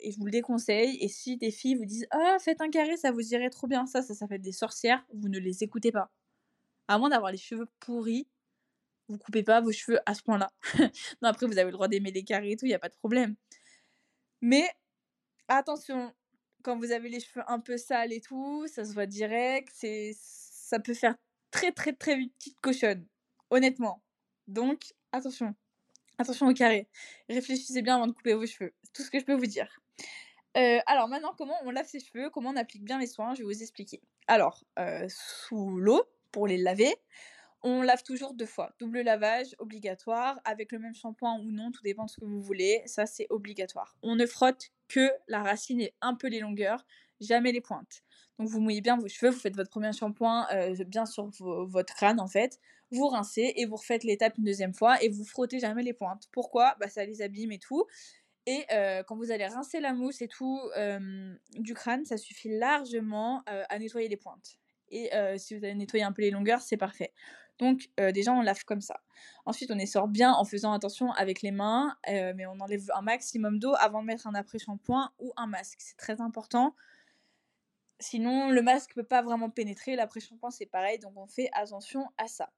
et, 0.00 0.10
je 0.10 0.18
vous 0.18 0.24
le 0.24 0.30
déconseille. 0.30 0.96
Et 1.02 1.08
si 1.08 1.36
des 1.36 1.50
filles 1.50 1.74
vous 1.74 1.84
disent 1.84 2.06
Ah, 2.10 2.38
faites 2.40 2.62
un 2.62 2.70
carré, 2.70 2.96
ça 2.96 3.12
vous 3.12 3.34
irait 3.34 3.50
trop 3.50 3.66
bien, 3.66 3.84
ça, 3.84 4.00
ça 4.00 4.14
s'appelle 4.14 4.40
des 4.40 4.52
sorcières, 4.52 5.04
vous 5.12 5.28
ne 5.28 5.38
les 5.38 5.62
écoutez 5.62 5.92
pas 5.92 6.10
à 6.88 6.98
moins 6.98 7.10
d'avoir 7.10 7.30
les 7.30 7.38
cheveux 7.38 7.68
pourris, 7.80 8.26
vous 9.08 9.18
coupez 9.18 9.42
pas 9.42 9.60
vos 9.60 9.72
cheveux 9.72 10.00
à 10.06 10.14
ce 10.14 10.22
point-là. 10.22 10.50
non, 11.22 11.28
après, 11.28 11.46
vous 11.46 11.58
avez 11.58 11.66
le 11.66 11.72
droit 11.72 11.88
d'aimer 11.88 12.10
les 12.10 12.24
carrés 12.24 12.52
et 12.52 12.56
tout, 12.56 12.66
il 12.66 12.70
n'y 12.70 12.74
a 12.74 12.78
pas 12.78 12.88
de 12.88 12.96
problème. 12.96 13.36
Mais 14.40 14.68
attention, 15.48 16.12
quand 16.62 16.78
vous 16.78 16.92
avez 16.92 17.08
les 17.08 17.20
cheveux 17.20 17.44
un 17.46 17.60
peu 17.60 17.76
sales 17.76 18.12
et 18.12 18.20
tout, 18.20 18.66
ça 18.66 18.84
se 18.84 18.94
voit 18.94 19.06
direct, 19.06 19.68
c'est 19.72 20.12
ça 20.18 20.80
peut 20.80 20.94
faire 20.94 21.14
très 21.50 21.72
très 21.72 21.92
très 21.92 22.16
vite 22.16 22.34
petite 22.38 22.60
cochonne, 22.60 23.06
honnêtement. 23.50 24.02
Donc, 24.46 24.94
attention. 25.12 25.54
Attention 26.18 26.48
au 26.48 26.54
carré. 26.54 26.88
Réfléchissez 27.28 27.82
bien 27.82 27.96
avant 27.96 28.06
de 28.06 28.12
couper 28.12 28.34
vos 28.34 28.46
cheveux. 28.46 28.74
Tout 28.92 29.02
ce 29.02 29.10
que 29.10 29.20
je 29.20 29.24
peux 29.24 29.34
vous 29.34 29.46
dire. 29.46 29.68
Euh, 30.56 30.78
alors 30.86 31.08
maintenant, 31.08 31.34
comment 31.36 31.56
on 31.64 31.70
lave 31.70 31.86
ses 31.86 32.00
cheveux, 32.00 32.30
comment 32.30 32.50
on 32.50 32.56
applique 32.56 32.82
bien 32.82 32.98
les 32.98 33.06
soins, 33.06 33.34
je 33.34 33.40
vais 33.40 33.44
vous 33.44 33.62
expliquer. 33.62 34.00
alors, 34.26 34.64
sous 35.08 35.76
l'eau 35.78 36.02
pour 36.32 36.46
les 36.46 36.56
laver, 36.56 36.94
on 37.62 37.82
lave 37.82 38.02
toujours 38.02 38.34
deux 38.34 38.46
fois. 38.46 38.72
Double 38.78 39.00
lavage 39.00 39.54
obligatoire, 39.58 40.40
avec 40.44 40.72
le 40.72 40.78
même 40.78 40.94
shampoing 40.94 41.38
ou 41.40 41.50
non, 41.50 41.72
tout 41.72 41.82
dépend 41.82 42.04
de 42.04 42.10
ce 42.10 42.20
que 42.20 42.24
vous 42.24 42.40
voulez. 42.40 42.82
Ça, 42.86 43.06
c'est 43.06 43.26
obligatoire. 43.30 43.96
On 44.02 44.14
ne 44.14 44.26
frotte 44.26 44.70
que 44.88 45.10
la 45.26 45.42
racine 45.42 45.80
et 45.80 45.94
un 46.00 46.14
peu 46.14 46.28
les 46.28 46.40
longueurs, 46.40 46.84
jamais 47.20 47.52
les 47.52 47.60
pointes. 47.60 48.02
Donc 48.38 48.48
vous 48.48 48.60
mouillez 48.60 48.80
bien 48.80 48.96
vos 48.96 49.08
cheveux, 49.08 49.32
vous 49.32 49.38
faites 49.38 49.56
votre 49.56 49.70
premier 49.70 49.92
shampoing 49.92 50.46
bien 50.86 51.06
sur 51.06 51.28
votre 51.40 51.94
crâne 51.94 52.20
en 52.20 52.28
fait, 52.28 52.60
vous 52.90 53.08
rincez 53.08 53.52
et 53.56 53.66
vous 53.66 53.76
refaites 53.76 54.04
l'étape 54.04 54.38
une 54.38 54.44
deuxième 54.44 54.74
fois 54.74 55.02
et 55.02 55.08
vous 55.08 55.24
frottez 55.24 55.58
jamais 55.58 55.82
les 55.82 55.92
pointes. 55.92 56.28
Pourquoi? 56.32 56.76
Bah 56.78 56.88
ça 56.88 57.04
les 57.04 57.20
abîme 57.20 57.52
et 57.52 57.58
tout. 57.58 57.84
Et 58.46 58.64
quand 59.06 59.16
vous 59.16 59.30
allez 59.30 59.46
rincer 59.46 59.80
la 59.80 59.92
mousse 59.92 60.22
et 60.22 60.28
tout 60.28 60.60
du 61.54 61.74
crâne, 61.74 62.04
ça 62.04 62.16
suffit 62.16 62.56
largement 62.56 63.42
à 63.46 63.78
nettoyer 63.78 64.08
les 64.08 64.16
pointes. 64.16 64.58
Et 64.90 65.10
si 65.36 65.56
vous 65.56 65.64
avez 65.64 65.74
nettoyé 65.74 66.04
un 66.04 66.12
peu 66.12 66.22
les 66.22 66.30
longueurs, 66.30 66.62
c'est 66.62 66.76
parfait. 66.76 67.12
Donc 67.58 67.90
déjà 67.98 68.32
on 68.32 68.40
lave 68.40 68.64
comme 68.64 68.80
ça. 68.80 69.00
Ensuite 69.46 69.72
on 69.72 69.78
essore 69.78 70.06
bien 70.06 70.32
en 70.32 70.44
faisant 70.44 70.72
attention 70.72 71.10
avec 71.12 71.42
les 71.42 71.50
mains, 71.50 71.96
mais 72.06 72.46
on 72.46 72.60
enlève 72.60 72.88
un 72.94 73.02
maximum 73.02 73.58
d'eau 73.58 73.74
avant 73.80 74.00
de 74.00 74.06
mettre 74.06 74.28
un 74.28 74.34
après-shampoing 74.34 75.10
ou 75.18 75.32
un 75.36 75.48
masque. 75.48 75.80
C'est 75.80 75.96
très 75.96 76.20
important. 76.20 76.76
Sinon 78.00 78.50
le 78.50 78.62
masque 78.62 78.94
peut 78.94 79.02
pas 79.02 79.22
vraiment 79.22 79.50
pénétrer, 79.50 79.96
l'après-shampoing 79.96 80.50
c'est 80.50 80.66
pareil, 80.66 80.98
donc 80.98 81.16
on 81.16 81.26
fait 81.26 81.50
attention 81.52 82.04
à 82.16 82.28
ça. 82.28 82.50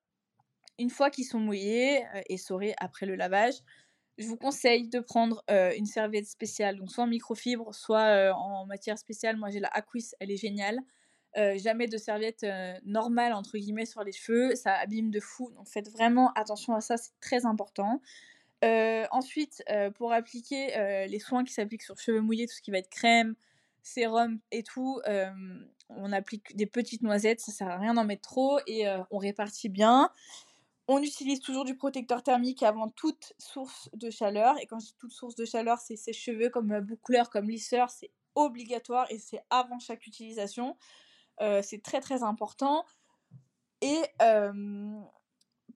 Une 0.78 0.90
fois 0.90 1.10
qu'ils 1.10 1.24
sont 1.24 1.40
mouillés 1.40 2.04
et 2.26 2.34
essorés 2.34 2.74
après 2.78 3.06
le 3.06 3.14
lavage, 3.14 3.54
je 4.18 4.26
vous 4.26 4.36
conseille 4.36 4.88
de 4.88 5.00
prendre 5.00 5.42
une 5.48 5.86
serviette 5.86 6.26
spéciale, 6.26 6.76
donc 6.76 6.90
soit 6.90 7.04
en 7.04 7.06
microfibre, 7.06 7.74
soit 7.74 8.32
en 8.36 8.66
matière 8.66 8.98
spéciale. 8.98 9.36
Moi 9.36 9.50
j'ai 9.50 9.60
la 9.60 9.68
Aquis, 9.68 10.10
elle 10.20 10.30
est 10.30 10.36
géniale. 10.36 10.78
jamais 11.34 11.86
de 11.86 11.96
serviette 11.96 12.44
normale 12.84 13.32
entre 13.32 13.56
guillemets 13.56 13.86
sur 13.86 14.02
les 14.04 14.12
cheveux, 14.12 14.54
ça 14.56 14.74
abîme 14.74 15.10
de 15.10 15.20
fou. 15.20 15.50
Donc 15.52 15.68
faites 15.68 15.90
vraiment 15.90 16.32
attention 16.34 16.74
à 16.74 16.80
ça, 16.80 16.96
c'est 16.96 17.18
très 17.20 17.46
important. 17.46 18.00
ensuite, 19.10 19.62
pour 19.96 20.12
appliquer 20.12 21.06
les 21.08 21.18
soins 21.18 21.44
qui 21.44 21.52
s'appliquent 21.52 21.82
sur 21.82 21.98
cheveux 21.98 22.20
mouillés, 22.20 22.46
tout 22.46 22.54
ce 22.54 22.62
qui 22.62 22.70
va 22.70 22.78
être 22.78 22.90
crème, 22.90 23.34
sérum 23.82 24.40
et 24.50 24.62
tout, 24.62 25.00
on 25.88 26.12
applique 26.12 26.56
des 26.56 26.66
petites 26.66 27.02
noisettes, 27.02 27.40
ça 27.40 27.52
sert 27.52 27.68
à 27.68 27.78
rien 27.78 27.94
d'en 27.94 28.04
mettre 28.04 28.22
trop 28.22 28.60
et 28.66 28.84
on 29.10 29.18
répartit 29.18 29.68
bien. 29.68 30.10
On 30.88 31.02
utilise 31.02 31.40
toujours 31.40 31.64
du 31.64 31.76
protecteur 31.76 32.22
thermique 32.22 32.62
avant 32.64 32.88
toute 32.88 33.32
source 33.38 33.88
de 33.92 34.10
chaleur. 34.10 34.56
Et 34.60 34.66
quand 34.66 34.80
je 34.80 34.86
dis 34.86 34.96
toute 34.98 35.12
source 35.12 35.36
de 35.36 35.44
chaleur, 35.44 35.78
c'est 35.78 35.96
ses 35.96 36.12
cheveux 36.12 36.48
comme 36.48 36.80
boucleur, 36.80 37.30
comme 37.30 37.48
lisseur. 37.48 37.90
C'est 37.90 38.10
obligatoire 38.34 39.06
et 39.10 39.18
c'est 39.18 39.40
avant 39.50 39.78
chaque 39.78 40.06
utilisation. 40.06 40.76
C'est 41.62 41.82
très 41.82 42.00
très 42.00 42.22
important. 42.24 42.84
Et 43.82 44.02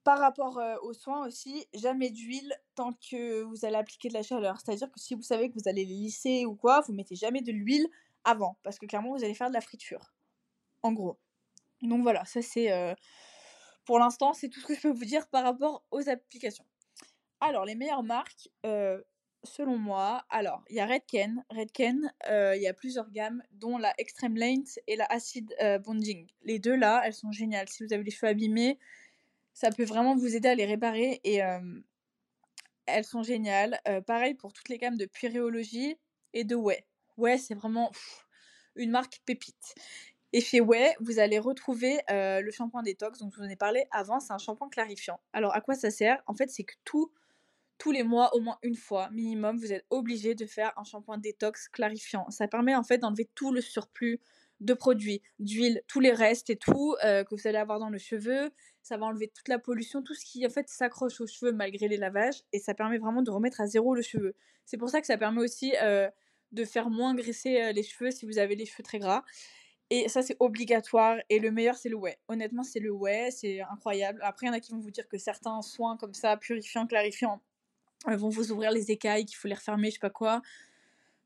par 0.05 0.19
rapport 0.19 0.61
aux 0.83 0.93
soins 0.93 1.27
aussi, 1.27 1.65
jamais 1.73 2.11
d'huile 2.11 2.53
tant 2.75 2.93
que 2.93 3.41
vous 3.41 3.65
allez 3.65 3.75
appliquer 3.75 4.07
de 4.07 4.13
la 4.13 4.23
chaleur. 4.23 4.61
C'est-à-dire 4.61 4.89
que 4.91 4.99
si 4.99 5.15
vous 5.15 5.23
savez 5.23 5.49
que 5.49 5.55
vous 5.55 5.67
allez 5.67 5.83
les 5.83 5.95
lisser 5.95 6.45
ou 6.45 6.55
quoi, 6.55 6.79
vous 6.81 6.93
mettez 6.93 7.15
jamais 7.15 7.41
de 7.41 7.51
l'huile 7.51 7.87
avant. 8.23 8.57
Parce 8.63 8.79
que 8.79 8.85
clairement, 8.85 9.17
vous 9.17 9.23
allez 9.23 9.33
faire 9.33 9.49
de 9.49 9.53
la 9.53 9.61
friture. 9.61 10.13
En 10.83 10.93
gros. 10.93 11.17
Donc 11.81 12.03
voilà, 12.03 12.23
ça 12.23 12.41
c'est 12.41 12.95
pour 13.83 13.99
l'instant, 13.99 14.33
c'est 14.33 14.49
tout 14.49 14.59
ce 14.59 14.67
que 14.67 14.75
je 14.75 14.81
peux 14.81 14.91
vous 14.91 15.05
dire 15.05 15.27
par 15.27 15.43
rapport 15.43 15.83
aux 15.91 16.07
applications. 16.07 16.65
Alors, 17.39 17.65
les 17.65 17.75
meilleures 17.75 18.03
marques, 18.03 18.49
selon 19.43 19.77
moi, 19.77 20.23
alors, 20.29 20.63
il 20.69 20.75
y 20.75 20.79
a 20.79 20.85
Redken. 20.85 21.43
Redken, 21.49 22.13
il 22.29 22.61
y 22.61 22.67
a 22.67 22.73
plusieurs 22.73 23.09
gammes, 23.09 23.43
dont 23.51 23.77
la 23.77 23.93
Extreme 23.97 24.37
Length 24.37 24.79
et 24.87 24.95
la 24.95 25.05
Acid 25.05 25.51
Bonding. 25.83 26.27
Les 26.43 26.59
deux 26.59 26.75
là, 26.75 27.01
elles 27.05 27.13
sont 27.13 27.31
géniales. 27.31 27.69
Si 27.69 27.83
vous 27.83 27.93
avez 27.93 28.03
les 28.03 28.11
cheveux 28.11 28.29
abîmés, 28.29 28.79
ça 29.55 29.71
peut 29.71 29.85
vraiment 29.85 30.15
vous 30.15 30.35
aider 30.35 30.49
à 30.49 30.53
les 30.55 30.65
réparer 30.65 31.21
et 31.23 31.39
elles 32.85 33.05
sont 33.05 33.23
géniales. 33.23 33.79
pareil 34.05 34.35
pour 34.35 34.53
toutes 34.53 34.69
les 34.69 34.77
gammes 34.77 34.97
de 34.97 35.07
Puréologie 35.07 35.95
et 36.33 36.43
de 36.43 36.53
Way. 36.55 36.85
Way, 37.17 37.39
c'est 37.39 37.55
vraiment 37.55 37.91
une 38.75 38.91
marque 38.91 39.21
pépite. 39.25 39.73
Et 40.33 40.41
chez 40.41 40.59
Way, 40.59 40.95
vous 40.99 41.19
allez 41.19 41.39
retrouver 41.39 42.01
le 42.09 42.51
shampoing 42.51 42.83
détox 42.83 43.19
dont 43.19 43.31
je 43.31 43.37
vous 43.37 43.43
en 43.45 43.49
ai 43.49 43.55
parlé 43.55 43.85
avant. 43.91 44.19
C'est 44.19 44.33
un 44.33 44.37
shampoing 44.37 44.69
clarifiant. 44.69 45.19
Alors, 45.31 45.55
à 45.55 45.61
quoi 45.61 45.73
ça 45.73 45.89
sert? 45.89 46.21
En 46.27 46.35
fait, 46.35 46.49
c'est 46.49 46.65
que 46.65 46.75
tous 46.83 47.11
les 47.91 48.03
mois, 48.03 48.35
au 48.35 48.41
moins 48.41 48.57
une 48.61 48.75
fois 48.75 49.09
minimum, 49.11 49.57
vous 49.57 49.71
êtes 49.71 49.85
obligé 49.89 50.35
de 50.35 50.45
faire 50.45 50.73
un 50.77 50.83
shampoing 50.83 51.17
détox 51.17 51.69
clarifiant. 51.69 52.29
Ça 52.29 52.49
permet 52.49 52.75
en 52.75 52.83
fait 52.83 52.97
d'enlever 52.97 53.29
tout 53.35 53.53
le 53.53 53.61
surplus 53.61 54.19
de 54.61 54.73
produits, 54.73 55.21
d'huile, 55.39 55.81
tous 55.87 55.99
les 55.99 56.11
restes 56.11 56.49
et 56.49 56.55
tout 56.55 56.95
que 57.01 57.35
vous 57.35 57.47
allez 57.47 57.57
avoir 57.57 57.79
dans 57.79 57.89
le 57.89 57.97
cheveu. 57.97 58.51
Ça 58.81 58.97
va 58.97 59.05
enlever 59.05 59.27
toute 59.27 59.47
la 59.47 59.59
pollution, 59.59 60.01
tout 60.01 60.13
ce 60.13 60.25
qui 60.25 60.45
en 60.45 60.49
fait 60.49 60.69
s'accroche 60.69 61.19
aux 61.19 61.27
cheveux 61.27 61.51
malgré 61.51 61.87
les 61.87 61.97
lavages. 61.97 62.41
Et 62.53 62.59
ça 62.59 62.73
permet 62.73 62.97
vraiment 62.97 63.21
de 63.21 63.31
remettre 63.31 63.61
à 63.61 63.67
zéro 63.67 63.95
le 63.95 64.01
cheveu. 64.01 64.35
C'est 64.65 64.77
pour 64.77 64.89
ça 64.89 65.01
que 65.01 65.07
ça 65.07 65.17
permet 65.17 65.41
aussi 65.41 65.73
de 66.51 66.65
faire 66.65 66.89
moins 66.89 67.13
graisser 67.15 67.73
les 67.73 67.83
cheveux 67.83 68.11
si 68.11 68.25
vous 68.25 68.37
avez 68.37 68.55
les 68.55 68.65
cheveux 68.65 68.83
très 68.83 68.99
gras. 68.99 69.23
Et 69.89 70.09
ça, 70.09 70.21
c'est 70.23 70.35
obligatoire. 70.39 71.17
Et 71.29 71.39
le 71.39 71.51
meilleur, 71.51 71.75
c'est 71.75 71.89
le 71.89 71.95
whey. 71.95 72.17
Honnêtement, 72.27 72.63
c'est 72.63 72.79
le 72.79 72.91
whey. 72.91 73.29
C'est 73.31 73.61
incroyable. 73.61 74.19
Après, 74.23 74.47
il 74.47 74.49
y 74.49 74.51
en 74.51 74.53
a 74.53 74.59
qui 74.59 74.71
vont 74.71 74.79
vous 74.79 74.91
dire 74.91 75.07
que 75.07 75.17
certains 75.17 75.61
soins 75.61 75.97
comme 75.97 76.13
ça, 76.13 76.37
purifiants, 76.37 76.87
clarifiants, 76.87 77.41
euh, 78.07 78.15
vont 78.15 78.29
vous 78.29 78.51
ouvrir 78.51 78.71
les 78.71 78.91
écailles, 78.91 79.25
qu'il 79.25 79.37
faut 79.37 79.47
les 79.47 79.53
refermer, 79.53 79.89
je 79.89 79.95
sais 79.95 79.99
pas 79.99 80.09
quoi. 80.09 80.41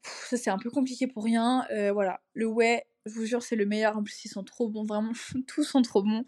ça, 0.01 0.35
c'est 0.37 0.49
un 0.49 0.57
peu 0.57 0.69
compliqué 0.69 1.07
pour 1.07 1.23
rien. 1.23 1.65
Euh, 1.71 1.93
voilà. 1.93 2.21
Le 2.33 2.47
whey, 2.47 2.85
je 3.05 3.13
vous 3.13 3.25
jure, 3.25 3.43
c'est 3.43 3.55
le 3.55 3.65
meilleur. 3.65 3.97
En 3.97 4.03
plus, 4.03 4.25
ils 4.25 4.29
sont 4.29 4.43
trop 4.43 4.69
bons. 4.69 4.83
Vraiment, 4.83 5.11
tous 5.47 5.63
sont 5.63 5.81
trop 5.81 6.03
bons. 6.03 6.25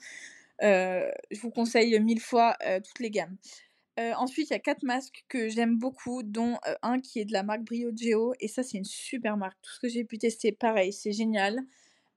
Euh, 0.63 1.09
je 1.31 1.39
vous 1.41 1.51
conseille 1.51 1.99
mille 1.99 2.19
fois 2.19 2.55
toutes 2.85 2.99
les 2.99 3.09
gammes. 3.09 3.37
ensuite, 3.97 4.49
il 4.49 4.53
y 4.53 4.55
a 4.55 4.59
quatre 4.59 4.83
masques 4.83 5.25
que 5.27 5.49
j'aime 5.49 5.77
beaucoup, 5.77 6.23
dont 6.23 6.57
un 6.81 6.99
qui 6.99 7.19
est 7.19 7.25
de 7.25 7.33
la 7.33 7.43
marque 7.43 7.61
Brio 7.61 7.91
Geo. 7.95 8.33
Et 8.39 8.47
ça, 8.47 8.63
c'est 8.63 8.77
une 8.77 8.85
super 8.85 9.37
marque. 9.37 9.57
Tout 9.61 9.71
ce 9.71 9.79
que 9.79 9.87
j'ai 9.87 10.03
pu 10.03 10.17
tester, 10.17 10.51
pareil, 10.51 10.93
c'est 10.93 11.13
génial. 11.13 11.65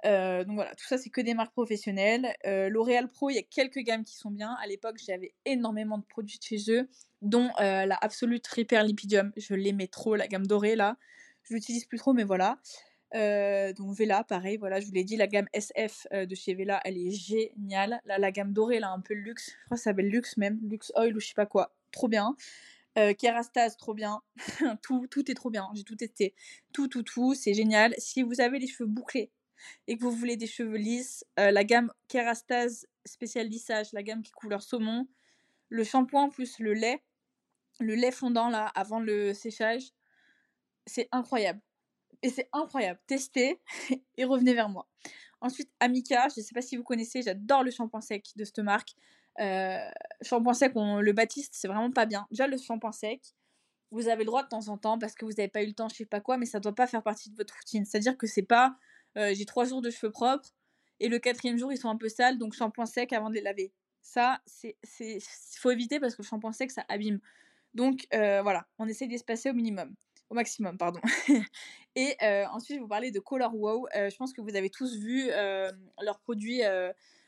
Euh, 0.05 0.45
donc 0.45 0.57
voilà, 0.57 0.75
tout 0.75 0.85
ça 0.85 0.99
c'est 0.99 1.11
que 1.11 1.21
des 1.21 1.35
marques 1.35 1.53
professionnelles. 1.53 2.35
Euh, 2.47 2.69
L'Oréal 2.69 3.09
Pro, 3.09 3.31
il 3.31 3.37
y 3.37 3.39
a 3.39 3.43
quelques 3.43 3.79
gammes 3.79 4.05
qui 4.05 4.17
sont 4.17 4.31
bien. 4.31 4.55
À 4.63 4.67
l'époque, 4.67 4.97
j'avais 5.05 5.35
énormément 5.47 5.99
de 5.99 6.05
produits 6.05 6.39
chez 6.43 6.59
eux, 6.71 6.89
dont 7.23 7.51
euh, 7.61 7.87
la 7.87 7.97
Absolute 7.97 8.47
Repair 8.47 8.85
Lipidium. 8.85 9.33
Je 9.37 9.55
l'aimais 9.55 9.87
trop, 9.87 10.15
la 10.15 10.27
gamme 10.29 10.47
dorée 10.47 10.77
là. 10.77 10.97
Je 11.45 11.55
l'utilise 11.55 11.87
plus 11.87 11.99
trop, 11.99 12.13
mais 12.13 12.25
voilà. 12.25 12.59
Donc 13.15 13.97
Vela, 13.97 14.25
pareil, 14.25 14.57
voilà, 14.57 14.81
je 14.81 14.87
vous 14.87 14.93
l'ai 14.93 15.05
dit, 15.05 15.17
la 15.17 15.27
gamme 15.27 15.47
SF 15.53 16.07
de 16.13 16.35
chez 16.35 16.55
Vela, 16.55 16.81
elle 16.85 16.99
est 16.99 17.11
géniale. 17.11 18.01
La 18.05 18.33
gamme 18.33 18.53
dorée, 18.53 18.81
là, 18.81 18.91
un 18.91 19.01
peu 19.01 19.15
luxe, 19.15 19.51
je 19.51 19.65
crois 19.67 19.77
que 19.77 19.83
ça 19.83 19.91
s'appelle 19.91 20.09
Luxe 20.09 20.37
même, 20.37 20.59
Luxe 20.63 20.93
Oil 20.97 21.17
ou 21.17 21.21
je 21.21 21.29
sais 21.29 21.35
pas 21.35 21.47
quoi, 21.47 21.75
trop 21.93 22.09
bien. 22.09 22.37
Kerastase, 23.19 23.77
trop 23.77 23.95
bien. 23.95 24.21
tout, 24.83 25.31
est 25.31 25.35
trop 25.35 25.51
bien, 25.51 25.69
j'ai 25.75 25.85
tout 25.85 25.97
testé. 25.97 26.35
Tout, 26.73 26.89
tout, 26.89 27.03
tout, 27.03 27.35
c'est 27.35 27.55
génial. 27.55 27.95
Si 27.99 28.23
vous 28.23 28.41
avez 28.41 28.59
les 28.59 28.67
cheveux 28.67 28.89
bouclés, 28.89 29.31
et 29.87 29.97
que 29.97 30.03
vous 30.03 30.11
voulez 30.11 30.37
des 30.37 30.47
cheveux 30.47 30.77
lisses, 30.77 31.25
euh, 31.39 31.51
la 31.51 31.65
gamme 31.65 31.93
Kerastase 32.09 32.87
spécial 33.05 33.49
lissage, 33.49 33.93
la 33.93 34.03
gamme 34.03 34.23
qui 34.23 34.33
couleur 34.33 34.63
saumon, 34.63 35.09
le 35.69 35.85
shampoing 35.85 36.29
plus 36.29 36.59
le 36.59 36.75
lait, 36.75 37.03
le 37.81 37.95
lait 37.95 38.13
fondant 38.13 38.49
là 38.49 38.67
avant 38.75 39.01
le 39.01 39.35
séchage, 39.35 39.93
c'est 40.87 41.09
incroyable. 41.13 41.61
Et 42.25 42.31
c'est 42.31 42.49
incroyable. 42.55 42.99
Testez 43.07 43.61
et 44.17 44.25
revenez 44.25 44.55
vers 44.55 44.71
moi. 44.71 44.89
Ensuite, 45.43 45.71
Amica, 45.79 46.29
je 46.35 46.41
ne 46.41 46.45
sais 46.45 46.55
pas 46.55 46.63
si 46.63 46.75
vous 46.75 46.83
connaissez, 46.83 47.21
j'adore 47.21 47.63
le 47.63 47.71
shampoing 47.71 48.01
sec 48.01 48.31
de 48.35 48.45
cette 48.45 48.61
marque. 48.61 48.95
Euh, 49.41 49.79
shampoing 50.23 50.55
sec, 50.55 50.73
on, 50.75 51.01
le 51.01 51.13
Baptiste, 51.13 51.53
c'est 51.55 51.69
vraiment 51.69 51.91
pas 51.91 52.07
bien. 52.07 52.27
Déjà, 52.31 52.47
le 52.47 52.57
shampoing 52.57 52.93
sec, 52.93 53.21
vous 53.91 54.09
avez 54.09 54.21
le 54.21 54.29
droit 54.29 54.43
de 54.43 54.49
temps 54.49 54.69
en 54.69 54.79
temps 54.79 54.99
parce 54.99 55.15
que 55.15 55.27
vous 55.27 55.33
n'avez 55.33 55.49
pas 55.49 55.63
eu 55.63 55.67
le 55.67 55.75
temps, 55.75 55.91
je 55.91 55.97
sais 55.97 56.07
pas 56.07 56.21
quoi, 56.21 56.39
mais 56.39 56.47
ça 56.47 56.61
doit 56.61 56.75
pas 56.75 56.87
faire 56.87 57.03
partie 57.03 57.29
de 57.29 57.37
votre 57.37 57.55
routine. 57.55 57.85
C'est-à-dire 57.85 58.17
que 58.17 58.27
c'est 58.27 58.43
pas 58.43 58.75
euh, 59.19 59.35
j'ai 59.35 59.45
trois 59.45 59.67
jours 59.67 59.83
de 59.83 59.91
cheveux 59.91 60.11
propres 60.11 60.49
et 61.01 61.09
le 61.09 61.19
quatrième 61.19 61.59
jour 61.59 61.73
ils 61.73 61.79
sont 61.79 61.91
un 61.91 61.97
peu 61.97 62.09
sales 62.09 62.39
donc 62.39 62.55
shampoing 62.55 62.87
sec 62.87 63.13
avant 63.13 63.29
de 63.29 63.35
les 63.35 63.43
laver. 63.43 63.71
Ça, 64.01 64.41
c'est, 64.47 64.77
faut 65.59 65.71
éviter 65.71 66.01
parce 66.01 66.17
que 66.17 66.23
le 66.23 66.27
shampoing 66.27 66.53
sec 66.53 66.71
ça 66.71 66.87
abîme. 66.89 67.21
Donc 67.75 68.07
euh, 68.15 68.41
voilà, 68.41 68.67
on 68.79 68.89
essaie 68.89 69.09
d'espacer 69.09 69.51
au 69.51 69.55
minimum, 69.55 69.95
au 70.31 70.35
maximum, 70.35 70.77
pardon. 70.79 71.01
et 71.97 72.17
euh, 72.23 72.47
ensuite, 72.47 72.71
je 72.71 72.75
vais 72.75 72.81
vous 72.81 72.89
parler 72.89 73.11
de 73.11 73.21
Color 73.21 73.55
Wow. 73.55 73.89
je 73.95 74.17
pense 74.17 74.33
que 74.33 74.41
vous 74.41 74.57
avez 74.57 74.71
tous 74.71 74.97
vu 74.97 75.29
leur 75.29 76.19
produit 76.21 76.63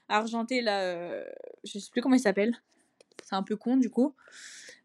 argenté 0.09 0.61
là, 0.61 1.25
je 1.65 1.79
sais 1.79 1.91
plus 1.91 2.01
comment 2.01 2.17
il 2.17 2.21
s'appelle. 2.21 2.57
C'est 3.23 3.35
un 3.35 3.43
peu 3.43 3.57
con 3.57 3.77
du 3.77 3.91
coup. 3.91 4.15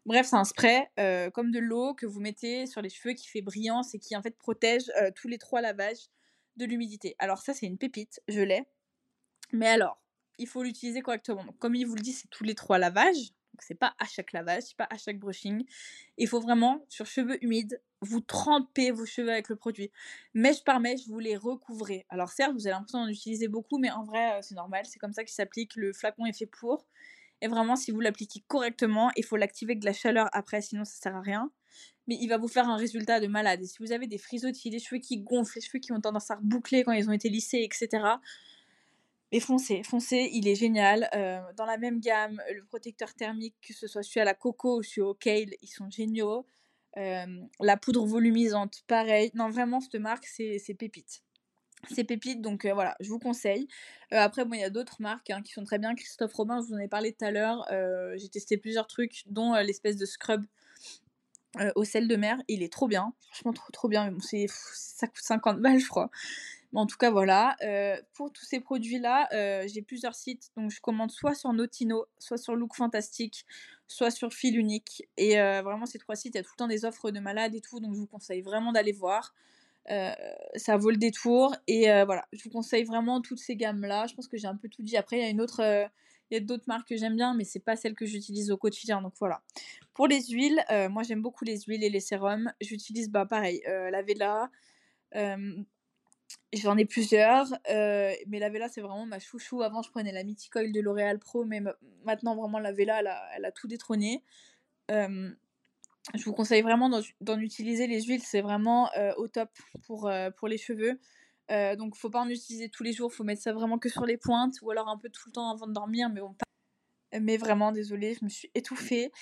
Bref, 0.04 0.26
c'est 0.26 0.36
un 0.36 0.44
spray 0.44 0.88
comme 1.32 1.50
de 1.50 1.58
l'eau 1.58 1.94
que 1.94 2.06
vous 2.06 2.20
mettez 2.20 2.66
sur 2.66 2.82
les 2.82 2.90
cheveux 2.90 3.14
qui 3.14 3.28
fait 3.28 3.42
brillance 3.42 3.94
et 3.94 3.98
qui 3.98 4.16
en 4.16 4.22
fait 4.22 4.36
protège 4.36 4.90
tous 5.14 5.28
les 5.28 5.38
trois 5.38 5.60
lavages 5.60 6.08
de 6.56 6.64
l'humidité. 6.64 7.14
Alors 7.18 7.38
ça, 7.38 7.54
c'est 7.54 7.66
une 7.66 7.78
pépite, 7.78 8.20
je 8.28 8.40
l'ai. 8.40 8.64
Mais 9.52 9.68
alors, 9.68 10.02
il 10.38 10.48
faut 10.48 10.62
l'utiliser 10.62 11.02
correctement. 11.02 11.44
comme 11.58 11.74
il 11.74 11.86
vous 11.86 11.94
le 11.94 12.02
dit, 12.02 12.12
c'est 12.12 12.28
tous 12.28 12.44
les 12.44 12.54
trois 12.54 12.78
lavages. 12.78 13.32
Donc 13.52 13.62
c'est 13.62 13.74
pas 13.74 13.94
à 13.98 14.06
chaque 14.06 14.32
lavage, 14.32 14.62
c'est 14.64 14.76
pas 14.76 14.88
à 14.90 14.96
chaque 14.96 15.18
brushing. 15.18 15.64
Il 16.16 16.26
faut 16.26 16.40
vraiment, 16.40 16.84
sur 16.88 17.06
cheveux 17.06 17.42
humides, 17.44 17.80
vous 18.00 18.20
trempez 18.20 18.90
vos 18.90 19.04
cheveux 19.04 19.30
avec 19.30 19.48
le 19.48 19.56
produit. 19.56 19.90
Mèche 20.34 20.64
par 20.64 20.80
mèche, 20.80 21.06
vous 21.06 21.18
les 21.18 21.36
recouvrez. 21.36 22.06
Alors 22.08 22.30
certes, 22.30 22.52
vous 22.54 22.66
avez 22.66 22.74
l'impression 22.74 23.04
d'en 23.04 23.08
utiliser 23.08 23.48
beaucoup, 23.48 23.78
mais 23.78 23.90
en 23.90 24.04
vrai, 24.04 24.40
c'est 24.42 24.54
normal. 24.54 24.86
C'est 24.86 24.98
comme 24.98 25.12
ça 25.12 25.22
qu'il 25.22 25.34
s'applique. 25.34 25.76
Le 25.76 25.92
flacon 25.92 26.24
est 26.24 26.36
fait 26.36 26.46
pour. 26.46 26.86
Et 27.42 27.48
vraiment, 27.48 27.76
si 27.76 27.90
vous 27.90 28.00
l'appliquez 28.00 28.42
correctement, 28.46 29.10
il 29.16 29.24
faut 29.24 29.36
l'activer 29.36 29.72
avec 29.72 29.80
de 29.80 29.86
la 29.86 29.92
chaleur 29.92 30.28
après, 30.32 30.62
sinon 30.62 30.84
ça 30.84 30.94
sert 30.94 31.16
à 31.16 31.20
rien. 31.20 31.50
Mais 32.06 32.16
il 32.20 32.28
va 32.28 32.38
vous 32.38 32.48
faire 32.48 32.68
un 32.68 32.76
résultat 32.76 33.20
de 33.20 33.26
malade. 33.26 33.60
Et 33.62 33.66
si 33.66 33.78
vous 33.80 33.92
avez 33.92 34.06
des 34.06 34.18
frisottis, 34.18 34.70
des 34.70 34.78
cheveux 34.78 35.00
qui 35.00 35.18
gonflent, 35.18 35.52
les 35.56 35.60
cheveux 35.60 35.80
qui 35.80 35.92
ont 35.92 36.00
tendance 36.00 36.30
à 36.30 36.36
reboucler 36.36 36.84
quand 36.84 36.92
ils 36.92 37.08
ont 37.08 37.12
été 37.12 37.28
lissés, 37.28 37.62
etc., 37.62 38.04
mais 39.32 39.40
foncez, 39.40 39.82
foncez, 39.82 40.28
il 40.32 40.46
est 40.46 40.54
génial. 40.54 41.08
Euh, 41.14 41.40
dans 41.56 41.64
la 41.64 41.78
même 41.78 42.00
gamme, 42.00 42.40
le 42.54 42.62
protecteur 42.64 43.14
thermique, 43.14 43.54
que 43.66 43.72
ce 43.72 43.86
soit 43.86 44.02
celui 44.02 44.20
à 44.20 44.24
la 44.24 44.34
coco 44.34 44.78
ou 44.78 44.82
celui 44.82 45.00
au 45.00 45.14
kale, 45.14 45.54
ils 45.62 45.68
sont 45.68 45.90
géniaux. 45.90 46.46
Euh, 46.98 47.40
la 47.58 47.78
poudre 47.78 48.04
volumisante, 48.04 48.82
pareil. 48.86 49.30
Non, 49.34 49.48
vraiment, 49.48 49.80
cette 49.80 49.96
marque, 49.96 50.26
c'est 50.26 50.76
pépite 50.78 51.22
c'est 51.90 52.04
pépite, 52.04 52.40
donc 52.40 52.64
euh, 52.64 52.74
voilà, 52.74 52.94
je 53.00 53.08
vous 53.08 53.18
conseille. 53.18 53.66
Après, 54.12 54.44
bon, 54.44 54.54
il 54.54 54.60
y 54.60 54.64
a 54.64 54.70
d'autres 54.70 55.02
marques 55.02 55.30
hein, 55.30 55.42
qui 55.42 55.52
sont 55.52 55.64
très 55.64 55.80
bien. 55.80 55.96
Christophe 55.96 56.32
Robin, 56.32 56.60
je 56.62 56.68
vous 56.68 56.74
en 56.74 56.78
ai 56.78 56.86
parlé 56.86 57.12
tout 57.12 57.24
à 57.24 57.32
l'heure. 57.32 57.66
J'ai 58.14 58.28
testé 58.28 58.56
plusieurs 58.56 58.86
trucs, 58.86 59.24
dont 59.26 59.54
l'espèce 59.54 59.96
de 59.96 60.06
scrub 60.06 60.44
au 61.74 61.82
sel 61.82 62.06
de 62.06 62.14
mer. 62.14 62.40
Il 62.46 62.62
est 62.62 62.72
trop 62.72 62.86
bien, 62.86 63.14
franchement 63.30 63.52
trop 63.52 63.72
trop 63.72 63.88
bien. 63.88 64.12
Bon, 64.12 64.20
ça 64.20 65.08
coûte 65.08 65.24
50 65.24 65.60
balles, 65.60 65.80
je 65.80 65.88
crois. 65.88 66.08
Mais 66.72 66.80
en 66.80 66.86
tout 66.86 66.96
cas, 66.96 67.10
voilà. 67.10 67.56
pour 68.14 68.32
tous 68.32 68.44
ces 68.44 68.60
produits-là, 68.60 69.28
j'ai 69.66 69.82
plusieurs 69.82 70.14
sites. 70.14 70.50
Donc, 70.56 70.70
je 70.70 70.80
commande 70.80 71.10
soit 71.10 71.34
sur 71.34 71.52
Notino, 71.52 72.06
soit 72.18 72.38
sur 72.38 72.54
Look 72.54 72.74
Fantastique, 72.74 73.44
soit 73.86 74.10
sur 74.10 74.32
Fil 74.32 74.58
Unique. 74.58 75.06
Et 75.16 75.34
vraiment, 75.36 75.86
ces 75.86 75.98
trois 75.98 76.16
sites, 76.16 76.34
il 76.34 76.38
y 76.38 76.40
a 76.40 76.42
tout 76.42 76.52
le 76.54 76.58
temps 76.58 76.68
des 76.68 76.84
offres 76.84 77.10
de 77.10 77.20
malades 77.20 77.54
et 77.54 77.60
tout. 77.60 77.80
Donc, 77.80 77.94
je 77.94 77.98
vous 78.00 78.06
conseille 78.06 78.40
vraiment 78.40 78.72
d'aller 78.72 78.92
voir. 78.92 79.34
Euh, 79.90 80.12
ça 80.56 80.76
vaut 80.76 80.90
le 80.90 80.96
détour. 80.96 81.54
Et 81.66 81.90
euh, 81.90 82.04
voilà, 82.04 82.26
je 82.32 82.42
vous 82.44 82.50
conseille 82.50 82.84
vraiment 82.84 83.20
toutes 83.20 83.40
ces 83.40 83.56
gammes-là. 83.56 84.06
Je 84.06 84.14
pense 84.14 84.28
que 84.28 84.36
j'ai 84.36 84.46
un 84.46 84.56
peu 84.56 84.68
tout 84.68 84.82
dit. 84.82 84.96
Après, 84.96 85.18
il 85.18 85.22
y 85.22 85.24
a 85.24 85.28
une 85.28 85.40
autre. 85.40 85.60
Euh, 85.60 85.86
il 86.30 86.34
y 86.34 86.38
a 86.38 86.40
d'autres 86.40 86.64
marques 86.66 86.88
que 86.88 86.96
j'aime 86.96 87.16
bien, 87.16 87.34
mais 87.34 87.44
c'est 87.44 87.60
pas 87.60 87.76
celle 87.76 87.94
que 87.94 88.06
j'utilise 88.06 88.50
au 88.50 88.56
quotidien. 88.56 89.02
Donc 89.02 89.12
voilà. 89.20 89.42
Pour 89.92 90.06
les 90.06 90.22
huiles, 90.28 90.64
moi 90.88 91.02
j'aime 91.02 91.20
beaucoup 91.20 91.44
les 91.44 91.60
huiles 91.60 91.84
et 91.84 91.90
les 91.90 92.00
sérums. 92.00 92.50
J'utilise 92.58 93.10
bah, 93.10 93.26
pareil, 93.26 93.60
la 93.66 94.00
Vela. 94.00 94.50
J'en 96.52 96.76
ai 96.76 96.84
plusieurs, 96.84 97.46
mais 97.68 98.38
la 98.38 98.50
Vela 98.50 98.68
c'est 98.68 98.80
vraiment 98.80 99.06
ma 99.06 99.18
chouchou. 99.18 99.62
Avant 99.62 99.82
je 99.82 99.90
prenais 99.90 100.12
la 100.12 100.24
Mythic 100.24 100.52
de 100.54 100.80
L'Oréal 100.80 101.18
Pro, 101.18 101.44
mais 101.44 101.60
maintenant 102.04 102.36
vraiment 102.36 102.58
la 102.58 102.72
Vela 102.72 103.00
elle 103.36 103.44
a, 103.44 103.52
tout 103.52 103.68
détrôné 103.68 104.22
je 106.14 106.24
vous 106.24 106.32
conseille 106.32 106.62
vraiment 106.62 106.90
d'en 107.20 107.38
utiliser 107.38 107.86
les 107.86 108.02
huiles, 108.02 108.22
c'est 108.22 108.40
vraiment 108.40 108.90
euh, 108.96 109.12
au 109.16 109.28
top 109.28 109.50
pour, 109.86 110.08
euh, 110.08 110.30
pour 110.30 110.48
les 110.48 110.58
cheveux. 110.58 110.98
Euh, 111.50 111.76
donc 111.76 111.96
faut 111.96 112.10
pas 112.10 112.20
en 112.20 112.28
utiliser 112.28 112.68
tous 112.68 112.82
les 112.82 112.92
jours, 112.92 113.12
faut 113.12 113.24
mettre 113.24 113.42
ça 113.42 113.52
vraiment 113.52 113.78
que 113.78 113.88
sur 113.88 114.06
les 114.06 114.16
pointes 114.16 114.54
ou 114.62 114.70
alors 114.70 114.88
un 114.88 114.96
peu 114.96 115.10
tout 115.10 115.22
le 115.26 115.32
temps 115.32 115.50
avant 115.50 115.66
de 115.66 115.72
dormir, 115.72 116.08
mais 116.08 116.20
bon. 116.20 116.34
Mais 117.20 117.36
vraiment 117.36 117.72
désolée, 117.72 118.14
je 118.14 118.24
me 118.24 118.30
suis 118.30 118.50
étouffée. 118.54 119.12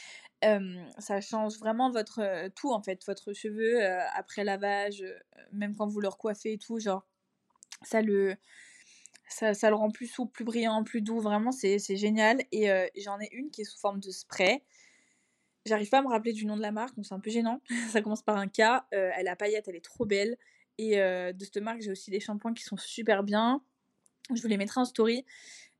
ça 0.98 1.20
change 1.20 1.58
vraiment 1.58 1.90
votre 1.90 2.48
tout 2.56 2.72
en 2.72 2.82
fait, 2.82 3.04
votre 3.06 3.32
cheveu 3.32 3.82
après 4.14 4.44
lavage, 4.44 5.04
même 5.52 5.74
quand 5.76 5.86
vous 5.86 6.00
le 6.00 6.08
recoiffez 6.08 6.54
et 6.54 6.58
tout, 6.58 6.78
genre 6.78 7.06
ça 7.82 8.02
le 8.02 8.36
ça, 9.28 9.54
ça, 9.54 9.70
le 9.70 9.76
rend 9.76 9.90
plus 9.90 10.08
souple, 10.08 10.32
plus 10.32 10.44
brillant, 10.44 10.82
plus 10.82 11.02
doux, 11.02 11.20
vraiment 11.20 11.52
c'est 11.52 11.78
génial. 11.96 12.42
Et 12.52 12.68
j'en 12.96 13.20
ai 13.20 13.28
une 13.32 13.50
qui 13.50 13.62
est 13.62 13.64
sous 13.64 13.78
forme 13.78 14.00
de 14.00 14.10
spray. 14.10 14.62
J'arrive 15.66 15.90
pas 15.90 15.98
à 15.98 16.02
me 16.02 16.08
rappeler 16.08 16.32
du 16.32 16.46
nom 16.46 16.56
de 16.56 16.62
la 16.62 16.72
marque, 16.72 16.96
donc 16.96 17.06
c'est 17.06 17.14
un 17.14 17.20
peu 17.20 17.30
gênant. 17.30 17.60
ça 17.90 18.00
commence 18.02 18.22
par 18.22 18.36
un 18.36 18.48
K. 18.48 18.60
Elle 18.90 19.28
a 19.28 19.36
paillette, 19.36 19.68
elle 19.68 19.76
est 19.76 19.84
trop 19.84 20.04
belle. 20.04 20.36
Et 20.78 20.96
de 20.96 21.44
cette 21.44 21.58
marque, 21.58 21.80
j'ai 21.82 21.90
aussi 21.90 22.10
des 22.10 22.20
shampoings 22.20 22.54
qui 22.54 22.64
sont 22.64 22.76
super 22.76 23.22
bien. 23.22 23.62
Je 24.34 24.40
vous 24.40 24.48
les 24.48 24.56
mettrai 24.56 24.80
en 24.80 24.84
story. 24.84 25.24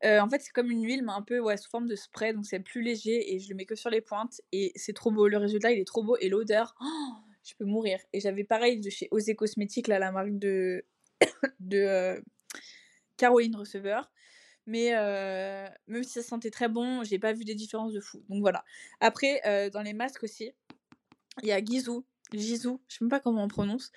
Euh, 0.05 0.21
en 0.21 0.29
fait, 0.29 0.41
c'est 0.41 0.53
comme 0.53 0.71
une 0.71 0.85
huile, 0.85 1.05
mais 1.05 1.13
un 1.13 1.23
peu 1.23 1.41
ouais, 1.41 1.57
sous 1.57 1.69
forme 1.69 1.87
de 1.87 1.95
spray, 1.95 2.33
donc 2.33 2.47
c'est 2.47 2.61
plus 2.61 2.83
léger 2.83 3.35
et 3.35 3.39
je 3.39 3.51
le 3.51 3.55
mets 3.55 3.67
que 3.67 3.75
sur 3.75 3.91
les 3.91 4.01
pointes. 4.01 4.41
Et 4.53 4.73
c'est 4.77 4.95
trop 4.95 5.11
beau. 5.11 5.29
Le 5.29 5.37
résultat, 5.37 5.73
il 5.73 5.79
est 5.79 5.87
trop 5.87 6.03
beau. 6.03 6.17
Et 6.21 6.29
l'odeur, 6.29 6.75
oh, 6.83 7.13
je 7.45 7.55
peux 7.55 7.65
mourir. 7.65 7.99
Et 8.13 8.21
j'avais 8.21 8.45
pareil 8.45 8.81
de 8.81 8.91
chez 8.91 9.09
Osé 9.11 9.35
Cosmétiques, 9.35 9.89
la 9.89 10.13
marque 10.13 10.39
de, 10.39 10.85
de 11.61 12.23
Caroline 13.17 13.57
Receveur. 13.57 14.11
Mais 14.67 14.95
euh, 14.95 15.67
même 15.89 16.05
si 16.05 16.13
ça 16.13 16.23
sentait 16.23 16.51
très 16.51 16.69
bon, 16.69 17.03
j'ai 17.03 17.19
pas 17.19 17.33
vu 17.33 17.45
des 17.45 17.55
différences 17.55 17.93
de 17.93 18.01
fou. 18.01 18.23
Donc 18.29 18.41
voilà. 18.41 18.65
Après, 19.01 19.41
euh, 19.47 19.71
dans 19.71 19.83
les 19.83 19.95
masques 19.95 20.23
aussi, 20.23 20.53
il 21.43 21.49
y 21.49 21.53
a 21.53 21.63
Gizou. 21.63 22.05
Gizou, 22.33 22.81
je 22.89 22.97
sais 22.97 23.05
même 23.05 23.11
pas 23.11 23.21
comment 23.21 23.43
on 23.43 23.49
prononce. 23.49 23.91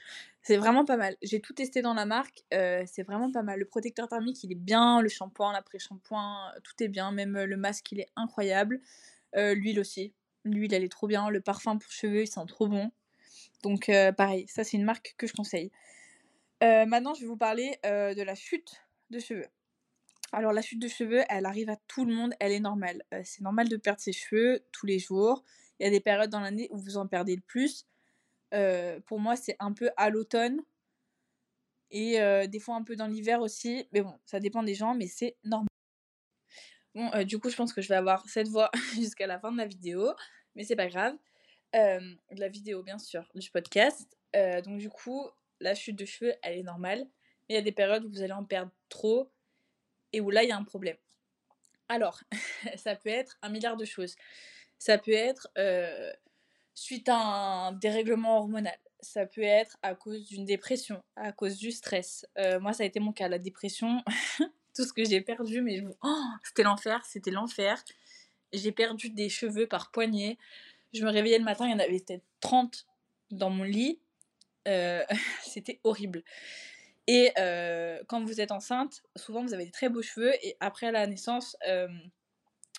C'est 0.44 0.58
vraiment 0.58 0.86
pas 0.86 0.98
mal. 0.98 1.16
J'ai 1.22 1.40
tout 1.40 1.54
testé 1.54 1.82
dans 1.82 1.94
la 1.94 2.06
marque. 2.06 2.44
Euh, 2.54 2.84
c'est 2.86 3.04
vraiment 3.04 3.32
pas 3.32 3.44
mal. 3.44 3.60
Le 3.60 3.66
protecteur 3.66 4.08
thermique, 4.08 4.44
il 4.44 4.52
est 4.52 4.56
bien. 4.56 5.02
Le 5.02 5.10
shampoing, 5.10 5.54
l'après-shampoing, 5.54 6.52
tout 6.64 6.84
est 6.84 6.90
bien. 6.90 7.12
Même 7.12 7.44
le 7.44 7.58
masque, 7.58 7.92
il 7.92 8.02
est 8.02 8.10
incroyable. 8.16 8.82
L'huile 9.36 9.80
aussi. 9.80 10.14
L'huile, 10.44 10.74
elle 10.74 10.84
est 10.84 10.92
trop 10.92 11.08
bien. 11.08 11.30
Le 11.30 11.42
parfum 11.42 11.78
pour 11.78 11.92
cheveux, 11.92 12.24
il 12.24 12.28
sent 12.28 12.46
trop 12.48 12.68
bon. 12.68 12.92
Donc 13.64 13.90
pareil, 14.18 14.46
ça 14.48 14.64
c'est 14.64 14.78
une 14.78 14.84
marque 14.84 15.16
que 15.18 15.28
je 15.28 15.34
conseille. 15.34 15.72
maintenant, 16.62 17.14
je 17.14 17.22
vais 17.22 17.28
vous 17.28 17.38
parler 17.38 17.80
de 17.84 18.22
la 18.22 18.36
chute 18.36 18.84
de 19.10 19.20
cheveux. 19.20 19.48
Alors 20.34 20.52
la 20.52 20.64
chute 20.64 20.82
de 20.82 20.88
cheveux, 20.88 21.22
elle 21.30 21.46
arrive 21.46 21.70
à 21.70 21.78
tout 21.88 22.06
le 22.06 22.14
monde, 22.14 22.34
elle 22.40 22.52
est 22.52 22.60
normale. 22.60 23.04
Euh, 23.14 23.22
c'est 23.24 23.42
normal 23.42 23.70
de 23.70 23.78
perdre 23.78 24.02
ses 24.02 24.14
cheveux 24.14 24.66
tous 24.72 24.88
les 24.88 24.98
jours. 24.98 25.44
Il 25.80 25.86
y 25.86 25.88
a 25.88 25.92
des 25.92 26.00
périodes 26.00 26.32
dans 26.32 26.40
l'année 26.40 26.68
où 26.72 26.78
vous 26.80 26.98
en 26.98 27.06
perdez 27.06 27.36
le 27.36 27.42
plus. 27.42 27.86
Euh, 28.54 29.00
pour 29.02 29.20
moi, 29.20 29.36
c'est 29.36 29.56
un 29.60 29.74
peu 29.74 29.90
à 29.98 30.10
l'automne. 30.10 30.62
Et 31.92 32.20
euh, 32.20 32.48
des 32.48 32.60
fois 32.60 32.76
un 32.76 32.84
peu 32.84 32.96
dans 32.96 33.08
l'hiver 33.08 33.42
aussi. 33.42 33.88
Mais 33.92 34.02
bon, 34.02 34.18
ça 34.26 34.40
dépend 34.40 34.64
des 34.64 34.76
gens, 34.76 34.96
mais 34.96 35.08
c'est 35.08 35.38
normal. 35.44 35.68
Bon, 36.96 37.24
du 37.24 37.40
coup, 37.40 37.50
je 37.50 37.56
pense 37.56 37.74
que 37.74 37.82
je 37.82 37.90
vais 37.90 37.96
avoir 37.96 38.28
cette 38.28 38.48
voix 38.48 38.70
jusqu'à 38.96 39.28
la 39.28 39.40
fin 39.40 39.52
de 39.52 39.58
la 39.58 39.66
vidéo. 39.66 40.14
Mais 40.56 40.64
c'est 40.64 40.76
pas 40.76 40.88
grave. 40.88 41.16
de 41.74 42.40
la 42.40 42.50
vidéo, 42.50 42.84
bien 42.84 43.00
sûr, 43.00 43.28
du 43.36 43.50
podcast. 43.50 44.18
donc 44.34 44.78
du 44.80 44.90
coup, 44.90 45.28
la 45.60 45.76
chute 45.76 45.96
de 45.98 46.06
cheveux, 46.06 46.34
elle 46.44 46.60
est 46.60 46.64
normale. 46.64 47.08
Mais 47.48 47.56
il 47.56 47.56
y 47.56 47.58
a 47.58 47.64
des 47.64 47.72
périodes 47.72 48.06
où 48.06 48.10
vous 48.10 48.22
allez 48.22 48.34
en 48.34 48.46
perdre 48.46 48.72
trop 48.90 49.32
et 50.14 50.22
où 50.22 50.30
là, 50.30 50.44
il 50.44 50.50
y 50.50 50.52
a 50.52 50.58
un 50.58 50.64
problème. 50.64 50.98
Alors, 51.90 52.22
ça 52.78 52.96
peut 52.96 53.10
être 53.10 53.38
un 53.42 53.50
milliard 53.50 53.76
de 53.76 53.86
choses. 53.86 54.16
Ça 54.78 54.98
peut 54.98 55.12
être 55.12 55.50
euh, 55.58 56.12
suite 56.76 57.10
à 57.10 57.18
un 57.18 57.72
dérèglement 57.74 58.38
hormonal. 58.38 58.78
Ça 59.02 59.26
peut 59.26 59.44
être 59.44 59.78
à 59.82 59.96
cause 59.96 60.26
d'une 60.26 60.46
dépression, 60.46 61.04
à 61.16 61.32
cause 61.32 61.58
du 61.58 61.72
stress. 61.72 62.26
Euh, 62.38 62.60
moi, 62.60 62.74
ça 62.74 62.84
a 62.84 62.86
été 62.86 63.00
mon 63.00 63.12
cas, 63.12 63.28
la 63.28 63.40
dépression. 63.40 64.02
tout 64.76 64.86
ce 64.86 64.94
que 64.94 65.04
j'ai 65.04 65.22
perdu, 65.22 65.62
mais 65.62 65.84
oh, 66.04 66.24
c'était 66.44 66.64
l'enfer, 66.64 67.04
c'était 67.06 67.32
l'enfer. 67.32 67.84
J'ai 68.54 68.72
perdu 68.72 69.10
des 69.10 69.30
cheveux 69.30 69.68
par 69.68 69.92
poignée. 69.92 70.38
Je 70.94 71.04
me 71.04 71.12
réveillais 71.12 71.38
le 71.38 71.44
matin, 71.44 71.66
il 71.68 71.72
y 71.72 71.74
en 71.74 71.80
avait 71.80 72.00
peut-être 72.00 72.24
30 72.40 72.88
dans 73.32 73.50
mon 73.50 73.64
lit. 73.64 74.00
Euh, 74.68 75.04
c'était 75.44 75.80
horrible. 75.84 76.24
Et 77.06 77.32
euh, 77.38 78.02
quand 78.08 78.24
vous 78.24 78.40
êtes 78.40 78.52
enceinte, 78.52 79.04
souvent 79.16 79.44
vous 79.44 79.54
avez 79.54 79.66
des 79.66 79.72
très 79.72 79.90
beaux 79.90 80.02
cheveux 80.02 80.34
et 80.42 80.56
après 80.62 80.92
la 80.92 81.06
naissance, 81.06 81.58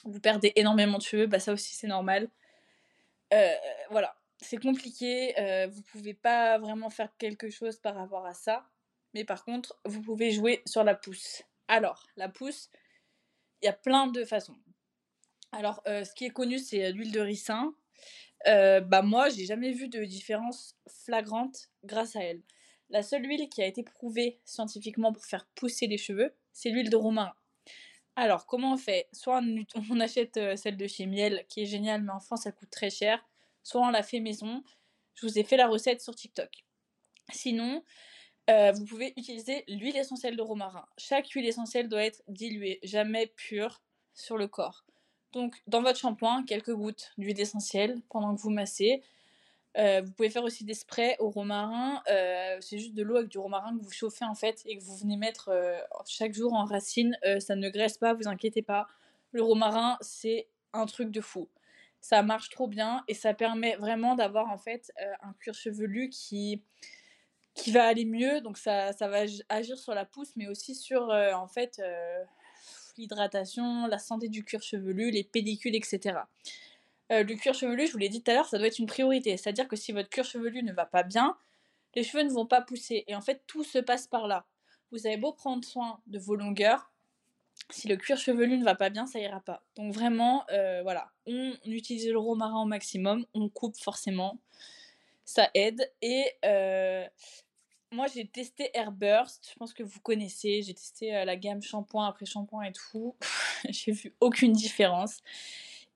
vous 0.05 0.21
perdez 0.21 0.53
énormément 0.57 0.99
de 0.99 1.03
cheveux. 1.03 1.27
Bah 1.27 1.39
ça 1.39 1.53
aussi 1.53 1.75
c'est 1.75 1.87
normal. 1.87 2.29
Euh, 3.35 3.53
voilà, 3.91 4.17
c'est 4.41 4.57
compliqué. 4.57 5.35
vous 5.69 5.83
pouvez 5.83 6.15
pas 6.15 6.59
vraiment 6.59 6.91
faire 6.91 7.11
quelque 7.19 7.51
chose 7.51 7.79
par 7.79 7.95
rapport 7.95 8.27
à 8.27 8.35
ça. 8.35 8.67
Mais 9.13 9.25
par 9.25 9.45
contre, 9.45 9.79
vous 9.85 10.01
pouvez 10.03 10.31
jouer 10.31 10.63
sur 10.67 10.83
la 10.83 10.95
pousse. 10.95 11.43
Alors, 11.69 12.07
la 12.17 12.29
pousse, 12.29 12.71
il 13.63 13.67
y 13.67 13.69
a 13.69 13.73
plein 13.73 14.07
de 14.09 14.25
façons. 14.25 14.57
Alors, 15.53 15.83
ce 15.87 16.13
qui 16.15 16.25
est 16.25 16.31
connu, 16.31 16.59
c'est 16.59 16.91
l'huile 16.91 17.13
de 17.13 17.21
ricin. 17.21 17.75
bah 18.45 19.03
moi, 19.03 19.29
j'ai 19.29 19.47
jamais 19.47 19.73
vu 19.73 19.89
de 19.89 20.05
différence 20.05 20.77
flagrante 20.89 21.71
grâce 21.85 22.17
à 22.17 22.23
elle. 22.23 22.43
La 22.91 23.03
seule 23.03 23.25
huile 23.25 23.49
qui 23.49 23.63
a 23.63 23.67
été 23.67 23.83
prouvée 23.83 24.41
scientifiquement 24.45 25.13
pour 25.13 25.25
faire 25.25 25.47
pousser 25.55 25.87
les 25.87 25.99
cheveux, 25.99 26.35
c'est 26.53 26.71
l'huile 26.71 26.91
de 26.91 26.97
romarin. 26.97 27.35
Alors, 28.17 28.47
comment 28.47 28.75
on 28.75 28.77
fait? 28.77 29.09
Soit 29.13 29.43
on, 29.91 30.01
achète 30.01 30.37
euh, 30.37 30.57
celle 30.57 30.77
de 30.77 30.87
chez 30.87 31.07
Miel, 31.07 31.45
qui 31.49 31.63
est 31.63 31.67
géniale, 31.67 32.03
mais 32.03 32.13
en 32.13 32.21
France, 32.21 32.43
ça 32.43 32.53
coûte 32.53 32.71
très 32.71 32.91
cher. 32.91 33.25
Soit 33.63 33.81
on 33.81 33.91
la 33.91 34.03
fait 34.03 34.21
maison. 34.21 34.63
Je 35.15 35.27
vous 35.27 35.39
ai 35.39 35.45
fait 35.45 35.57
la 35.57 35.69
recette 35.69 36.01
sur 36.01 36.15
TikTok. 36.15 36.51
Sinon, 37.33 37.83
euh, 38.51 38.73
vous 38.73 38.85
pouvez 38.85 39.15
utiliser 39.17 39.65
l'huile 39.69 39.97
essentielle 39.97 40.37
de 40.37 40.43
romarin. 40.43 40.87
Chaque 40.99 41.31
huile 41.31 41.47
essentielle 41.47 41.89
doit 41.89 42.05
être 42.05 42.23
diluée, 42.29 42.79
jamais 42.83 43.27
pure 43.27 43.81
sur 44.13 44.37
le 44.37 44.49
corps. 44.49 44.85
Donc, 45.33 45.61
dans 45.67 45.83
votre 45.83 45.99
shampoing, 45.99 46.45
quelques 46.45 46.75
gouttes 46.75 47.13
d'huile 47.19 47.41
essentielle 47.41 48.01
pendant 48.11 48.35
que 48.37 48.41
vous 48.41 48.51
massez. 48.51 49.03
Euh, 49.77 50.03
vous 50.05 50.13
pouvez 50.13 50.31
faire 50.31 50.45
aussi 50.45 50.65
des 50.65 50.75
sprays 50.75 51.17
au 51.19 51.31
romarin. 51.31 52.03
Euh, 52.09 52.57
c'est 52.61 52.79
juste 52.79 52.95
de 52.95 53.03
l'eau 53.03 53.17
avec 53.17 53.29
du 53.29 53.39
romarin 53.39 53.77
que 53.77 53.83
vous 53.83 53.91
chauffez 53.91 54.25
en 54.25 54.35
fait 54.35 54.63
et 54.67 54.79
que 54.79 54.83
vous 54.83 54.97
venez 54.97 55.17
mettre 55.17 55.49
euh, 55.49 55.77
chaque 56.07 56.33
jour 56.33 56.53
en 56.55 56.65
racine. 56.65 57.17
ça 57.41 57.57
ne 57.57 57.69
graisse 57.69 57.99
pas, 57.99 58.15
vous 58.15 58.29
inquiétez 58.29 58.63
pas. 58.63 58.87
Le 59.33 59.43
romarin, 59.43 59.99
c'est 60.01 60.49
un 60.73 60.87
truc 60.87 61.11
de 61.11 61.21
fou. 61.21 61.49
Ça 62.01 62.23
marche 62.23 62.51
trop 62.51 62.69
bien 62.69 63.03
et 63.09 63.15
ça 63.15 63.35
permet 63.35 63.77
vraiment 63.77 64.15
d'avoir 64.15 64.51
en 64.51 64.59
fait 64.59 64.93
un 65.23 65.33
cuir 65.41 65.55
chevelu 65.55 66.11
qui, 66.11 66.63
qui 67.55 67.73
va 67.73 67.85
aller 67.85 68.05
mieux. 68.05 68.41
Donc 68.43 68.59
ça, 68.59 68.93
ça 68.93 69.09
va 69.09 69.23
agir 69.49 69.79
sur 69.79 69.95
la 69.95 70.05
pousse, 70.05 70.37
mais 70.37 70.47
aussi 70.47 70.75
sur 70.75 71.09
en 71.09 71.49
fait 71.49 71.83
l'hydratation, 72.97 73.87
la 73.87 73.99
santé 73.99 74.29
du 74.29 74.45
cuir 74.45 74.63
chevelu, 74.63 75.11
les 75.11 75.25
pellicules, 75.25 75.75
etc. 75.75 76.19
le 77.11 77.35
cuir 77.35 77.55
chevelu, 77.55 77.87
je 77.87 77.93
vous 77.93 77.99
l'ai 77.99 78.09
dit 78.09 78.23
tout 78.23 78.31
à 78.31 78.35
l'heure, 78.35 78.47
ça 78.47 78.59
doit 78.59 78.67
être 78.67 78.79
une 78.79 78.87
priorité. 78.87 79.37
C'est-à-dire 79.37 79.69
que 79.69 79.77
si 79.77 79.93
votre 79.93 80.09
cuir 80.09 80.25
chevelu 80.25 80.63
ne 80.63 80.73
va 80.73 80.87
pas 80.87 81.03
bien, 81.03 81.37
les 81.95 82.03
cheveux 82.03 82.25
ne 82.25 82.31
vont 82.31 82.47
pas 82.47 82.61
pousser. 82.61 83.05
Et 83.07 83.15
en 83.15 83.21
fait, 83.21 83.43
tout 83.47 83.65
se 83.65 83.79
passe 83.79 84.07
par 84.07 84.27
là. 84.27 84.47
Vous 84.91 85.07
avez 85.07 85.17
beau 85.17 85.33
prendre 85.33 85.65
soin 85.65 86.01
de 86.07 86.19
vos 86.19 86.37
longueurs, 86.37 86.93
si 87.71 87.89
le 87.89 87.97
cuir 87.97 88.19
chevelu 88.19 88.59
ne 88.59 88.65
va 88.65 88.75
pas 88.75 88.91
bien, 88.91 89.07
ça 89.07 89.19
ira 89.19 89.41
pas. 89.41 89.63
Donc 89.77 89.93
vraiment, 89.93 90.45
euh, 90.51 90.83
voilà, 90.83 91.11
on 91.27 91.53
utilise 91.65 92.09
le 92.09 92.19
romarin 92.19 92.63
au 92.63 92.67
maximum, 92.67 93.27
on 93.35 93.49
coupe 93.49 93.77
forcément, 93.77 94.39
ça 95.25 95.51
aide. 95.55 95.91
Et 96.03 96.27
euh, 96.45 97.07
moi 97.91 98.07
j'ai 98.07 98.27
testé 98.27 98.71
Airburst, 98.75 99.49
je 99.53 99.59
pense 99.59 99.73
que 99.73 99.83
vous 99.83 100.01
connaissez, 100.01 100.63
j'ai 100.63 100.75
testé 100.75 101.15
euh, 101.17 101.25
la 101.25 101.37
gamme 101.37 101.63
shampoing 101.63 102.07
après 102.07 102.27
shampoing 102.27 102.63
et 102.65 102.73
tout, 102.73 103.17
j'ai 103.69 103.93
vu 103.93 104.15
aucune 104.21 104.53
différence. 104.53 105.21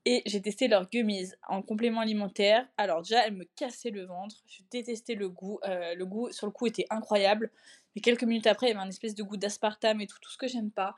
Et 0.05 0.23
j'ai 0.25 0.41
testé 0.41 0.67
leurs 0.67 0.89
gummies 0.89 1.31
en 1.47 1.61
complément 1.61 2.01
alimentaire. 2.01 2.67
Alors 2.77 3.01
déjà, 3.01 3.27
elles 3.27 3.35
me 3.35 3.45
cassaient 3.55 3.89
le 3.89 4.05
ventre. 4.05 4.37
Je 4.47 4.61
détestais 4.71 5.15
le 5.15 5.29
goût. 5.29 5.59
le 5.63 6.03
goût 6.03 6.31
sur 6.31 6.47
le 6.47 6.51
coup 6.51 6.67
était 6.67 6.85
incroyable. 6.89 7.51
Mais 7.95 8.01
quelques 8.01 8.23
minutes 8.23 8.47
après, 8.47 8.67
il 8.67 8.69
y 8.69 8.73
avait 8.73 8.85
un 8.85 8.89
espèce 8.89 9.13
de 9.13 9.23
goût 9.23 9.37
d'aspartame 9.37 10.01
et 10.01 10.07
tout, 10.07 10.17
tout 10.21 10.31
ce 10.31 10.37
que 10.37 10.47
j'aime 10.47 10.71
pas 10.71 10.95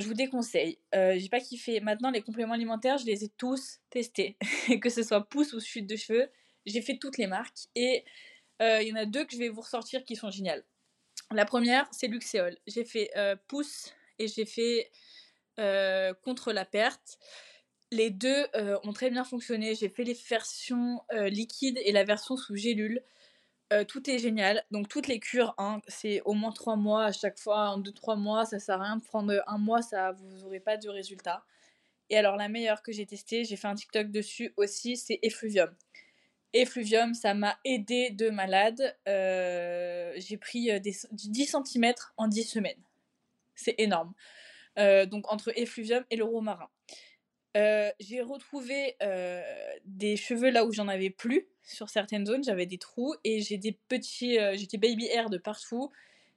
je 0.00 0.06
vous 0.06 0.14
déconseille. 0.14 0.78
Euh, 0.94 1.16
j'ai 1.18 1.28
pas 1.28 1.40
kiffé. 1.40 1.80
Maintenant, 1.80 2.10
les 2.10 2.22
compléments 2.22 2.54
alimentaires, 2.54 2.98
je 2.98 3.06
les 3.06 3.24
ai 3.24 3.28
tous 3.28 3.78
testés. 3.90 4.36
que 4.80 4.88
ce 4.88 5.02
soit 5.02 5.28
pousse 5.28 5.52
ou 5.52 5.60
chute 5.60 5.86
de 5.86 5.96
cheveux, 5.96 6.30
j'ai 6.66 6.82
fait 6.82 6.98
toutes 6.98 7.18
les 7.18 7.26
marques. 7.26 7.68
Et 7.74 8.04
euh, 8.62 8.82
il 8.82 8.88
y 8.88 8.92
en 8.92 8.96
a 8.96 9.04
deux 9.04 9.24
que 9.24 9.32
je 9.32 9.38
vais 9.38 9.48
vous 9.48 9.60
ressortir 9.60 10.04
qui 10.04 10.16
sont 10.16 10.30
géniales. 10.30 10.64
La 11.30 11.44
première, 11.44 11.86
c'est 11.92 12.08
Luxéol. 12.08 12.56
J'ai 12.66 12.84
fait 12.84 13.10
euh, 13.16 13.36
pousse 13.46 13.92
et 14.18 14.26
j'ai 14.26 14.44
fait 14.44 14.90
contre 16.22 16.54
la 16.54 16.64
perte. 16.64 17.18
Les 17.90 18.10
deux 18.10 18.46
ont 18.84 18.92
très 18.92 19.10
bien 19.10 19.24
fonctionné. 19.24 19.74
J'ai 19.74 19.88
fait 19.88 20.04
les 20.04 20.16
versions 20.28 21.00
liquides 21.12 21.78
et 21.84 21.92
la 21.92 22.04
version 22.04 22.36
sous 22.36 22.54
gélule. 22.56 23.02
Euh, 23.72 23.84
tout 23.84 24.10
est 24.10 24.18
génial. 24.18 24.64
Donc 24.70 24.88
toutes 24.88 25.06
les 25.06 25.20
cures, 25.20 25.54
hein, 25.58 25.80
c'est 25.86 26.20
au 26.24 26.32
moins 26.32 26.50
3 26.50 26.76
mois 26.76 27.04
à 27.04 27.12
chaque 27.12 27.38
fois. 27.38 27.70
En 27.70 27.80
2-3 27.80 28.18
mois, 28.18 28.44
ça 28.44 28.58
sert 28.58 28.80
à 28.80 28.84
rien 28.84 28.96
de 28.96 29.04
prendre 29.04 29.32
un 29.46 29.58
mois, 29.58 29.80
ça 29.80 30.12
vous 30.12 30.38
n'aurez 30.38 30.60
pas 30.60 30.76
de 30.76 30.88
résultat. 30.88 31.44
Et 32.10 32.16
alors 32.16 32.36
la 32.36 32.48
meilleure 32.48 32.82
que 32.82 32.90
j'ai 32.90 33.06
testée, 33.06 33.44
j'ai 33.44 33.56
fait 33.56 33.68
un 33.68 33.74
TikTok 33.76 34.10
dessus 34.10 34.52
aussi, 34.56 34.96
c'est 34.96 35.20
Effluvium. 35.22 35.72
Effluvium, 36.52 37.14
ça 37.14 37.34
m'a 37.34 37.58
aidé 37.64 38.10
de 38.10 38.30
malade. 38.30 38.96
Euh, 39.08 40.12
j'ai 40.16 40.36
pris 40.36 40.72
euh, 40.72 40.80
des, 40.80 40.96
10 41.12 41.56
cm 41.64 41.94
en 42.16 42.26
10 42.26 42.44
semaines. 42.44 42.82
C'est 43.54 43.76
énorme. 43.78 44.14
donc 44.76 45.30
entre 45.30 45.52
Effluvium 45.56 46.04
et 46.10 46.16
le 46.16 46.24
romarin. 46.24 46.70
J'ai 47.54 48.20
retrouvé 48.20 48.96
des 49.84 50.16
cheveux 50.16 50.50
là 50.50 50.64
où 50.64 50.72
j'en 50.72 50.88
avais 50.88 51.10
plus 51.10 51.48
sur 51.70 51.88
certaines 51.88 52.26
zones, 52.26 52.42
j'avais 52.44 52.66
des 52.66 52.78
trous 52.78 53.14
et 53.24 53.40
j'ai 53.40 53.58
des 53.58 53.78
petits. 53.88 54.38
Euh, 54.38 54.56
j'étais 54.56 54.78
baby 54.78 55.06
hair 55.06 55.30
de 55.30 55.38
partout. 55.38 55.90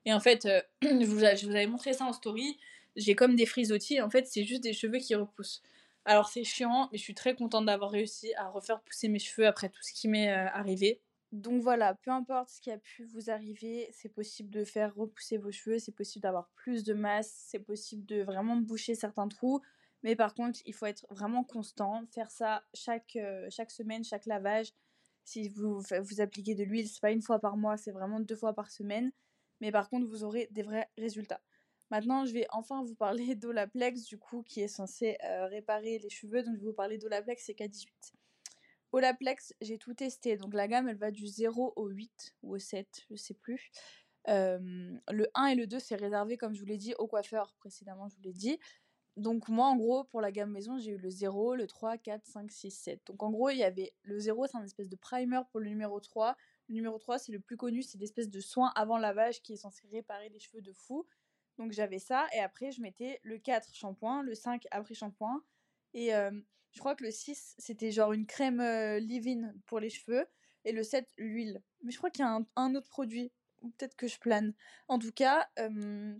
Et 0.06 0.14
en 0.14 0.20
fait, 0.20 0.46
euh, 0.46 0.62
je, 0.82 1.06
vous, 1.06 1.20
je, 1.20 1.46
vous, 1.46 1.52
avais 1.52 1.68
montré 1.68 1.94
ça 1.94 2.06
en 2.06 2.14
story. 2.14 2.58
J'ai 2.96 3.16
comme 3.16 3.36
des 3.36 3.46
frisottis. 3.46 4.02
En 4.02 4.10
fait, 4.10 4.28
c'est 4.28 4.44
juste 4.44 4.62
des 4.64 4.74
cheveux 4.74 5.00
qui 5.00 5.16
repoussent. 5.16 5.62
Alors, 6.06 6.28
c'est 6.28 6.44
chiant, 6.44 6.90
mais 6.92 6.98
je 6.98 7.04
suis 7.04 7.16
très 7.16 7.36
contente 7.36 7.66
d'avoir 7.66 7.92
réussi 7.92 8.34
à 8.36 8.50
refaire 8.50 8.82
pousser 8.82 9.08
mes 9.08 9.20
cheveux 9.20 9.48
après 9.48 9.70
tout 9.70 9.82
ce 9.82 9.94
qui 9.94 10.08
m'est 10.08 10.32
euh, 10.32 10.48
arrivé. 10.50 11.00
Donc 11.32 11.64
voilà, 11.64 11.96
peu 11.96 12.12
importe 12.12 12.50
ce 12.50 12.62
qui 12.62 12.70
a 12.70 12.78
pu 12.78 13.06
vous 13.06 13.32
arriver, 13.32 13.90
c'est 13.92 14.14
possible 14.14 14.52
de 14.52 14.64
faire 14.64 14.94
repousser 14.94 15.38
vos 15.38 15.52
cheveux, 15.52 15.80
c'est 15.80 15.92
possible 15.92 16.22
d'avoir 16.22 16.50
plus 16.50 16.84
de 16.84 16.94
masse, 16.94 17.34
c'est 17.48 17.58
possible 17.58 18.06
de 18.06 18.22
vraiment 18.22 18.56
boucher 18.56 18.94
certains 18.94 19.28
trous. 19.28 19.60
Mais 20.04 20.16
par 20.16 20.34
contre, 20.34 20.60
il 20.66 20.74
faut 20.74 20.86
être 20.86 21.08
vraiment 21.10 21.44
constant, 21.44 22.06
faire 22.12 22.30
ça 22.30 22.64
chaque, 22.74 23.18
chaque 23.50 23.72
semaine, 23.72 24.04
chaque 24.04 24.26
lavage. 24.26 24.74
Si 25.24 25.48
vous, 25.50 25.80
vous 25.80 26.22
appliquez 26.22 26.56
de 26.56 26.64
l'huile, 26.64 26.88
c'est 26.88 27.00
pas 27.02 27.12
une 27.12 27.22
fois 27.22 27.40
par 27.40 27.56
mois, 27.56 27.78
c'est 27.78 27.92
vraiment 27.92 28.20
deux 28.20 28.36
fois 28.36 28.54
par 28.54 28.70
semaine. 28.70 29.12
Mais 29.62 29.72
par 29.72 29.90
contre, 29.90 30.08
vous 30.08 30.26
aurez 30.26 30.50
des 30.52 30.64
vrais 30.64 30.90
résultats. 30.98 31.42
Maintenant, 31.90 32.26
je 32.26 32.34
vais 32.34 32.48
enfin 32.50 32.84
vous 32.84 32.96
parler 32.96 33.36
d'Olaplex, 33.36 34.04
du 34.06 34.18
coup, 34.18 34.44
qui 34.44 34.62
est 34.62 34.68
censé 34.68 35.18
euh, 35.24 35.46
réparer 35.46 36.00
les 36.00 36.10
cheveux. 36.10 36.44
Donc, 36.44 36.56
je 36.56 36.62
vais 36.62 36.68
vous 36.68 36.74
parler 36.74 36.98
d'Olaplex 36.98 37.46
c'est 37.46 37.54
K18. 37.54 37.88
Olaplex, 38.92 39.54
j'ai 39.62 39.78
tout 39.78 39.94
testé. 39.94 40.36
Donc, 40.36 40.54
la 40.54 40.68
gamme, 40.68 40.90
elle 40.90 40.98
va 40.98 41.12
du 41.12 41.28
0 41.28 41.74
au 41.76 41.88
8 41.88 42.36
ou 42.44 42.56
au 42.56 42.60
7, 42.60 42.88
je 43.10 43.16
sais 43.16 43.34
plus. 43.34 43.72
le 44.28 45.28
1 45.34 45.46
et 45.46 45.56
le 45.56 45.68
2, 45.68 45.80
c'est 45.80 45.96
réservé, 45.96 46.38
comme 46.38 46.54
je 46.54 46.60
vous 46.60 46.66
l'ai 46.66 46.78
dit, 46.78 46.94
aux 46.98 47.08
coiffeurs 47.08 47.54
précédemment, 47.60 48.10
je 48.10 48.16
vous 48.16 48.22
l'ai 48.22 48.34
dit. 48.34 48.60
Donc 49.16 49.48
moi, 49.48 49.68
en 49.68 49.76
gros, 49.76 50.04
pour 50.06 50.22
la 50.22 50.32
gamme 50.32 50.52
maison, 50.52 50.80
j'ai 50.80 50.92
eu 50.92 50.98
le 50.98 51.10
0, 51.10 51.56
le 51.56 51.68
3, 51.68 51.98
4, 51.98 52.26
5, 52.26 52.52
6, 52.52 52.72
7. 52.72 53.02
Donc 53.06 53.22
en 53.22 53.30
gros, 53.30 53.50
il 53.52 53.58
y 53.58 53.64
avait 53.64 53.94
le 54.02 54.18
0, 54.18 54.48
c'est 54.48 54.58
un 54.58 54.64
espèce 54.64 54.90
de 54.90 54.96
primer 54.96 55.40
pour 55.52 55.60
le 55.60 55.70
numéro 55.70 56.00
3. 56.00 56.36
Le 56.70 56.74
numéro 56.74 56.98
3, 56.98 57.20
c'est 57.20 57.32
le 57.32 57.40
plus 57.40 57.56
connu, 57.56 57.84
c'est 57.84 58.00
l'espèce 58.00 58.30
de 58.30 58.40
soin 58.40 58.72
avant 58.76 58.98
lavage 58.98 59.42
qui 59.44 59.54
est 59.54 59.58
censé 59.58 59.88
réparer 59.92 60.30
les 60.30 60.40
cheveux 60.40 60.62
de 60.62 60.74
fou. 60.74 61.06
Donc 61.60 61.72
j'avais 61.72 62.00
ça, 62.00 62.26
et 62.34 62.40
après 62.40 62.72
je 62.72 62.82
mettais 62.82 63.20
le 63.22 63.38
4 63.38 63.76
shampoing, 63.76 64.24
le 64.24 64.34
5 64.34 64.66
après 64.72 64.96
shampoing. 64.96 65.44
Et 65.94 66.16
euh, 66.16 66.32
je 66.72 66.80
crois 66.80 66.96
que 66.96 67.04
le 67.04 67.12
6, 67.12 67.56
c'était 67.60 67.92
genre 67.92 68.14
une 68.14 68.26
crème 68.26 68.62
euh, 68.62 68.98
leave-in 69.00 69.54
pour 69.68 69.80
les 69.80 69.92
cheveux, 69.92 70.26
et 70.66 70.72
le 70.72 70.82
7, 70.82 71.08
l'huile. 71.18 71.62
Mais 71.84 71.92
je 71.92 71.98
crois 71.98 72.10
qu'il 72.10 72.26
y 72.26 72.28
a 72.28 72.40
un, 72.56 72.76
autre 72.76 72.90
produit, 72.90 73.32
peut-être 73.62 73.96
que 73.96 74.08
je 74.08 74.18
plane. 74.18 74.56
En 74.88 74.98
tout 74.98 75.12
cas... 75.12 75.48
Euh, 75.60 76.16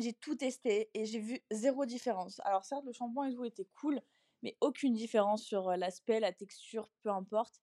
j'ai 0.00 0.12
tout 0.12 0.34
testé 0.34 0.90
et 0.94 1.04
j'ai 1.04 1.18
vu 1.18 1.40
zéro 1.50 1.86
différence. 1.86 2.40
Alors 2.44 2.64
certes, 2.64 2.84
le 2.84 2.92
shampoing 2.92 3.28
et 3.28 3.34
tout 3.34 3.44
était 3.44 3.68
cool, 3.80 4.00
mais 4.42 4.56
aucune 4.60 4.94
différence 4.94 5.42
sur 5.42 5.76
l'aspect, 5.76 6.20
la 6.20 6.32
texture, 6.32 6.90
peu 7.02 7.10
importe. 7.10 7.60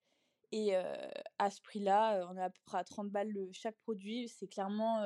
Et 0.51 0.75
à 1.39 1.49
ce 1.49 1.61
prix-là, 1.61 2.27
on 2.29 2.37
est 2.37 2.41
à 2.41 2.49
peu 2.51 2.61
près 2.65 2.77
à 2.77 2.83
30 2.83 3.09
balles 3.09 3.29
le, 3.29 3.49
chaque 3.53 3.77
produit. 3.79 4.29
C'est 4.29 4.47
clairement 4.47 5.03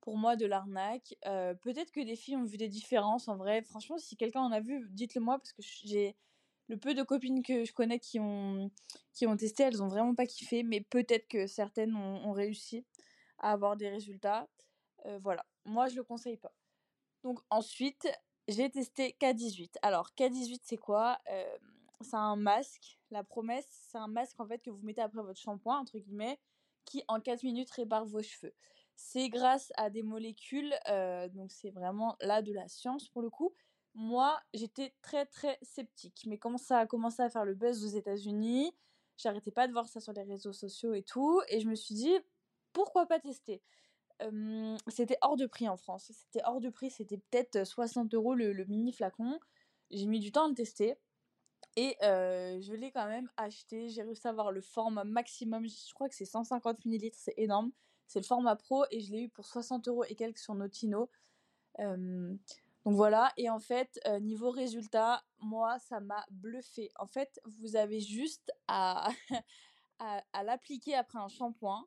pour 0.00 0.16
moi 0.16 0.36
de 0.36 0.46
l'arnaque. 0.46 1.14
Peut-être 1.22 1.92
que 1.92 2.00
des 2.00 2.16
filles 2.16 2.36
ont 2.36 2.44
vu 2.44 2.56
des 2.56 2.68
différences 2.68 3.28
en 3.28 3.36
vrai. 3.36 3.62
Franchement, 3.62 3.98
si 3.98 4.16
quelqu'un 4.16 4.40
en 4.40 4.52
a 4.52 4.60
vu, 4.60 4.86
dites-le 4.90 5.20
moi 5.20 5.38
parce 5.38 5.52
que 5.52 5.62
j'ai 5.62 6.16
le 6.68 6.78
peu 6.78 6.94
de 6.94 7.02
copines 7.02 7.42
que 7.42 7.66
je 7.66 7.72
connais 7.74 7.98
qui 7.98 8.18
ont, 8.20 8.70
qui 9.12 9.26
ont 9.26 9.36
testé, 9.36 9.64
elles 9.64 9.82
ont 9.82 9.88
vraiment 9.88 10.14
pas 10.14 10.26
kiffé. 10.26 10.62
Mais 10.62 10.80
peut-être 10.80 11.28
que 11.28 11.46
certaines 11.46 11.94
ont, 11.94 12.26
ont 12.26 12.32
réussi 12.32 12.86
à 13.38 13.52
avoir 13.52 13.76
des 13.76 13.90
résultats. 13.90 14.48
voilà 15.20 15.44
moi 15.64 15.88
je 15.88 15.96
le 15.96 16.04
conseille 16.04 16.36
pas. 16.36 16.54
Donc 17.22 17.40
ensuite, 17.50 18.08
j'ai 18.48 18.70
testé 18.70 19.16
K18. 19.20 19.76
Alors 19.82 20.10
K18 20.16 20.60
c'est 20.62 20.76
quoi? 20.76 21.18
C'est 22.00 22.16
un 22.16 22.36
masque. 22.36 22.98
La 23.10 23.24
promesse, 23.24 23.66
c'est 23.70 23.98
un 23.98 24.08
masque 24.08 24.38
en 24.40 24.46
fait 24.46 24.58
que 24.58 24.70
vous 24.70 24.82
mettez 24.82 25.00
après 25.00 25.22
votre 25.22 25.40
shampoing 25.40 25.78
entre 25.78 25.98
guillemets, 25.98 26.38
qui 26.84 27.02
en 27.08 27.20
4 27.20 27.42
minutes 27.44 27.70
répare 27.70 28.04
vos 28.04 28.22
cheveux. 28.22 28.54
C'est 28.96 29.28
grâce 29.28 29.72
à 29.76 29.90
des 29.90 30.02
molécules, 30.02 30.74
donc 31.32 31.50
c'est 31.50 31.70
vraiment 31.70 32.16
là 32.20 32.42
de 32.42 32.52
la 32.52 32.68
science 32.68 33.08
pour 33.08 33.22
le 33.22 33.30
coup. 33.30 33.54
Moi, 33.94 34.40
j'étais 34.52 34.92
très 35.02 35.24
très 35.24 35.58
sceptique, 35.62 36.24
mais 36.26 36.36
quand 36.36 36.58
ça 36.58 36.80
a 36.80 36.86
commencé 36.86 37.22
à 37.22 37.30
faire 37.30 37.44
le 37.44 37.54
buzz 37.54 37.84
aux 37.84 37.96
États-Unis, 37.96 38.76
j'arrêtais 39.16 39.52
pas 39.52 39.68
de 39.68 39.72
voir 39.72 39.88
ça 39.88 40.00
sur 40.00 40.12
les 40.12 40.24
réseaux 40.24 40.52
sociaux 40.52 40.94
et 40.94 41.02
tout, 41.02 41.40
et 41.48 41.60
je 41.60 41.68
me 41.68 41.76
suis 41.76 41.94
dit 41.94 42.14
pourquoi 42.72 43.06
pas 43.06 43.20
tester? 43.20 43.62
C'était 44.88 45.18
hors 45.22 45.36
de 45.36 45.46
prix 45.46 45.68
en 45.68 45.76
France. 45.76 46.10
C'était 46.12 46.44
hors 46.44 46.60
de 46.60 46.70
prix, 46.70 46.90
c'était 46.90 47.18
peut-être 47.18 47.64
60 47.64 48.14
euros 48.14 48.34
le, 48.34 48.64
mini 48.64 48.92
flacon. 48.92 49.38
J'ai 49.90 50.06
mis 50.06 50.20
du 50.20 50.32
temps 50.32 50.46
à 50.46 50.48
le 50.48 50.54
tester. 50.54 50.94
Et 51.76 51.96
je 52.00 52.72
l'ai 52.74 52.92
quand 52.92 53.06
même 53.06 53.30
acheté. 53.36 53.88
J'ai 53.88 54.02
réussi 54.02 54.26
à 54.26 54.30
avoir 54.30 54.52
le 54.52 54.60
format 54.60 55.04
maximum. 55.04 55.66
Je 55.66 55.94
crois 55.94 56.08
que 56.08 56.14
c'est 56.14 56.24
150 56.24 56.84
ml, 56.84 57.10
c'est 57.14 57.34
énorme. 57.36 57.72
C'est 58.06 58.20
le 58.20 58.26
format 58.26 58.54
pro 58.56 58.84
et 58.90 59.00
je 59.00 59.12
l'ai 59.12 59.22
eu 59.22 59.28
pour 59.30 59.46
60 59.46 59.88
euros 59.88 60.04
et 60.04 60.14
quelques 60.14 60.38
sur 60.38 60.54
Notino. 60.54 61.10
donc 61.78 62.38
voilà. 62.84 63.32
Et 63.36 63.50
en 63.50 63.60
fait, 63.60 64.00
niveau 64.20 64.50
résultat, 64.50 65.24
moi, 65.40 65.78
ça 65.80 66.00
m'a 66.00 66.24
bluffé. 66.30 66.90
En 66.96 67.06
fait, 67.06 67.40
vous 67.44 67.76
avez 67.76 68.00
juste 68.00 68.52
à, 68.68 69.08
à 69.98 70.44
l'appliquer 70.44 70.94
après 70.94 71.18
un 71.18 71.28
shampoing 71.28 71.86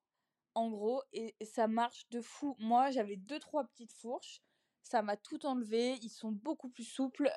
en 0.58 0.70
gros, 0.70 1.04
et, 1.14 1.36
ça 1.44 1.68
marche 1.68 2.10
de 2.10 2.20
fou. 2.20 2.56
Moi, 2.60 2.90
j'avais 2.90 3.16
deux, 3.16 3.40
trois 3.40 3.64
petites 3.64 3.94
fourches, 3.94 4.42
ça 4.82 5.02
m'a 5.04 5.16
tout 5.16 5.46
enlevé, 5.46 6.00
ils 6.02 6.10
sont 6.10 6.32
beaucoup 6.32 6.70
plus 6.70 6.84
souples. 6.84 7.30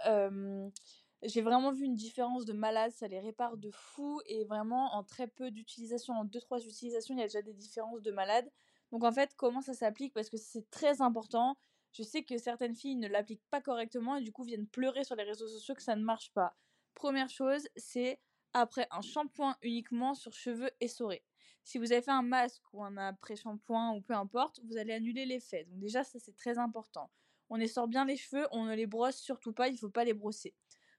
j'ai 1.22 1.42
vraiment 1.42 1.72
vu 1.72 1.84
une 1.84 1.96
différence 1.96 2.46
de 2.46 2.54
malade, 2.54 2.92
ça 2.92 3.08
les 3.08 3.20
répare 3.20 3.58
de 3.58 3.70
fou, 3.70 4.20
et 4.24 4.44
vraiment, 4.44 4.94
en 4.94 5.04
très 5.04 5.26
peu 5.26 5.50
d'utilisation, 5.50 6.14
en 6.14 6.24
deux, 6.24 6.40
trois 6.40 6.60
utilisations, 6.64 7.14
il 7.14 7.18
y 7.20 7.22
a 7.22 7.26
déjà 7.26 7.42
des 7.42 7.52
différences 7.52 8.00
de 8.02 8.10
malade. 8.10 8.50
Donc 8.90 9.04
en 9.04 9.12
fait, 9.12 9.34
comment 9.36 9.60
ça 9.60 9.74
s'applique? 9.74 10.14
Parce 10.14 10.30
que 10.30 10.38
c'est 10.38 10.68
très 10.70 11.02
important. 11.02 11.56
Je 11.92 12.02
sais 12.02 12.22
que 12.22 12.38
certaines 12.38 12.74
filles 12.74 12.96
ne 12.96 13.08
l'appliquent 13.08 13.46
pas 13.50 13.60
correctement 13.60 14.16
et 14.16 14.22
du 14.22 14.32
coup 14.32 14.44
viennent 14.44 14.66
pleurer 14.66 15.04
sur 15.04 15.16
les 15.16 15.24
réseaux 15.24 15.46
sociaux 15.48 15.74
que 15.74 15.82
ça 15.82 15.96
ne 15.96 16.02
marche 16.02 16.32
pas. 16.32 16.56
Première 16.94 17.28
chose, 17.28 17.68
c'est 17.76 18.18
après 18.52 18.86
un 18.90 19.02
shampoing 19.02 19.56
uniquement 19.62 20.14
sur 20.14 20.32
cheveux 20.32 20.70
essorés. 20.80 21.22
Si 21.70 21.78
vous 21.78 21.92
avez 21.92 22.02
fait 22.02 22.10
un 22.10 22.22
masque 22.22 22.64
ou 22.72 22.82
un 22.82 22.96
après-shampoing 22.96 23.92
ou 23.92 24.00
peu 24.00 24.12
importe, 24.12 24.58
vous 24.64 24.76
allez 24.76 24.92
annuler 24.92 25.24
l'effet. 25.24 25.68
Donc 25.70 25.78
déjà, 25.78 26.02
ça 26.02 26.18
c'est 26.18 26.34
très 26.34 26.58
important. 26.58 27.12
On 27.48 27.60
essore 27.60 27.86
bien 27.86 28.04
les 28.04 28.16
cheveux, 28.16 28.44
on 28.50 28.64
ne 28.64 28.74
les 28.74 28.88
brosse 28.88 29.18
surtout 29.18 29.52
pas, 29.52 29.68
il 29.68 29.74
ne 29.74 29.78
faut 29.78 29.88
pas 29.88 30.02
les 30.02 30.12
brosser. 30.12 30.52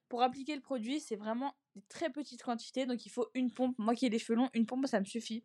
Pour 0.08 0.22
appliquer 0.22 0.54
le 0.54 0.62
produit, 0.62 0.98
c'est 0.98 1.16
vraiment 1.16 1.54
des 1.76 1.82
très 1.90 2.08
petites 2.08 2.42
quantités, 2.42 2.86
donc 2.86 3.04
il 3.04 3.10
faut 3.10 3.28
une 3.34 3.52
pompe. 3.52 3.74
Moi 3.76 3.94
qui 3.94 4.06
ai 4.06 4.08
les 4.08 4.18
cheveux 4.18 4.34
longs, 4.34 4.48
une 4.54 4.64
pompe 4.64 4.86
ça 4.86 4.98
me 4.98 5.04
suffit. 5.04 5.44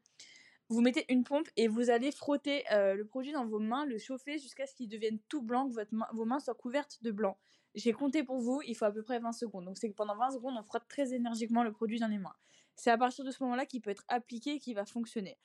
Vous 0.69 0.79
mettez 0.79 1.03
une 1.09 1.25
pompe 1.25 1.49
et 1.57 1.67
vous 1.67 1.89
allez 1.89 2.13
frotter 2.13 2.63
euh, 2.71 2.95
le 2.95 3.05
produit 3.05 3.33
dans 3.33 3.45
vos 3.45 3.59
mains, 3.59 3.85
le 3.85 3.97
chauffer 3.97 4.37
jusqu'à 4.37 4.65
ce 4.65 4.75
qu'il 4.75 4.87
devienne 4.87 5.19
tout 5.27 5.41
blanc, 5.41 5.67
que 5.67 5.73
vos 6.13 6.23
mains 6.23 6.39
soient 6.39 6.55
couvertes 6.55 7.03
de 7.03 7.11
blanc. 7.11 7.37
J'ai 7.75 7.91
compté 7.91 8.23
pour 8.23 8.39
vous, 8.39 8.61
il 8.65 8.77
faut 8.77 8.85
à 8.85 8.91
peu 8.91 9.03
près 9.03 9.19
20 9.19 9.33
secondes. 9.33 9.65
Donc 9.65 9.77
c'est 9.77 9.89
que 9.89 9.95
pendant 9.95 10.15
20 10.15 10.31
secondes, 10.31 10.55
on 10.57 10.63
frotte 10.63 10.87
très 10.87 11.13
énergiquement 11.13 11.63
le 11.63 11.73
produit 11.73 11.99
dans 11.99 12.07
les 12.07 12.17
mains. 12.17 12.35
C'est 12.77 12.91
à 12.91 12.97
partir 12.97 13.25
de 13.25 13.31
ce 13.31 13.43
moment-là 13.43 13.65
qu'il 13.65 13.81
peut 13.81 13.89
être 13.89 14.05
appliqué 14.07 14.53
et 14.53 14.59
qu'il 14.59 14.75
va 14.75 14.85
fonctionner. 14.85 15.37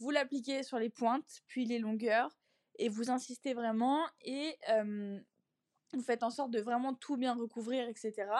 Vous 0.00 0.10
l'appliquez 0.10 0.62
sur 0.62 0.78
les 0.78 0.90
pointes, 0.90 1.42
puis 1.46 1.64
les 1.66 1.78
longueurs, 1.78 2.36
et 2.78 2.88
vous 2.88 3.10
insistez 3.10 3.54
vraiment 3.54 4.06
et 4.22 4.56
vous 5.92 6.02
faites 6.02 6.22
en 6.22 6.30
sorte 6.30 6.50
de 6.50 6.60
vraiment 6.60 6.94
tout 6.94 7.16
bien 7.16 7.34
recouvrir, 7.34 7.88
etc. 7.88 8.30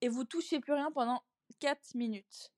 Et 0.00 0.08
vous 0.08 0.24
touchez 0.24 0.58
plus 0.58 0.72
rien 0.72 0.90
pendant 0.90 1.22
4 1.60 1.94
minutes. 1.94 2.52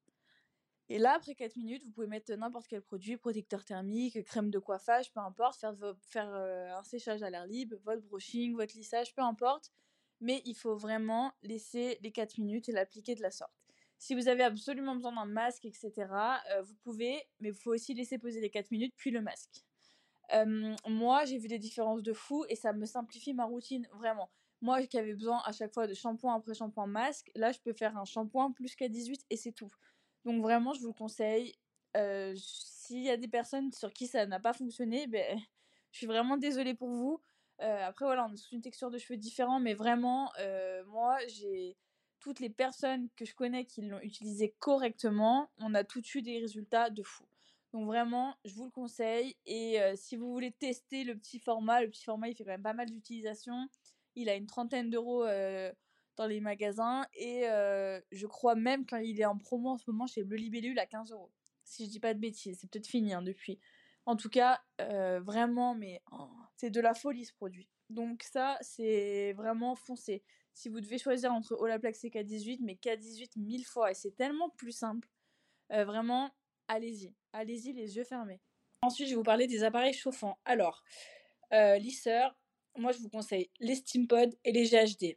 Et 0.88 0.98
là, 0.98 1.14
après 1.14 1.34
4 1.34 1.56
minutes, 1.56 1.84
vous 1.84 1.90
pouvez 1.90 2.06
mettre 2.06 2.32
n'importe 2.32 2.66
quel 2.66 2.80
produit, 2.80 3.16
protecteur 3.16 3.64
thermique, 3.64 4.24
crème 4.24 4.50
de 4.50 4.58
coiffage, 4.58 5.12
peu 5.12 5.20
importe, 5.20 5.64
faire, 6.00 6.34
un 6.34 6.82
séchage 6.84 7.22
à 7.22 7.30
l'air 7.30 7.46
libre, 7.46 7.76
votre 7.84 8.02
brushing, 8.02 8.54
votre 8.54 8.74
lissage, 8.74 9.14
peu 9.14 9.22
importe. 9.22 9.72
Mais 10.20 10.42
il 10.44 10.54
faut 10.54 10.76
vraiment 10.76 11.32
laisser 11.42 11.98
les 12.02 12.12
4 12.12 12.38
minutes 12.38 12.68
et 12.68 12.72
l'appliquer 12.72 13.14
de 13.14 13.22
la 13.22 13.30
sorte. 13.30 13.57
Si 13.98 14.14
vous 14.14 14.28
avez 14.28 14.44
absolument 14.44 14.94
besoin 14.94 15.12
d'un 15.12 15.24
masque, 15.24 15.64
etc., 15.64 15.92
euh, 16.52 16.62
vous 16.62 16.74
pouvez, 16.76 17.20
mais 17.40 17.48
il 17.48 17.54
faut 17.54 17.72
aussi 17.72 17.94
laisser 17.94 18.18
poser 18.18 18.40
les 18.40 18.50
4 18.50 18.70
minutes, 18.70 18.94
puis 18.96 19.10
le 19.10 19.20
masque. 19.20 19.64
Moi, 20.86 21.24
j'ai 21.24 21.38
vu 21.38 21.48
des 21.48 21.58
différences 21.58 22.02
de 22.02 22.12
fou 22.12 22.44
et 22.48 22.54
ça 22.54 22.72
me 22.72 22.84
simplifie 22.84 23.34
ma 23.34 23.44
routine, 23.44 23.88
vraiment. 23.94 24.30
Moi 24.60 24.82
qui 24.86 24.98
avais 24.98 25.14
besoin 25.14 25.40
à 25.44 25.52
chaque 25.52 25.72
fois 25.72 25.86
de 25.86 25.94
shampoing 25.94 26.34
après 26.34 26.52
shampoing 26.52 26.86
masque, 26.86 27.30
là 27.36 27.52
je 27.52 27.60
peux 27.60 27.72
faire 27.72 27.96
un 27.96 28.04
shampoing 28.04 28.50
plus 28.50 28.74
qu'à 28.74 28.88
18 28.88 29.24
et 29.30 29.36
c'est 29.36 29.52
tout. 29.52 29.70
Donc 30.24 30.42
vraiment, 30.42 30.72
je 30.72 30.80
vous 30.80 30.88
le 30.88 30.92
conseille. 30.92 31.54
Euh, 31.96 32.34
s'il 32.36 33.02
y 33.02 33.10
a 33.10 33.16
des 33.16 33.28
personnes 33.28 33.72
sur 33.72 33.92
qui 33.92 34.06
ça 34.06 34.26
n'a 34.26 34.40
pas 34.40 34.52
fonctionné, 34.52 35.06
ben, 35.06 35.38
je 35.92 35.98
suis 35.98 36.06
vraiment 36.06 36.36
désolée 36.36 36.74
pour 36.74 36.90
vous. 36.90 37.22
Euh, 37.60 37.86
après, 37.86 38.04
voilà, 38.04 38.26
on 38.26 38.32
a 38.32 38.36
tous 38.36 38.52
une 38.52 38.60
texture 38.60 38.90
de 38.90 38.98
cheveux 38.98 39.16
différente, 39.16 39.62
mais 39.62 39.74
vraiment, 39.74 40.32
moi, 40.86 41.18
j'ai 41.28 41.76
toutes 42.20 42.40
les 42.40 42.50
personnes 42.50 43.08
que 43.16 43.24
je 43.24 43.34
connais 43.34 43.64
qui 43.64 43.82
l'ont 43.82 44.00
utilisé 44.00 44.54
correctement, 44.58 45.50
on 45.58 45.74
a 45.74 45.84
tout 45.84 46.02
eu 46.14 46.22
des 46.22 46.38
résultats 46.38 46.90
de 46.90 47.02
fou. 47.02 47.24
Donc 47.72 47.86
vraiment, 47.86 48.34
je 48.44 48.54
vous 48.54 48.64
le 48.64 48.70
conseille. 48.70 49.36
Et 49.46 49.78
si 49.94 50.16
vous 50.16 50.32
voulez 50.32 50.52
tester 50.52 51.04
le 51.04 51.16
petit 51.16 51.38
format, 51.38 51.82
le 51.82 51.90
petit 51.90 52.04
format, 52.04 52.28
il 52.28 52.34
fait 52.34 52.44
quand 52.44 52.50
même 52.50 52.62
pas 52.62 52.72
mal 52.72 52.90
d'utilisation. 52.90 53.68
Il 54.14 54.28
a 54.28 54.34
une 54.34 54.46
trentaine 54.46 54.90
d'euros 54.90 55.24
dans 56.16 56.26
les 56.26 56.40
magasins. 56.40 57.06
Et 57.14 57.42
je 58.10 58.26
crois 58.26 58.54
même 58.54 58.86
quand 58.86 58.96
il 58.96 59.20
est 59.20 59.26
en 59.26 59.36
promo 59.36 59.70
en 59.70 59.76
ce 59.76 59.90
moment 59.90 60.06
chez 60.06 60.24
Bleu 60.24 60.38
Libellule 60.38 60.78
à 60.78 60.86
15 60.86 61.12
euros. 61.12 61.30
Si 61.64 61.84
je 61.84 61.90
dis 61.90 62.00
pas 62.00 62.14
de 62.14 62.18
bêtises, 62.20 62.58
c'est 62.60 62.70
peut-être 62.70 62.86
fini 62.86 63.12
hein, 63.12 63.20
depuis. 63.20 63.60
En 64.06 64.16
tout 64.16 64.30
cas, 64.30 64.62
vraiment, 64.78 65.74
mais 65.74 66.00
oh, 66.10 66.30
c'est 66.56 66.70
de 66.70 66.80
la 66.80 66.94
folie 66.94 67.26
ce 67.26 67.34
produit. 67.34 67.68
Donc 67.90 68.22
ça, 68.22 68.56
c'est 68.62 69.34
vraiment 69.34 69.74
foncé. 69.74 70.22
Si 70.58 70.68
vous 70.68 70.80
devez 70.80 70.98
choisir 70.98 71.32
entre 71.32 71.54
Olaplex 71.54 72.02
et 72.02 72.08
K18, 72.08 72.58
mais 72.62 72.74
K18 72.74 73.38
mille 73.38 73.64
fois, 73.64 73.92
et 73.92 73.94
c'est 73.94 74.16
tellement 74.16 74.50
plus 74.50 74.72
simple. 74.72 75.08
vraiment, 75.70 76.32
allez-y. 76.66 77.14
Allez-y 77.32 77.72
les 77.72 77.96
yeux 77.96 78.02
fermés. 78.02 78.40
Ensuite, 78.82 79.06
je 79.06 79.12
vais 79.12 79.16
vous 79.18 79.22
parler 79.22 79.46
des 79.46 79.62
appareils 79.62 79.92
chauffants. 79.92 80.36
Alors, 80.44 80.82
lisseur, 81.52 82.36
moi 82.76 82.90
je 82.90 82.98
vous 82.98 83.08
conseille 83.08 83.50
les 83.60 83.76
SteamPod 83.76 84.36
et 84.44 84.50
les 84.50 84.64
GHD. 84.64 85.16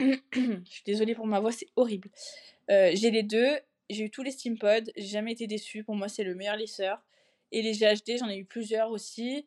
je 0.00 0.60
suis 0.64 0.82
désolée 0.84 1.14
pour 1.14 1.28
ma 1.28 1.38
voix, 1.38 1.52
c'est 1.52 1.68
horrible. 1.76 2.10
Euh, 2.68 2.90
j'ai 2.94 3.12
les 3.12 3.22
deux, 3.22 3.56
j'ai 3.90 4.02
eu 4.02 4.10
tous 4.10 4.24
les 4.24 4.32
SteamPod, 4.32 4.90
j'ai 4.96 5.06
jamais 5.06 5.34
été 5.34 5.46
déçue. 5.46 5.84
Pour 5.84 5.94
moi, 5.94 6.08
c'est 6.08 6.24
le 6.24 6.34
meilleur 6.34 6.56
lisseur. 6.56 7.00
Et 7.52 7.62
les 7.62 7.74
GHD, 7.74 8.18
j'en 8.18 8.28
ai 8.28 8.38
eu 8.38 8.44
plusieurs 8.44 8.90
aussi. 8.90 9.46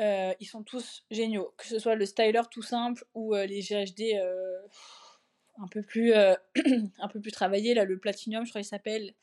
Euh, 0.00 0.34
ils 0.40 0.46
sont 0.46 0.62
tous 0.62 1.04
géniaux. 1.10 1.54
Que 1.56 1.66
ce 1.66 1.78
soit 1.78 1.94
le 1.94 2.06
styler 2.06 2.42
tout 2.50 2.62
simple 2.62 3.04
ou 3.14 3.34
euh, 3.34 3.46
les 3.46 3.60
GHD 3.60 4.18
un, 5.58 5.68
peu 5.68 5.82
plus, 5.82 6.12
un 6.14 7.08
peu 7.12 7.20
plus 7.20 7.32
travaillés. 7.32 7.74
Là, 7.74 7.84
le 7.84 7.98
Platinum, 7.98 8.44
je 8.44 8.50
crois 8.50 8.62
qu'il 8.62 8.68
s'appelle. 8.68 9.14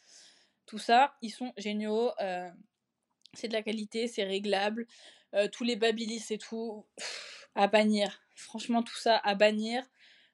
Tout 0.65 0.77
ça, 0.77 1.15
ils 1.21 1.31
sont 1.31 1.53
géniaux. 1.57 2.11
c'est 3.33 3.47
de 3.47 3.53
la 3.53 3.63
qualité, 3.63 4.07
c'est 4.07 4.23
réglable. 4.23 4.85
tous 5.51 5.63
les 5.63 5.75
Babyliss 5.75 6.31
et 6.31 6.37
tout, 6.37 6.85
à 7.55 7.67
bannir. 7.67 8.21
Franchement, 8.35 8.83
tout 8.83 8.97
ça 8.97 9.17
à 9.17 9.33
bannir. 9.33 9.83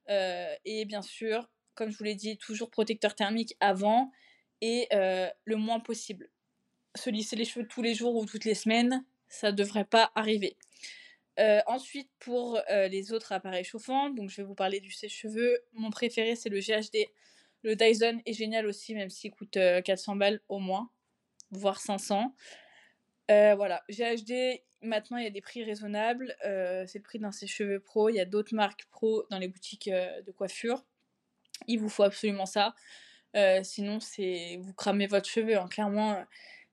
Euh, 0.09 0.53
et 0.65 0.85
bien 0.85 1.01
sûr, 1.01 1.49
comme 1.75 1.89
je 1.89 1.97
vous 1.97 2.03
l'ai 2.03 2.15
dit, 2.15 2.37
toujours 2.37 2.69
protecteur 2.69 3.15
thermique 3.15 3.55
avant 3.59 4.11
et 4.61 4.87
euh, 4.93 5.29
le 5.45 5.55
moins 5.55 5.79
possible. 5.79 6.29
Se 6.95 7.09
lisser 7.09 7.35
les 7.35 7.45
cheveux 7.45 7.67
tous 7.67 7.81
les 7.81 7.93
jours 7.93 8.15
ou 8.15 8.25
toutes 8.25 8.45
les 8.45 8.53
semaines, 8.53 9.03
ça 9.33 9.51
devrait 9.51 9.85
pas 9.85 10.11
arriver. 10.15 10.57
Euh, 11.39 11.61
ensuite, 11.65 12.09
pour 12.19 12.61
les 12.69 13.11
autres 13.11 13.31
appareils 13.31 13.63
chauffants, 13.63 14.09
donc 14.09 14.29
je 14.29 14.37
vais 14.37 14.43
vous 14.43 14.55
parler 14.55 14.79
du 14.79 14.91
sèche-cheveux. 14.91 15.59
Mon 15.73 15.89
préféré, 15.89 16.35
c'est 16.35 16.49
le 16.49 16.59
GHD. 16.59 17.09
Le 17.63 17.75
Dyson 17.75 18.21
est 18.25 18.33
génial 18.33 18.65
aussi, 18.67 18.93
même 18.93 19.09
s'il 19.09 19.31
coûte 19.31 19.57
400 19.83 20.15
balles 20.15 20.41
au 20.49 20.59
moins, 20.59 20.89
voire 21.51 21.79
500. 21.79 22.35
voilà, 23.29 23.83
GHD, 23.89 24.61
Maintenant, 24.83 25.15
il 25.15 25.23
y 25.23 25.27
a 25.27 25.31
des 25.31 25.41
prix 25.41 25.63
raisonnables. 25.63 26.35
Euh, 26.45 26.83
c'est 26.87 26.99
le 26.99 27.03
prix 27.03 27.17
d'un 27.17 27.31
sèche-cheveux 27.31 27.79
pro. 27.79 28.09
Il 28.09 28.15
y 28.15 28.19
a 28.19 28.25
d'autres 28.25 28.53
marques 28.53 28.85
pro 28.91 29.23
dans 29.31 29.39
les 29.39 29.47
boutiques 29.47 29.87
euh, 29.87 30.21
de 30.23 30.31
coiffure. 30.31 30.83
Il 31.67 31.79
vous 31.79 31.87
faut 31.87 32.03
absolument 32.03 32.45
ça. 32.45 32.75
Euh, 33.37 33.61
sinon, 33.63 34.01
c'est 34.01 34.57
vous 34.61 34.73
cramez 34.73 35.07
votre 35.07 35.29
cheveu. 35.29 35.57
Hein. 35.57 35.67
Clairement, 35.69 36.21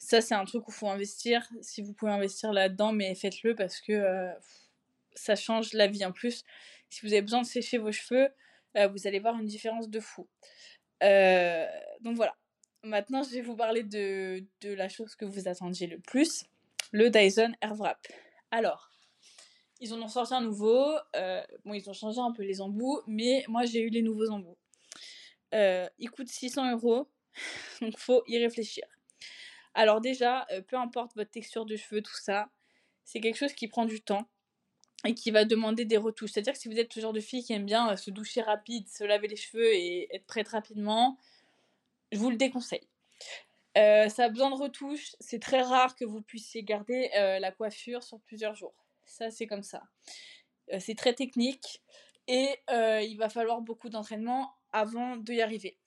ça, 0.01 0.21
c'est 0.21 0.35
un 0.35 0.45
truc 0.45 0.67
où 0.67 0.71
il 0.71 0.75
faut 0.75 0.89
investir. 0.89 1.49
Si 1.63 1.83
vous 1.83 1.93
pouvez 1.93 2.11
investir 2.11 2.53
là-dedans, 2.53 2.93
mais 2.93 3.15
faites-le 3.15 3.55
parce 3.55 3.81
que 3.81 4.31
ça 5.15 5.37
change 5.37 5.73
la 5.73 5.87
vie. 5.87 6.05
En 6.05 6.13
plus, 6.13 6.43
si 6.89 7.07
vous 7.07 7.13
avez 7.13 7.23
besoin 7.23 7.43
de 7.43 7.47
sécher 7.47 7.79
vos 7.79 7.93
cheveux, 7.93 8.29
vous 8.75 9.07
allez 9.07 9.21
voir 9.21 9.39
une 9.39 9.47
différence 9.47 9.89
de 9.89 10.01
fou. 10.01 10.29
donc 11.01 12.17
voilà. 12.17 12.37
Maintenant, 12.83 13.23
je 13.23 13.31
vais 13.31 13.43
vous 13.43 13.57
parler 13.57 13.83
de, 13.83 14.43
de 14.63 14.73
la 14.73 14.89
chose 14.89 15.15
que 15.15 15.27
vous 15.27 15.49
attendiez 15.49 15.87
le 15.87 15.99
plus 16.01 16.47
le 16.93 17.11
Dyson 17.11 17.53
Airwrap. 17.61 17.99
Alors, 18.51 18.91
ils 19.81 19.95
en 19.95 20.03
ont 20.03 20.09
sorti 20.09 20.35
un 20.35 20.41
nouveau. 20.41 20.97
Euh, 21.17 21.43
bon, 21.65 21.75
ils 21.75 21.89
ont 21.89 21.93
changé 21.93 22.21
un 22.21 22.33
peu 22.33 22.43
les 22.43 22.61
embouts, 22.61 23.01
mais 23.07 23.45
moi 23.49 23.65
j'ai 23.65 23.81
eu 23.81 23.89
les 23.89 24.03
nouveaux 24.03 24.31
embouts. 24.31 24.59
Euh, 25.55 25.89
ils 25.99 26.11
coûtent 26.11 26.29
600 26.29 26.73
euros, 26.73 27.09
donc 27.81 27.97
faut 27.99 28.23
y 28.27 28.39
réfléchir. 28.39 28.85
Alors 29.75 30.01
déjà, 30.01 30.47
euh, 30.53 30.63
peu 30.63 30.77
importe 30.77 31.15
votre 31.15 31.31
texture 31.31 31.65
de 31.65 31.77
cheveux, 31.77 32.03
tout 32.03 32.17
ça, 32.17 32.51
c'est 33.05 33.21
quelque 33.21 33.37
chose 33.37 33.53
qui 33.53 33.69
prend 33.69 33.87
du 33.87 34.01
temps 34.01 34.29
et 35.05 35.15
qui 35.15 35.31
va 35.31 35.45
demander 35.45 35.85
des 35.85 35.97
retouches. 35.97 36.33
C'est-à-dire 36.33 36.53
que 36.53 36.59
si 36.59 36.69
vous 36.69 36.79
êtes 36.79 36.93
ce 36.93 37.01
genre 37.01 37.13
de 37.13 37.21
fille 37.21 37.43
qui 37.43 37.53
aime 37.53 37.65
bien 37.65 37.97
se 37.97 38.11
doucher 38.11 38.43
rapide, 38.43 38.89
se 38.89 39.05
laver 39.05 39.29
les 39.29 39.37
cheveux 39.37 39.73
et 39.75 40.15
être 40.15 40.27
prête 40.27 40.49
rapidement, 40.49 41.17
je 42.13 42.19
vous 42.19 42.31
le 42.31 42.37
déconseille. 42.37 42.87
Euh, 43.79 44.09
ça 44.09 44.25
a 44.25 44.29
besoin 44.29 44.51
de 44.51 44.57
retouches. 44.57 45.15
C'est 45.21 45.41
très 45.41 45.63
rare 45.63 45.95
que 45.97 46.05
vous 46.05 46.23
puissiez 46.23 46.63
garder 46.63 47.11
euh, 47.17 47.39
la 47.39 47.53
coiffure 47.53 48.03
sur 48.03 48.21
plusieurs 48.21 48.55
jours. 48.55 48.75
Ça, 49.05 49.31
c'est 49.31 49.47
comme 49.47 49.63
ça. 49.63 49.83
Euh, 50.73 50.79
c'est 50.81 50.95
très 50.95 51.15
technique 51.15 51.83
et 52.27 52.49
il 52.69 53.17
va 53.17 53.29
falloir 53.29 53.61
beaucoup 53.61 53.89
d'entraînement 53.89 54.53
avant 54.73 55.17
d'y 55.17 55.41
arriver. 55.41 55.80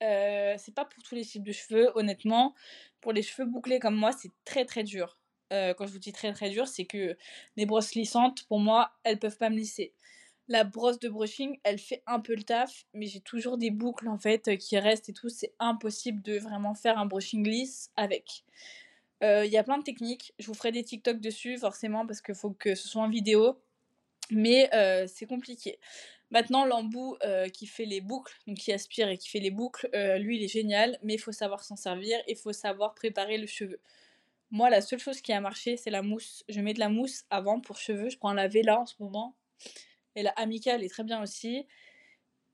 C'est 0.00 0.74
pas 0.74 0.84
pour 0.84 1.02
tous 1.02 1.14
les 1.14 1.24
types 1.24 1.44
de 1.44 1.52
cheveux, 1.52 1.90
honnêtement. 1.94 2.54
Pour 3.00 3.12
les 3.12 3.22
cheveux 3.22 3.48
bouclés 3.48 3.78
comme 3.78 3.96
moi, 3.96 4.12
c'est 4.12 4.32
très 4.44 4.64
très 4.64 4.84
dur. 4.84 5.18
quand 5.50 5.86
je 5.86 5.92
vous 5.92 5.98
dis 5.98 6.12
très 6.12 6.32
très 6.32 6.50
dur, 6.50 6.68
c'est 6.68 6.84
que 6.84 7.16
les 7.56 7.66
brosses 7.66 7.94
lissantes, 7.94 8.44
pour 8.48 8.60
moi, 8.60 8.92
elles 9.04 9.18
peuvent 9.18 9.38
pas 9.38 9.50
me 9.50 9.56
lisser 9.56 9.94
la 10.48 10.64
brosse 10.64 10.98
de 10.98 11.08
brushing, 11.08 11.58
elle 11.62 11.78
fait 11.78 12.02
un 12.06 12.20
peu 12.20 12.34
le 12.34 12.42
taf, 12.42 12.86
mais 12.94 13.06
j'ai 13.06 13.20
toujours 13.20 13.58
des 13.58 13.70
boucles 13.70 14.08
en 14.08 14.18
fait 14.18 14.56
qui 14.56 14.78
restent 14.78 15.10
et 15.10 15.12
tout. 15.12 15.28
C'est 15.28 15.52
impossible 15.58 16.22
de 16.22 16.38
vraiment 16.38 16.74
faire 16.74 16.98
un 16.98 17.06
brushing 17.06 17.46
lisse 17.46 17.90
avec. 17.96 18.44
Euh, 19.22 19.44
il 19.44 19.52
y 19.52 19.58
a 19.58 19.62
plein 19.62 19.78
de 19.78 19.82
techniques. 19.82 20.32
Je 20.38 20.46
vous 20.46 20.54
ferai 20.54 20.72
des 20.72 20.82
TikTok 20.82 21.20
dessus 21.20 21.58
forcément 21.58 22.06
parce 22.06 22.22
qu'il 22.22 22.34
faut 22.34 22.50
que 22.50 22.74
ce 22.74 22.88
soit 22.88 23.02
en 23.02 23.10
vidéo. 23.10 23.60
Mais 24.30 24.70
euh, 24.74 25.06
c'est 25.06 25.26
compliqué. 25.26 25.78
Maintenant, 26.30 26.66
l'embout 26.66 27.16
euh, 27.24 27.48
qui 27.48 27.66
fait 27.66 27.86
les 27.86 28.00
boucles, 28.00 28.34
donc 28.46 28.58
qui 28.58 28.72
aspire 28.72 29.08
et 29.08 29.16
qui 29.16 29.30
fait 29.30 29.40
les 29.40 29.50
boucles, 29.50 29.88
lui 30.18 30.36
il 30.36 30.44
est 30.44 30.48
génial, 30.48 30.98
mais 31.02 31.14
il 31.14 31.18
faut 31.18 31.32
savoir 31.32 31.64
s'en 31.64 31.76
servir, 31.76 32.18
il 32.28 32.36
faut 32.36 32.52
savoir 32.52 32.94
préparer 32.94 33.38
le 33.38 33.46
cheveu. 33.46 33.80
Moi, 34.50 34.70
la 34.70 34.80
seule 34.80 34.98
chose 34.98 35.20
qui 35.20 35.32
a 35.32 35.40
marché, 35.40 35.76
c'est 35.76 35.90
la 35.90 36.02
mousse. 36.02 36.44
Je 36.48 36.60
mets 36.60 36.72
de 36.72 36.80
la 36.80 36.88
mousse 36.88 37.24
avant 37.28 37.60
pour 37.60 37.76
cheveux. 37.76 38.08
Je 38.08 38.16
prends 38.16 38.32
la 38.32 38.48
Vela 38.48 38.80
en 38.80 38.86
ce 38.86 38.94
moment. 38.98 39.36
Et 40.14 40.22
la 40.22 40.30
amicale 40.30 40.82
est 40.82 40.88
très 40.88 41.04
bien 41.04 41.22
aussi. 41.22 41.66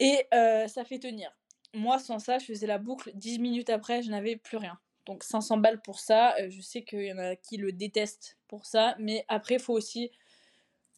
Et 0.00 0.26
ça 0.32 0.84
fait 0.84 0.98
tenir. 0.98 1.36
Moi, 1.72 1.98
sans 1.98 2.18
ça, 2.18 2.38
je 2.38 2.46
faisais 2.46 2.66
la 2.66 2.78
boucle. 2.78 3.12
10 3.14 3.38
minutes 3.38 3.70
après, 3.70 4.02
je 4.02 4.10
n'avais 4.10 4.36
plus 4.36 4.56
rien. 4.56 4.78
Donc 5.06 5.22
500 5.22 5.58
balles 5.58 5.82
pour 5.82 6.00
ça. 6.00 6.34
je 6.48 6.60
sais 6.60 6.82
qu'il 6.82 7.02
y 7.02 7.12
en 7.12 7.18
a 7.18 7.36
qui 7.36 7.58
le 7.58 7.70
détestent 7.70 8.38
pour 8.48 8.66
ça. 8.66 8.96
Mais 8.98 9.24
après, 9.28 9.54
il 9.54 9.60
faut 9.60 9.74
aussi 9.74 10.10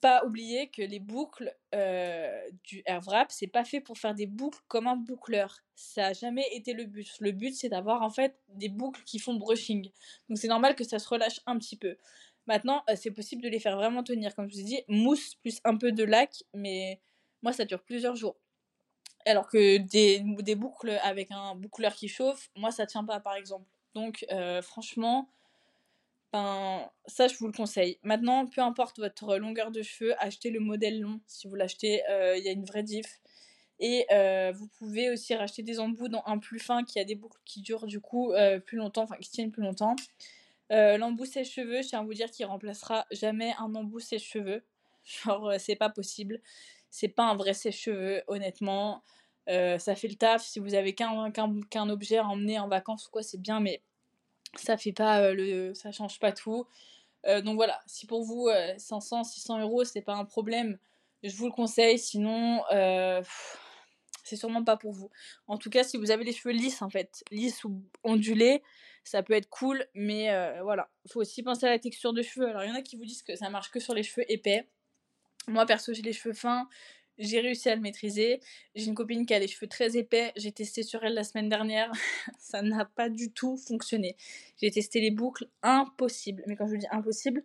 pas 0.01 0.24
oublier 0.24 0.68
que 0.68 0.82
les 0.82 1.01
boucles 1.01 1.55
du 2.64 2.82
AirWrap, 2.86 3.30
c'est 3.30 3.47
pas 3.47 3.64
fait 3.64 3.80
pour 3.80 3.99
faire 3.99 4.14
des 4.14 4.26
boucles 4.26 4.61
comme 4.68 4.86
un 4.86 4.97
boucleur. 4.97 5.62
Ça 5.74 6.07
a 6.07 6.12
jamais 6.12 6.47
été 6.53 6.72
le 6.72 6.84
but. 6.84 7.16
Le 7.20 7.32
but, 7.32 7.55
c'est 7.55 7.68
d'avoir 7.68 8.03
en 8.03 8.11
fait 8.11 8.38
des 8.49 8.68
boucles 8.68 9.03
qui 9.05 9.18
font 9.18 9.34
brushing. 9.34 9.90
Donc 10.28 10.38
c'est 10.38 10.49
normal 10.49 10.74
que 10.74 10.84
ça 10.84 10.99
se 10.99 11.09
relâche 11.09 11.40
un 11.47 11.59
petit 11.59 11.76
peu. 11.76 11.97
Maintenant, 12.47 12.84
c'est 12.94 13.11
possible 13.11 13.42
de 13.42 13.49
les 13.49 13.59
faire 13.59 13.76
vraiment 13.76 14.03
tenir. 14.03 14.34
Comme 14.34 14.49
je 14.49 14.55
vous 14.55 14.61
ai 14.61 14.64
dit, 14.64 14.80
mousse 14.88 15.34
plus 15.36 15.61
un 15.64 15.76
peu 15.76 15.92
de 15.92 16.05
lac, 16.05 16.44
mais 16.55 17.01
moi, 17.42 17.53
ça 17.53 17.64
dure 17.64 17.82
plusieurs 17.82 18.14
jours. 18.14 18.36
Alors 19.24 19.49
que 19.49 19.78
des, 19.78 20.55
boucles 20.55 20.99
avec 21.03 21.32
un 21.32 21.57
boucleur 21.57 21.94
qui 21.94 22.09
chauffe, 22.09 22.51
moi, 22.57 22.70
ça 22.70 22.86
tient 22.86 23.05
pas, 23.05 23.18
par 23.18 23.34
exemple. 23.34 23.68
Donc, 23.94 24.24
franchement, 24.62 25.28
ben, 26.32 26.90
ça, 27.06 27.28
je 27.28 27.36
vous 27.38 27.46
le 27.46 27.52
conseille. 27.52 27.98
Maintenant, 28.02 28.46
peu 28.46 28.60
importe 28.60 28.98
votre 28.98 29.36
longueur 29.36 29.70
de 29.70 29.82
cheveux, 29.82 30.14
achetez 30.22 30.50
le 30.50 30.60
modèle 30.60 31.00
long. 31.00 31.20
Si 31.26 31.48
vous 31.48 31.54
l'achetez, 31.54 32.02
il 32.36 32.42
y 32.44 32.48
a 32.48 32.52
une 32.52 32.64
vraie 32.64 32.82
diff. 32.82 33.20
Et 33.78 34.06
vous 34.54 34.68
pouvez 34.78 35.10
aussi 35.10 35.34
racheter 35.34 35.62
des 35.62 35.80
embouts 35.80 36.08
dans 36.08 36.22
un 36.26 36.38
plus 36.38 36.58
fin 36.58 36.84
qui 36.84 36.98
a 36.98 37.04
des 37.04 37.14
boucles 37.14 37.40
qui 37.44 37.60
durent 37.60 37.86
du 37.86 38.00
coup 38.00 38.32
plus 38.66 38.76
longtemps, 38.78 39.02
enfin 39.04 39.16
qui 39.16 39.30
tiennent 39.30 39.52
plus 39.52 39.62
longtemps. 39.62 39.96
L'embout 40.70 41.26
sèche-cheveux, 41.26 41.82
je 41.82 41.88
tiens 41.88 42.00
à 42.00 42.02
vous 42.02 42.14
dire 42.14 42.30
qu'il 42.30 42.44
remplacera 42.46 43.06
jamais 43.10 43.54
un 43.58 43.74
embout 43.74 44.00
sèche-cheveux. 44.00 44.64
Genre, 45.04 45.52
c'est 45.58 45.76
pas 45.76 45.90
possible. 45.90 46.40
C'est 46.90 47.08
pas 47.08 47.24
un 47.24 47.36
vrai 47.36 47.54
sèche-cheveux, 47.54 48.22
honnêtement. 48.26 49.02
ça 49.46 49.94
fait 49.94 50.08
le 50.08 50.16
taf. 50.16 50.44
Si 50.44 50.58
vous 50.58 50.74
avez 50.74 50.94
qu'un 50.94 51.88
objet 51.88 52.18
à 52.18 52.26
emmener 52.26 52.58
en 52.58 52.68
vacances 52.68 53.06
ou 53.06 53.10
quoi, 53.10 53.22
c'est 53.22 53.40
bien, 53.40 53.60
mais 53.60 53.82
ça 54.61 54.76
fait 54.76 54.94
ça 54.96 55.92
change 55.92 56.18
pas 56.18 56.32
tout. 56.32 56.66
donc 57.44 57.57
voilà, 57.57 57.80
si 57.86 58.07
pour 58.07 58.22
vous 58.22 58.48
500, 58.78 59.24
600 59.24 59.61
euros 59.61 59.84
c'est 59.84 60.02
pas 60.02 60.14
un 60.14 60.24
problème, 60.24 60.78
je 61.22 61.34
vous 61.36 61.46
le 61.46 61.52
conseille. 61.52 61.98
Sinon, 61.98 62.62
c'est 64.24 64.36
sûrement 64.36 64.64
pas 64.64 64.76
pour 64.76 64.92
vous. 64.92 65.11
En 65.46 65.57
tout 65.57 65.70
cas, 65.70 65.84
si 65.84 65.96
vous 65.96 66.11
avez 66.11 66.24
les 66.24 66.32
cheveux 66.32 66.54
lisses 66.54 66.82
en 66.82 66.90
fait, 66.90 67.22
lisses 67.30 67.64
ou 67.64 67.82
ondulés, 68.04 68.62
ça 69.04 69.22
peut 69.22 69.34
être 69.34 69.48
cool, 69.48 69.86
mais 69.94 70.28
voilà, 70.62 70.90
il 71.04 71.12
faut 71.12 71.20
aussi 71.20 71.42
penser 71.42 71.66
à 71.66 71.70
la 71.70 71.78
texture 71.78 72.12
de 72.12 72.22
cheveux. 72.22 72.48
Alors 72.48 72.64
il 72.64 72.68
y 72.68 72.72
en 72.72 72.76
a 72.76 72.82
qui 72.82 72.96
vous 72.96 73.04
disent 73.04 73.22
que 73.22 73.36
ça 73.36 73.50
marche 73.50 73.70
que 73.70 73.80
sur 73.80 73.94
les 73.94 74.02
cheveux 74.02 74.30
épais. 74.30 74.68
Moi 75.48 75.64
perso 75.64 75.92
j'ai 75.92 76.02
les 76.02 76.12
cheveux 76.12 76.34
fins, 76.34 76.68
j'ai 77.18 77.40
réussi 77.40 77.68
à 77.68 77.74
le 77.74 77.80
maîtriser. 77.80 78.40
J'ai 78.74 78.86
une 78.86 78.94
copine 78.94 79.24
qui 79.26 79.34
a 79.34 79.38
les 79.38 79.48
cheveux 79.48 79.68
très 79.68 79.96
épais. 79.96 80.32
J'ai 80.36 80.52
testé 80.52 80.82
sur 80.82 81.02
elle 81.04 81.14
la 81.14 81.24
semaine 81.24 81.48
dernière. 81.48 81.90
ça 82.38 82.62
n'a 82.62 82.84
pas 82.84 83.08
du 83.08 83.32
tout 83.32 83.56
fonctionné. 83.56 84.16
J'ai 84.60 84.70
testé 84.70 85.00
les 85.00 85.10
boucles. 85.10 85.48
Impossible. 85.62 86.42
Mais 86.46 86.56
quand 86.56 86.68
je 86.68 86.76
dis 86.76 86.86
impossible, 86.90 87.42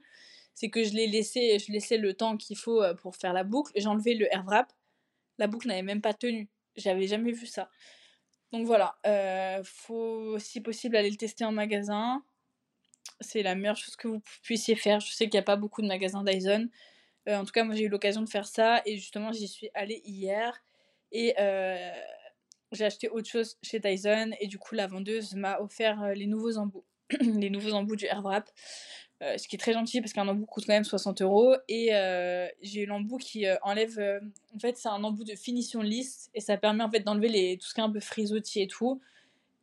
c'est 0.53 0.69
que 0.69 0.83
je 0.83 0.93
l'ai 0.93 1.07
laissé, 1.07 1.57
je 1.59 1.71
laissais 1.71 1.97
le 1.97 2.13
temps 2.13 2.37
qu'il 2.37 2.57
faut 2.57 2.83
euh, 2.83 2.93
pour 2.93 3.15
faire 3.15 3.33
la 3.33 3.43
boucle. 3.43 3.71
J'ai 3.75 3.87
enlevé 3.87 4.13
le 4.13 4.31
air 4.33 4.43
wrap. 4.45 4.71
La 5.37 5.47
boucle 5.47 5.67
n'avait 5.67 5.81
même 5.81 6.01
pas 6.01 6.13
tenu. 6.13 6.49
J'avais 6.75 7.07
jamais 7.07 7.31
vu 7.31 7.47
ça. 7.47 7.69
Donc 8.51 8.65
voilà, 8.65 8.97
euh, 9.07 9.61
faut 9.63 10.37
si 10.39 10.59
possible 10.59 10.97
aller 10.97 11.09
le 11.09 11.15
tester 11.15 11.45
en 11.45 11.53
magasin. 11.53 12.21
C'est 13.21 13.43
la 13.43 13.55
meilleure 13.55 13.77
chose 13.77 13.95
que 13.95 14.07
vous 14.09 14.21
puissiez 14.43 14.75
faire. 14.75 14.99
Je 14.99 15.11
sais 15.11 15.25
qu'il 15.25 15.37
n'y 15.37 15.39
a 15.39 15.43
pas 15.43 15.55
beaucoup 15.55 15.81
de 15.81 15.87
magasins 15.87 16.23
Dyson. 16.23 16.69
Euh, 17.31 17.37
en 17.37 17.45
tout 17.45 17.51
cas, 17.51 17.63
moi 17.63 17.75
j'ai 17.75 17.85
eu 17.85 17.89
l'occasion 17.89 18.21
de 18.21 18.29
faire 18.29 18.45
ça 18.45 18.81
et 18.85 18.97
justement 18.97 19.31
j'y 19.31 19.47
suis 19.47 19.69
allée 19.73 20.01
hier 20.05 20.61
et 21.11 21.33
euh, 21.39 21.91
j'ai 22.71 22.85
acheté 22.85 23.09
autre 23.09 23.29
chose 23.29 23.57
chez 23.61 23.79
Dyson 23.79 24.31
et 24.39 24.47
du 24.47 24.57
coup 24.57 24.75
la 24.75 24.87
vendeuse 24.87 25.33
m'a 25.35 25.59
offert 25.59 26.01
euh, 26.03 26.13
les 26.13 26.27
nouveaux 26.27 26.57
embouts, 26.57 26.85
les 27.19 27.49
nouveaux 27.49 27.73
embouts 27.73 27.95
du 27.95 28.05
AirWrap. 28.05 28.49
ce 29.21 29.47
qui 29.47 29.55
est 29.55 29.59
très 29.59 29.73
gentil 29.73 30.01
parce 30.01 30.13
qu'un 30.13 30.27
embout 30.27 30.45
coûte 30.45 30.65
quand 30.65 30.73
même 30.73 30.83
60 30.83 31.21
euros 31.21 31.55
et 31.67 31.89
j'ai 32.61 32.81
eu 32.81 32.85
l'embout 32.85 33.19
qui 33.19 33.45
enlève 33.61 33.99
en 34.55 34.59
fait 34.59 34.77
c'est 34.77 34.89
un 34.89 35.03
embout 35.03 35.23
de 35.23 35.35
finition 35.35 35.81
lisse 35.81 36.29
et 36.33 36.41
ça 36.41 36.57
permet 36.57 36.83
en 36.83 36.89
fait 36.89 37.01
d'enlever 37.01 37.29
les 37.29 37.57
tout 37.57 37.67
ce 37.67 37.73
qui 37.75 37.81
est 37.81 37.83
un 37.83 37.91
peu 37.91 37.99
frisottis 37.99 38.61
et 38.61 38.67
tout 38.67 38.99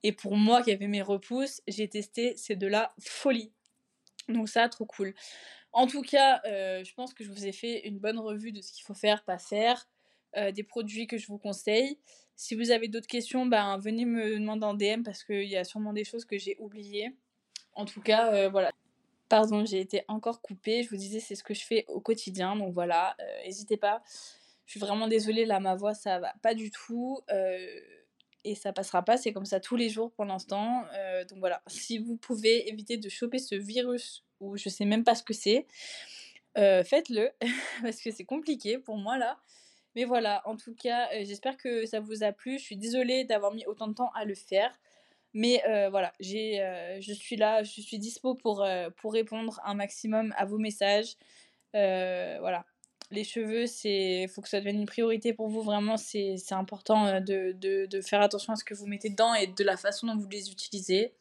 et 0.04 0.12
pour 0.12 0.36
moi 0.36 0.62
qui 0.62 0.70
avait 0.70 0.86
mes 0.86 1.02
repousses 1.02 1.60
j'ai 1.66 1.88
testé 1.88 2.34
c'est 2.36 2.54
de 2.54 2.68
la 2.68 2.92
folie 3.00 3.50
donc 4.28 4.48
ça 4.48 4.68
trop 4.68 4.86
cool 4.86 5.12
en 5.72 5.86
tout 5.86 6.02
cas, 6.02 6.40
euh, 6.46 6.82
je 6.84 6.94
pense 6.94 7.14
que 7.14 7.24
je 7.24 7.30
vous 7.30 7.46
ai 7.46 7.52
fait 7.52 7.86
une 7.86 7.98
bonne 7.98 8.18
revue 8.18 8.52
de 8.52 8.62
ce 8.62 8.72
qu'il 8.72 8.84
faut 8.84 8.94
faire, 8.94 9.24
pas 9.24 9.38
faire, 9.38 9.88
euh, 10.36 10.52
des 10.52 10.62
produits 10.62 11.06
que 11.06 11.18
je 11.18 11.26
vous 11.26 11.38
conseille. 11.38 11.98
Si 12.36 12.54
vous 12.54 12.70
avez 12.70 12.88
d'autres 12.88 13.06
questions, 13.06 13.46
ben, 13.46 13.78
venez 13.78 14.04
me 14.04 14.38
demander 14.38 14.64
en 14.64 14.74
DM 14.74 15.02
parce 15.02 15.24
qu'il 15.24 15.44
y 15.44 15.56
a 15.56 15.64
sûrement 15.64 15.92
des 15.92 16.04
choses 16.04 16.24
que 16.24 16.38
j'ai 16.38 16.56
oubliées. 16.58 17.14
En 17.74 17.84
tout 17.84 18.00
cas, 18.00 18.32
euh, 18.32 18.48
voilà. 18.48 18.72
Pardon, 19.28 19.64
j'ai 19.66 19.80
été 19.80 20.04
encore 20.08 20.40
coupée. 20.40 20.82
Je 20.82 20.88
vous 20.88 20.96
disais, 20.96 21.20
c'est 21.20 21.34
ce 21.34 21.44
que 21.44 21.52
je 21.52 21.64
fais 21.64 21.84
au 21.88 22.00
quotidien. 22.00 22.56
Donc 22.56 22.72
voilà, 22.72 23.14
n'hésitez 23.44 23.76
pas. 23.76 24.02
Je 24.64 24.72
suis 24.72 24.80
vraiment 24.80 25.06
désolée, 25.06 25.44
là, 25.44 25.60
ma 25.60 25.74
voix, 25.74 25.92
ça 25.92 26.18
va 26.18 26.32
pas 26.42 26.54
du 26.54 26.70
tout. 26.70 27.20
et 28.44 28.54
ça 28.54 28.72
passera 28.72 29.04
pas. 29.04 29.18
C'est 29.18 29.34
comme 29.34 29.44
ça 29.44 29.60
tous 29.60 29.76
les 29.76 29.90
jours 29.90 30.12
pour 30.12 30.24
l'instant. 30.24 30.86
donc 31.28 31.40
voilà, 31.40 31.62
si 31.66 31.98
vous 31.98 32.16
pouvez 32.16 32.70
éviter 32.70 32.96
de 32.96 33.08
choper 33.10 33.38
ce 33.38 33.54
virus 33.54 34.24
ou 34.40 34.56
je 34.56 34.68
sais 34.68 34.84
même 34.84 35.04
pas 35.04 35.14
ce 35.14 35.22
que 35.22 35.34
c'est, 35.34 35.66
euh, 36.58 36.82
faites-le 36.82 37.30
parce 37.82 38.00
que 38.00 38.10
c'est 38.10 38.24
compliqué 38.24 38.78
pour 38.78 38.96
moi 38.96 39.18
là. 39.18 39.38
Mais 39.94 40.04
voilà, 40.04 40.42
en 40.44 40.56
tout 40.56 40.74
cas, 40.74 41.08
euh, 41.12 41.24
j'espère 41.24 41.56
que 41.56 41.86
ça 41.86 42.00
vous 42.00 42.22
a 42.22 42.32
plu. 42.32 42.58
Je 42.58 42.64
suis 42.64 42.76
désolée 42.76 43.24
d'avoir 43.24 43.52
mis 43.52 43.64
autant 43.66 43.88
de 43.88 43.94
temps 43.94 44.10
à 44.14 44.24
le 44.24 44.34
faire. 44.34 44.78
Mais 45.34 45.62
euh, 45.68 45.90
voilà, 45.90 46.12
j'ai, 46.20 46.58
je 47.00 47.12
suis 47.12 47.36
là, 47.36 47.62
je 47.62 47.80
suis 47.80 47.98
dispo 47.98 48.34
pour, 48.34 48.66
pour 48.96 49.12
répondre 49.12 49.60
un 49.64 49.74
maximum 49.74 50.34
à 50.36 50.46
vos 50.46 50.58
messages. 50.58 51.16
voilà, 51.74 52.64
les 53.10 53.24
cheveux, 53.24 53.66
c'est 53.66 54.26
faut 54.28 54.40
que 54.40 54.48
ça 54.48 54.58
devienne 54.58 54.80
une 54.80 54.86
priorité 54.86 55.32
pour 55.34 55.48
vous. 55.48 55.62
Vraiment, 55.62 55.96
c'est, 55.96 56.36
important 56.50 57.20
de, 57.20 57.52
de, 57.52 57.86
de, 57.86 58.00
faire 58.00 58.22
attention 58.22 58.54
à 58.54 58.56
ce 58.56 58.64
que 58.64 58.74
vous 58.74 58.86
mettez 58.86 59.10
dedans 59.10 59.34
et 59.34 59.46
de 59.46 59.64
la 59.64 59.76
façon 59.76 60.06
dont 60.06 60.16
vous 60.16 60.28
les 60.28 60.50
utilisez. 60.50 61.12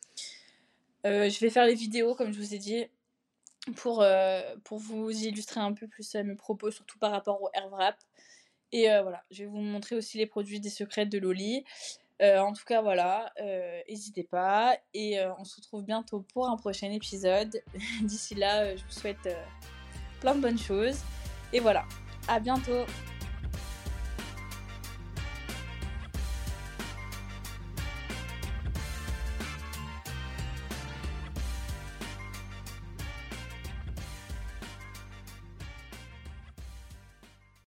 je 1.03 1.39
vais 1.39 1.49
faire 1.49 1.65
les 1.65 1.75
vidéos, 1.75 2.15
comme 2.15 2.31
je 2.31 2.39
vous 2.39 2.55
ai 2.55 2.59
dit, 2.59 2.87
pour, 3.71 4.01
euh, 4.01 4.41
pour 4.63 4.79
vous 4.79 5.09
illustrer 5.09 5.59
un 5.59 5.73
peu 5.73 5.87
plus 5.87 6.15
mes 6.15 6.35
propos, 6.35 6.71
surtout 6.71 6.97
par 6.99 7.11
rapport 7.11 7.41
au 7.41 7.49
AirWrap. 7.53 7.95
Et 8.71 8.91
euh, 8.91 9.01
voilà, 9.01 9.23
je 9.31 9.43
vais 9.43 9.49
vous 9.49 9.57
montrer 9.57 9.95
aussi 9.95 10.17
les 10.17 10.25
produits 10.25 10.59
des 10.59 10.69
secrets 10.69 11.05
de 11.05 11.17
Loli. 11.17 11.63
Euh, 12.21 12.39
en 12.39 12.53
tout 12.53 12.65
cas, 12.65 12.81
voilà, 12.81 13.31
n'hésitez 13.87 14.23
pas. 14.23 14.77
Et 14.93 15.19
on 15.37 15.45
se 15.45 15.57
retrouve 15.57 15.83
bientôt 15.83 16.25
pour 16.33 16.49
un 16.49 16.57
prochain 16.57 16.91
épisode. 16.91 17.61
D'ici 18.01 18.35
là, 18.35 18.75
je 18.75 18.83
vous 18.83 18.91
souhaite 18.91 19.29
plein 20.19 20.35
de 20.35 20.41
bonnes 20.41 20.59
choses. 20.59 20.99
Et 21.53 21.59
voilà, 21.59 21.85
à 22.27 22.39
bientôt 22.39 22.85